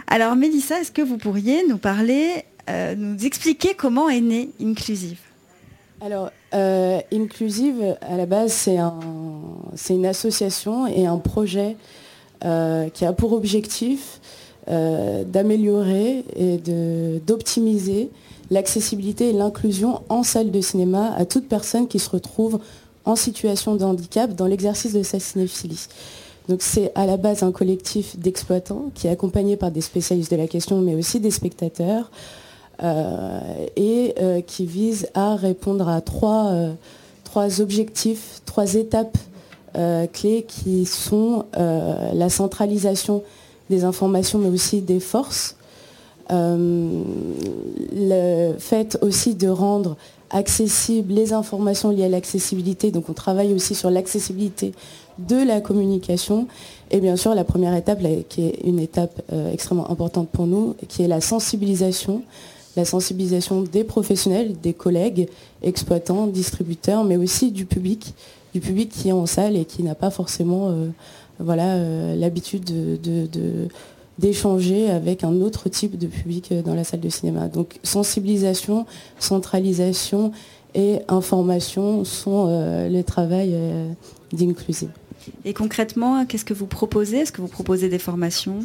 Alors 0.08 0.36
Mélissa, 0.36 0.80
est-ce 0.80 0.92
que 0.92 1.02
vous 1.02 1.18
pourriez 1.18 1.68
nous 1.68 1.80
parler, 1.80 2.46
euh, 2.70 2.96
nous 2.96 3.26
expliquer 3.26 3.74
comment 3.74 4.08
est 4.08 4.22
née 4.22 4.52
Inclusive? 4.62 5.18
Alors, 6.04 6.32
euh, 6.54 7.00
Inclusive, 7.14 7.96
à 8.02 8.18
la 8.18 8.26
base, 8.26 8.52
c'est 8.52 8.78
un, 8.78 9.00
une 9.90 10.06
association 10.06 10.86
et 10.86 11.06
un 11.06 11.18
projet 11.18 11.78
qui 12.94 13.06
a 13.06 13.14
pour 13.14 13.32
objectif 13.32 14.20
d'améliorer 14.68 16.26
et 16.36 16.58
d'optimiser 17.26 18.10
l'accessibilité 18.52 19.30
et 19.30 19.32
l'inclusion 19.34 20.02
en 20.10 20.24
salle 20.24 20.52
de 20.52 20.60
cinéma 20.60 21.14
à 21.16 21.24
toute 21.24 21.48
personne 21.48 21.88
qui 21.88 22.00
se 22.00 22.10
retrouve 22.10 22.60
en 23.06 23.16
situation 23.16 23.76
de 23.76 23.86
handicap 23.86 24.36
dans 24.36 24.46
l'exercice 24.46 24.92
de 24.92 25.04
sa 25.04 25.22
cinéphilie. 25.22 25.88
Donc 26.50 26.62
c'est 26.62 26.92
à 26.96 27.06
la 27.06 27.16
base 27.16 27.44
un 27.44 27.54
collectif 27.54 28.20
d'exploitants 28.20 28.92
qui 28.94 29.08
est 29.08 29.10
accompagné 29.10 29.56
par 29.56 29.72
des 29.72 29.80
spécialistes 29.80 30.32
de 30.32 30.36
la 30.36 30.48
question, 30.48 30.82
mais 30.82 30.96
aussi 30.96 31.22
des 31.22 31.32
spectateurs, 31.32 32.12
euh, 32.12 32.43
et 32.82 34.16
euh, 34.20 34.42
qui 34.42 34.66
vise 34.66 35.08
à 35.14 35.36
répondre 35.36 35.88
à 35.88 36.02
trois, 36.02 36.48
euh, 36.48 36.74
trois 37.24 37.62
objectifs, 37.62 38.42
trois 38.46 38.76
étapes 38.76 39.18
clés 40.14 40.46
qui 40.48 40.86
sont 40.86 41.46
la 41.56 42.30
centralisation 42.30 43.24
des 43.72 43.86
informations, 43.86 44.38
mais 44.38 44.50
aussi 44.50 44.82
des 44.82 45.00
forces, 45.00 45.56
euh, 46.32 47.04
le 47.94 48.54
fait 48.58 48.98
aussi 49.02 49.36
de 49.36 49.50
rendre 49.50 49.98
accessibles 50.30 51.14
les 51.14 51.34
informations 51.34 51.90
liées 51.92 52.06
à 52.06 52.10
l'accessibilité, 52.10 52.92
donc 52.92 53.10
on 53.10 53.14
travaille 53.14 53.54
aussi 53.54 53.76
sur 53.76 53.92
l'accessibilité 53.92 54.74
de 55.20 55.36
la 55.36 55.62
communication. 55.62 56.48
Et 56.92 57.00
bien 57.00 57.18
sûr, 57.18 57.36
la 57.36 57.44
première 57.44 57.76
étape, 57.76 58.00
qui 58.30 58.48
est 58.48 58.62
une 58.64 58.80
étape 58.80 59.22
euh, 59.32 59.52
extrêmement 59.52 59.92
importante 59.92 60.30
pour 60.30 60.48
nous, 60.48 60.76
qui 60.88 61.04
est 61.04 61.08
la 61.08 61.22
sensibilisation, 61.22 62.24
la 62.76 62.86
sensibilisation 62.86 63.62
des 63.62 63.84
professionnels, 63.84 64.56
des 64.62 64.74
collègues, 64.74 65.30
exploitants, 65.62 66.28
distributeurs, 66.28 67.04
mais 67.04 67.18
aussi 67.18 67.52
du 67.52 67.66
public, 67.66 68.14
du 68.54 68.60
public 68.60 68.90
qui 68.90 69.10
est 69.10 69.14
en 69.14 69.26
salle 69.26 69.56
et 69.56 69.66
qui 69.66 69.84
n'a 69.84 69.96
pas 69.96 70.10
forcément 70.10 70.70
euh, 70.70 70.88
voilà, 71.40 72.16
l'habitude 72.16 72.64
de, 72.64 73.28
d'échanger 74.20 74.90
avec 74.90 75.24
un 75.24 75.42
autre 75.42 75.70
type 75.70 75.98
de 75.98 76.08
public 76.08 76.52
euh, 76.52 76.62
dans 76.62 76.76
la 76.76 76.84
salle 76.84 77.00
de 77.00 77.10
cinéma. 77.10 77.48
Donc 77.48 77.80
sensibilisation, 77.84 78.86
centralisation 79.20 80.32
et 80.76 81.00
information 81.08 82.04
sont 82.04 82.48
euh, 82.48 82.90
les 82.90 83.04
travail 83.04 83.52
euh, 83.54 83.92
d'inclusive. 84.32 84.90
Et 85.46 85.54
concrètement, 85.54 86.26
qu'est-ce 86.26 86.46
que 86.46 86.54
vous 86.54 86.66
proposez? 86.66 87.18
Est-ce 87.18 87.32
que 87.32 87.42
vous 87.42 87.48
proposez 87.48 87.90
des 87.90 88.00
formations? 88.00 88.60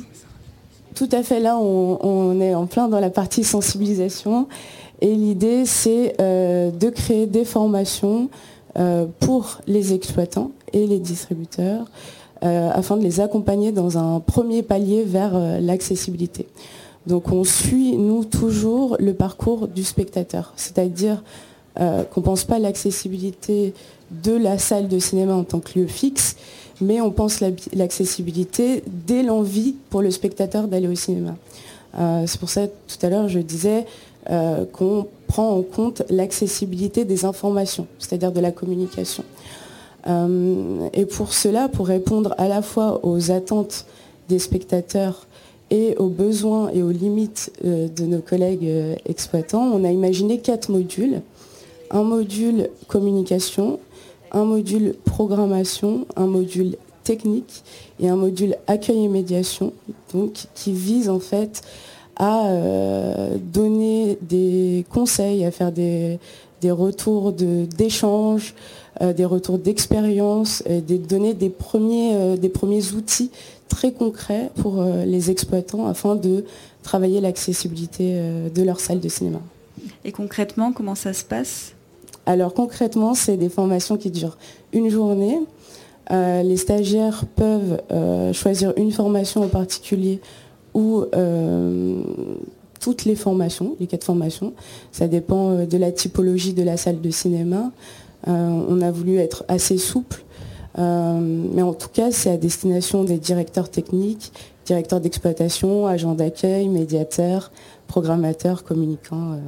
Tout 0.95 1.09
à 1.13 1.23
fait, 1.23 1.41
là 1.41 1.59
on, 1.59 2.41
est 2.41 2.55
en 2.55 2.67
plein 2.67 2.89
dans 2.89 3.01
la 3.01 3.11
partie 3.11 3.45
sensibilisation 3.45 4.49
et 5.01 5.15
l'idée 5.15 5.65
c'est 5.65 6.17
de 6.19 6.91
créer 6.91 7.27
des 7.27 7.45
formations 7.45 8.29
pour 9.21 9.59
les 9.67 9.93
exploitants 9.93 10.51
et 10.73 10.87
les 10.87 10.99
distributeurs 10.99 11.87
euh, 12.45 12.71
afin 12.73 12.97
de 12.97 13.03
les 13.03 13.19
accompagner 13.19 13.73
dans 13.73 13.99
un 13.99 14.21
premier 14.21 14.63
palier 14.63 15.03
vers 15.03 15.35
euh, 15.35 15.59
l'accessibilité. 15.59 16.47
Donc 17.09 17.33
on 17.33 17.43
suit, 17.43 17.97
nous, 17.97 18.25
toujours 18.25 18.97
le 19.01 19.13
parcours 19.13 19.67
du 19.67 19.83
spectateur, 19.83 20.53
c'est-à-dire 20.55 21.25
euh, 21.81 22.05
qu'on 22.05 22.21
ne 22.21 22.27
pense 22.27 22.45
pas 22.45 22.61
l'accessibilité 22.61 23.75
de 24.13 24.37
la 24.37 24.57
salle 24.57 24.87
de 24.87 25.01
cinéma 25.01 25.35
en 25.35 25.43
tant 25.43 25.59
que 25.59 25.81
lieu 25.81 25.89
fixe, 25.89 26.37
mais 26.81 27.01
on 27.01 27.11
pense 27.11 27.43
l'accessibilité 27.73 28.83
dès 28.87 29.23
l'envie 29.23 29.75
pour 29.91 30.03
le 30.03 30.11
spectateur 30.11 30.69
d'aller 30.69 30.89
au 30.89 30.95
cinéma. 30.95 31.37
C'est 32.27 32.39
pour 32.39 32.51
ça, 32.51 32.67
tout 32.67 33.07
à 33.07 33.09
l'heure, 33.09 33.29
je 33.29 33.41
disais 33.41 33.87
qu'on 34.73 35.07
prend 35.27 35.51
en 35.51 35.63
compte 35.63 36.03
l'accessibilité 36.11 37.05
des 37.05 37.25
informations, 37.25 37.87
c'est-à-dire 37.99 38.31
de 38.31 38.41
la 38.41 38.53
communication. 38.53 39.25
Euh, 40.07 40.89
et 40.93 41.07
pour 41.07 41.33
cela, 41.33 41.69
pour 41.69 41.87
répondre 41.87 42.35
à 42.39 42.49
la 42.49 42.63
fois 42.63 43.01
aux 43.03 43.31
attentes 43.31 43.85
des 44.29 44.39
spectateurs 44.39 45.27
et 45.71 45.97
aux 45.97 46.09
besoins 46.09 46.71
et 46.71 46.83
aux 46.83 46.91
limites 46.91 47.53
euh, 47.65 47.89
de 47.89 48.05
nos 48.05 48.21
collègues 48.21 48.67
euh, 48.67 48.95
exploitants, 49.05 49.65
on 49.65 49.85
a 49.85 49.91
imaginé 49.91 50.39
quatre 50.39 50.71
modules. 50.71 51.21
Un 51.91 52.03
module 52.03 52.69
communication, 52.87 53.79
un 54.33 54.45
module 54.45 54.95
programmation, 55.05 56.07
un 56.17 56.27
module 56.27 56.77
technique 57.05 57.63
et 58.01 58.09
un 58.09 58.17
module 58.17 58.57
accueil 58.67 59.05
et 59.05 59.09
médiation, 59.09 59.73
donc 60.13 60.33
qui 60.55 60.73
vise 60.73 61.09
en 61.09 61.21
fait 61.21 61.63
à 62.17 62.51
donner 63.41 64.19
des 64.23 64.85
conseils, 64.91 65.45
à 65.45 65.53
faire 65.53 65.71
des, 65.71 66.19
des 66.61 66.71
retours 66.71 67.33
d'échanges, 67.33 68.55
euh, 69.01 69.13
des 69.13 69.25
retours 69.25 69.59
d'expérience, 69.59 70.63
des 70.67 70.99
donner 70.99 71.35
des 71.35 71.51
premiers, 71.51 72.15
euh, 72.15 72.37
des 72.37 72.49
premiers 72.49 72.93
outils 72.93 73.31
très 73.69 73.93
concrets 73.93 74.51
pour 74.57 74.81
euh, 74.81 75.05
les 75.05 75.31
exploitants 75.31 75.87
afin 75.87 76.17
de 76.17 76.45
travailler 76.83 77.21
l'accessibilité 77.21 78.19
de 78.55 78.63
leur 78.63 78.81
salle 78.81 78.99
de 79.01 79.09
cinéma. 79.09 79.41
Et 80.05 80.13
concrètement, 80.13 80.73
comment 80.73 80.95
ça 80.95 81.13
se 81.13 81.23
passe? 81.23 81.75
Alors 82.29 82.53
concrètement, 82.53 83.15
c'est 83.15 83.39
des 83.39 83.49
formations 83.49 83.97
qui 83.97 84.11
durent 84.11 84.37
une 84.75 84.91
journée. 84.91 85.39
les 86.11 86.57
stagiaires 86.59 87.25
peuvent 87.35 87.81
choisir 88.35 88.75
une 88.77 88.93
formation 88.93 89.43
en 89.43 89.49
particulier 89.49 90.21
ou 90.75 91.05
toutes 92.81 93.07
les 93.07 93.17
formations, 93.17 93.77
les 93.81 93.87
quatre 93.87 94.05
formations. 94.05 94.53
Ça 94.93 95.09
dépend 95.09 95.65
de 95.65 95.77
la 95.79 95.91
typologie 95.91 96.53
de 96.53 96.63
la 96.63 96.77
salle 96.77 97.01
de 97.01 97.11
cinéma. 97.11 97.73
Euh, 98.27 98.61
on 98.69 98.81
a 98.81 98.91
voulu 98.91 99.19
être 99.19 99.45
assez 99.49 99.79
souple, 99.79 100.25
euh, 100.79 101.21
mais 101.21 101.63
en 101.63 101.73
tout 101.73 101.89
cas, 101.89 102.11
c'est 102.11 102.31
à 102.31 102.37
destination 102.37 103.05
des 103.05 103.19
directeurs 103.19 103.71
techniques, 103.71 104.33
directeurs 104.67 105.01
d'exploitation, 105.01 105.87
agents 105.87 106.15
d'accueil, 106.15 106.69
médiateurs, 106.69 107.53
programmateurs, 107.87 108.65
communicants, 108.65 109.39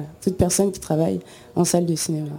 euh, 0.00 0.04
toute 0.22 0.36
personne 0.36 0.72
qui 0.72 0.80
travaille 0.80 1.20
en 1.54 1.64
salle 1.64 1.86
de 1.86 1.94
cinéma. 1.94 2.30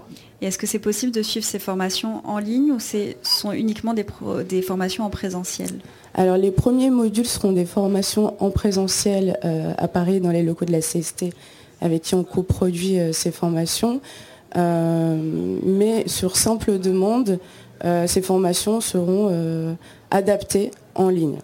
Et 0.41 0.47
est-ce 0.47 0.57
que 0.57 0.67
c'est 0.67 0.79
possible 0.79 1.11
de 1.11 1.21
suivre 1.21 1.45
ces 1.45 1.59
formations 1.59 2.21
en 2.27 2.37
ligne 2.37 2.71
ou 2.71 2.79
ce 2.79 3.13
sont 3.23 3.51
uniquement 3.51 3.93
des, 3.93 4.05
des, 4.47 4.61
formations 4.61 5.03
en 5.03 5.09
présentiel? 5.09 5.79
Alors 6.13 6.37
les 6.37 6.51
premiers 6.51 6.91
modules 6.91 7.25
seront 7.25 7.51
des 7.51 7.65
formations 7.65 8.35
en 8.39 8.51
présentiel 8.51 9.39
à 9.77 9.87
Paris 9.87 10.19
dans 10.19 10.29
les 10.29 10.43
locaux 10.43 10.65
de 10.65 10.71
la 10.71 10.81
CST 10.81 11.33
avec 11.81 12.03
qui 12.03 12.13
on 12.13 12.23
coproduit 12.23 12.99
ces 13.13 13.31
formations. 13.31 13.99
Euh, 14.55 15.59
mais 15.63 16.07
sur 16.07 16.37
simple 16.37 16.79
demande, 16.79 17.39
euh, 17.83 18.07
ces 18.07 18.21
formations 18.21 18.81
seront 18.81 19.29
euh, 19.31 19.73
adaptées 20.11 20.71
en 20.95 21.09
ligne. 21.09 21.39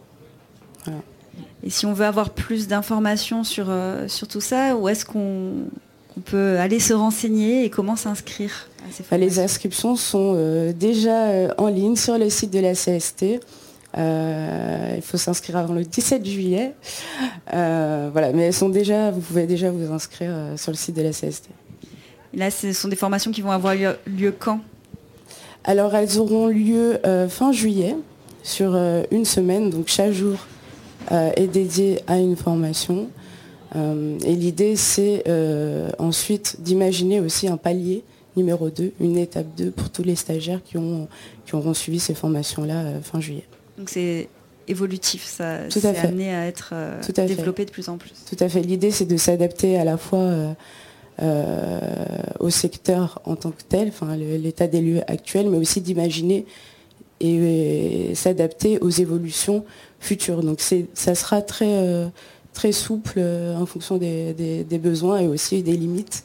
Et 1.65 1.69
si 1.69 1.85
on 1.85 1.93
veut 1.93 2.05
avoir 2.05 2.31
plus 2.31 2.67
d'informations 2.67 3.45
sur, 3.45 3.71
sur 4.07 4.27
tout 4.27 4.41
ça, 4.41 4.75
où 4.75 4.89
est-ce 4.89 5.05
qu'on 5.05 5.67
peut 6.21 6.57
aller 6.59 6.79
se 6.79 6.93
renseigner 6.93 7.65
et 7.65 7.69
comment 7.69 7.95
s'inscrire 7.95 8.67
Les 9.11 9.39
inscriptions 9.39 9.95
sont 9.95 10.73
déjà 10.77 11.53
en 11.57 11.67
ligne 11.67 11.95
sur 11.95 12.17
le 12.17 12.29
site 12.29 12.51
de 12.51 12.59
la 12.59 12.73
CST. 12.73 13.39
il 13.97 15.01
faut 15.01 15.17
s'inscrire 15.17 15.57
avant 15.57 15.73
le 15.73 15.83
17 15.83 16.25
juillet. 16.25 16.73
voilà, 17.51 18.31
mais 18.33 18.43
elles 18.43 18.53
sont 18.53 18.69
déjà, 18.69 19.11
vous 19.11 19.21
pouvez 19.21 19.47
déjà 19.47 19.71
vous 19.71 19.91
inscrire 19.91 20.31
sur 20.57 20.71
le 20.71 20.77
site 20.77 20.95
de 20.95 21.01
la 21.01 21.11
CST. 21.11 21.49
là, 22.33 22.51
ce 22.51 22.73
sont 22.73 22.87
des 22.87 22.95
formations 22.95 23.31
qui 23.31 23.41
vont 23.41 23.51
avoir 23.51 23.73
lieu, 23.75 24.35
quand? 24.37 24.59
Alors, 25.63 25.95
elles 25.95 26.19
auront 26.19 26.47
lieu 26.47 26.99
fin 27.29 27.51
juillet, 27.51 27.95
sur 28.43 28.75
une 29.11 29.25
semaine, 29.25 29.69
donc 29.69 29.87
chaque 29.87 30.11
jour 30.11 30.37
est 31.09 31.47
dédié 31.47 32.01
à 32.07 32.17
une 32.17 32.35
formation. 32.35 33.09
Et 33.75 34.35
l'idée, 34.35 34.75
c'est 34.75 35.23
ensuite 35.99 36.57
d'imaginer 36.61 37.19
aussi 37.19 37.47
un 37.47 37.57
palier 37.57 38.03
numéro 38.35 38.69
2, 38.69 38.93
une 38.99 39.17
étape 39.17 39.47
2 39.57 39.71
pour 39.71 39.89
tous 39.89 40.03
les 40.03 40.15
stagiaires 40.15 40.61
qui, 40.63 40.77
ont, 40.77 41.07
qui 41.45 41.55
auront 41.55 41.73
suivi 41.73 41.99
ces 41.99 42.13
formations-là 42.13 42.75
euh, 42.75 43.01
fin 43.01 43.19
juillet. 43.19 43.45
Donc 43.77 43.89
c'est 43.89 44.29
évolutif, 44.67 45.25
ça 45.25 45.69
c'est 45.69 45.85
amené 45.85 46.33
à 46.33 46.47
être 46.47 46.69
euh, 46.73 47.01
développé 47.27 47.65
de 47.65 47.71
plus 47.71 47.89
en 47.89 47.97
plus. 47.97 48.13
Tout 48.29 48.41
à 48.41 48.47
fait. 48.47 48.61
L'idée 48.61 48.91
c'est 48.91 49.05
de 49.05 49.17
s'adapter 49.17 49.77
à 49.77 49.83
la 49.83 49.97
fois 49.97 50.55
euh, 51.21 51.79
au 52.39 52.49
secteur 52.49 53.21
en 53.25 53.35
tant 53.35 53.51
que 53.51 53.61
tel, 53.67 53.89
enfin 53.89 54.15
l'état 54.15 54.67
des 54.67 54.81
lieux 54.81 55.01
actuels, 55.07 55.49
mais 55.49 55.57
aussi 55.57 55.81
d'imaginer 55.81 56.45
et, 57.19 58.13
s'adapter 58.15 58.79
aux 58.79 58.89
évolutions 58.89 59.65
futures. 59.99 60.43
Donc 60.43 60.61
ça 60.61 61.15
sera 61.15 61.41
très, 61.41 62.09
très 62.53 62.71
souple 62.71 63.19
en 63.19 63.65
fonction 63.65 63.97
des, 63.97 64.79
besoins 64.81 65.19
et 65.19 65.27
aussi 65.27 65.63
des 65.63 65.75
limites 65.75 66.23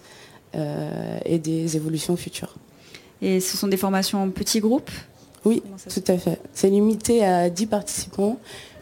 euh, 0.55 1.19
et 1.27 1.39
des 1.39 1.77
évolutions 1.77 2.17
futures. 2.17 2.55
Et 3.21 3.39
ce 3.39 3.59
sont 3.59 3.69
des 3.69 3.77
formations 3.77 4.23
en 4.23 4.31
petits 4.31 4.61
groupes? 4.61 4.91
Oui, 5.45 5.63
tout 5.93 6.05
à 6.11 6.17
fait. 6.17 6.41
C'est 6.55 6.71
limité 6.71 7.23
à 7.23 7.51
10 7.51 7.67
participants, 7.67 8.39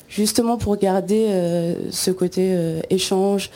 justement 0.08 0.58
pour 0.58 0.76
garder 0.76 1.26
euh, 1.28 1.90
ce 1.90 2.12
côté 2.12 2.52
euh, 2.54 2.80
échange, 2.88 3.50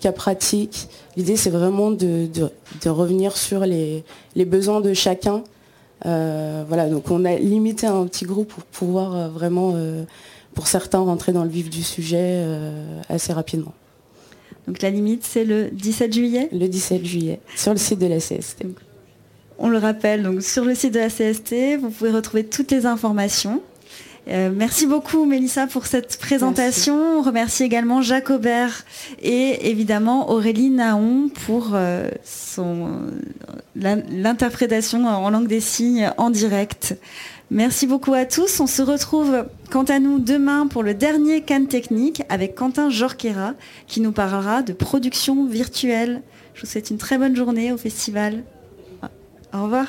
cas 0.00 0.12
pratique. 0.12 0.88
L'idée, 1.16 1.36
c'est 1.36 1.50
vraiment 1.50 1.92
de, 1.92 2.28
revenir 2.86 3.36
sur 3.36 3.60
les, 3.60 4.02
besoins 4.34 4.80
de 4.80 4.92
chacun. 4.94 5.44
voilà, 6.04 6.88
donc 6.88 7.10
on 7.10 7.24
a 7.24 7.36
limité 7.36 7.86
un 7.86 8.04
petit 8.06 8.24
groupe 8.24 8.48
pour 8.48 8.64
pouvoir 8.64 9.28
vraiment, 9.28 9.74
pour 10.58 10.66
certains, 10.66 10.98
rentrer 10.98 11.30
dans 11.32 11.44
le 11.44 11.50
vif 11.50 11.70
du 11.70 11.84
sujet 11.84 12.44
assez 13.08 13.32
rapidement. 13.32 13.74
Donc 14.66 14.82
la 14.82 14.90
limite, 14.90 15.22
c'est 15.24 15.44
le 15.44 15.70
17 15.70 16.12
juillet? 16.12 16.48
Le 16.50 16.66
17 16.66 17.04
juillet, 17.04 17.38
sur 17.54 17.70
le 17.70 17.78
site 17.78 18.00
de 18.00 18.06
la 18.06 18.18
CST. 18.18 18.66
on 19.60 19.68
le 19.68 19.78
rappelle, 19.78 20.24
donc 20.24 20.42
sur 20.42 20.64
le 20.64 20.74
site 20.74 20.94
de 20.94 20.98
la 20.98 21.10
CST, 21.10 21.80
vous 21.80 21.90
pouvez 21.90 22.10
retrouver 22.10 22.44
toutes 22.44 22.72
les 22.72 22.86
informations. 22.86 23.62
Euh, 24.26 24.50
merci 24.52 24.88
beaucoup 24.88 25.24
Mélissa 25.26 25.68
pour 25.68 25.86
cette 25.86 26.18
présentation. 26.18 27.18
On 27.18 27.22
remercie 27.22 27.62
également 27.62 28.02
Jacques 28.02 28.30
Aubert 28.30 28.84
et 29.22 29.70
évidemment 29.70 30.28
Aurélie 30.30 30.70
Naon 30.70 31.30
pour 31.46 31.70
euh, 31.74 32.10
l'interprétation 33.76 35.06
en 35.06 35.30
langue 35.30 35.46
des 35.46 35.60
signes 35.60 36.10
en 36.18 36.30
direct. 36.30 36.96
Merci 37.50 37.86
beaucoup 37.86 38.12
à 38.12 38.26
tous. 38.26 38.60
On 38.60 38.66
se 38.66 38.82
retrouve 38.82 39.46
quant 39.70 39.84
à 39.84 40.00
nous 40.00 40.18
demain 40.18 40.66
pour 40.66 40.82
le 40.82 40.92
dernier 40.92 41.40
Cannes 41.40 41.66
Technique 41.66 42.22
avec 42.28 42.54
Quentin 42.54 42.90
Jorquera 42.90 43.54
qui 43.86 44.02
nous 44.02 44.12
parlera 44.12 44.62
de 44.62 44.74
production 44.74 45.46
virtuelle. 45.46 46.22
Je 46.54 46.60
vous 46.60 46.66
souhaite 46.66 46.90
une 46.90 46.98
très 46.98 47.16
bonne 47.16 47.34
journée 47.34 47.72
au 47.72 47.78
festival. 47.78 48.44
Au 49.54 49.62
revoir. 49.62 49.86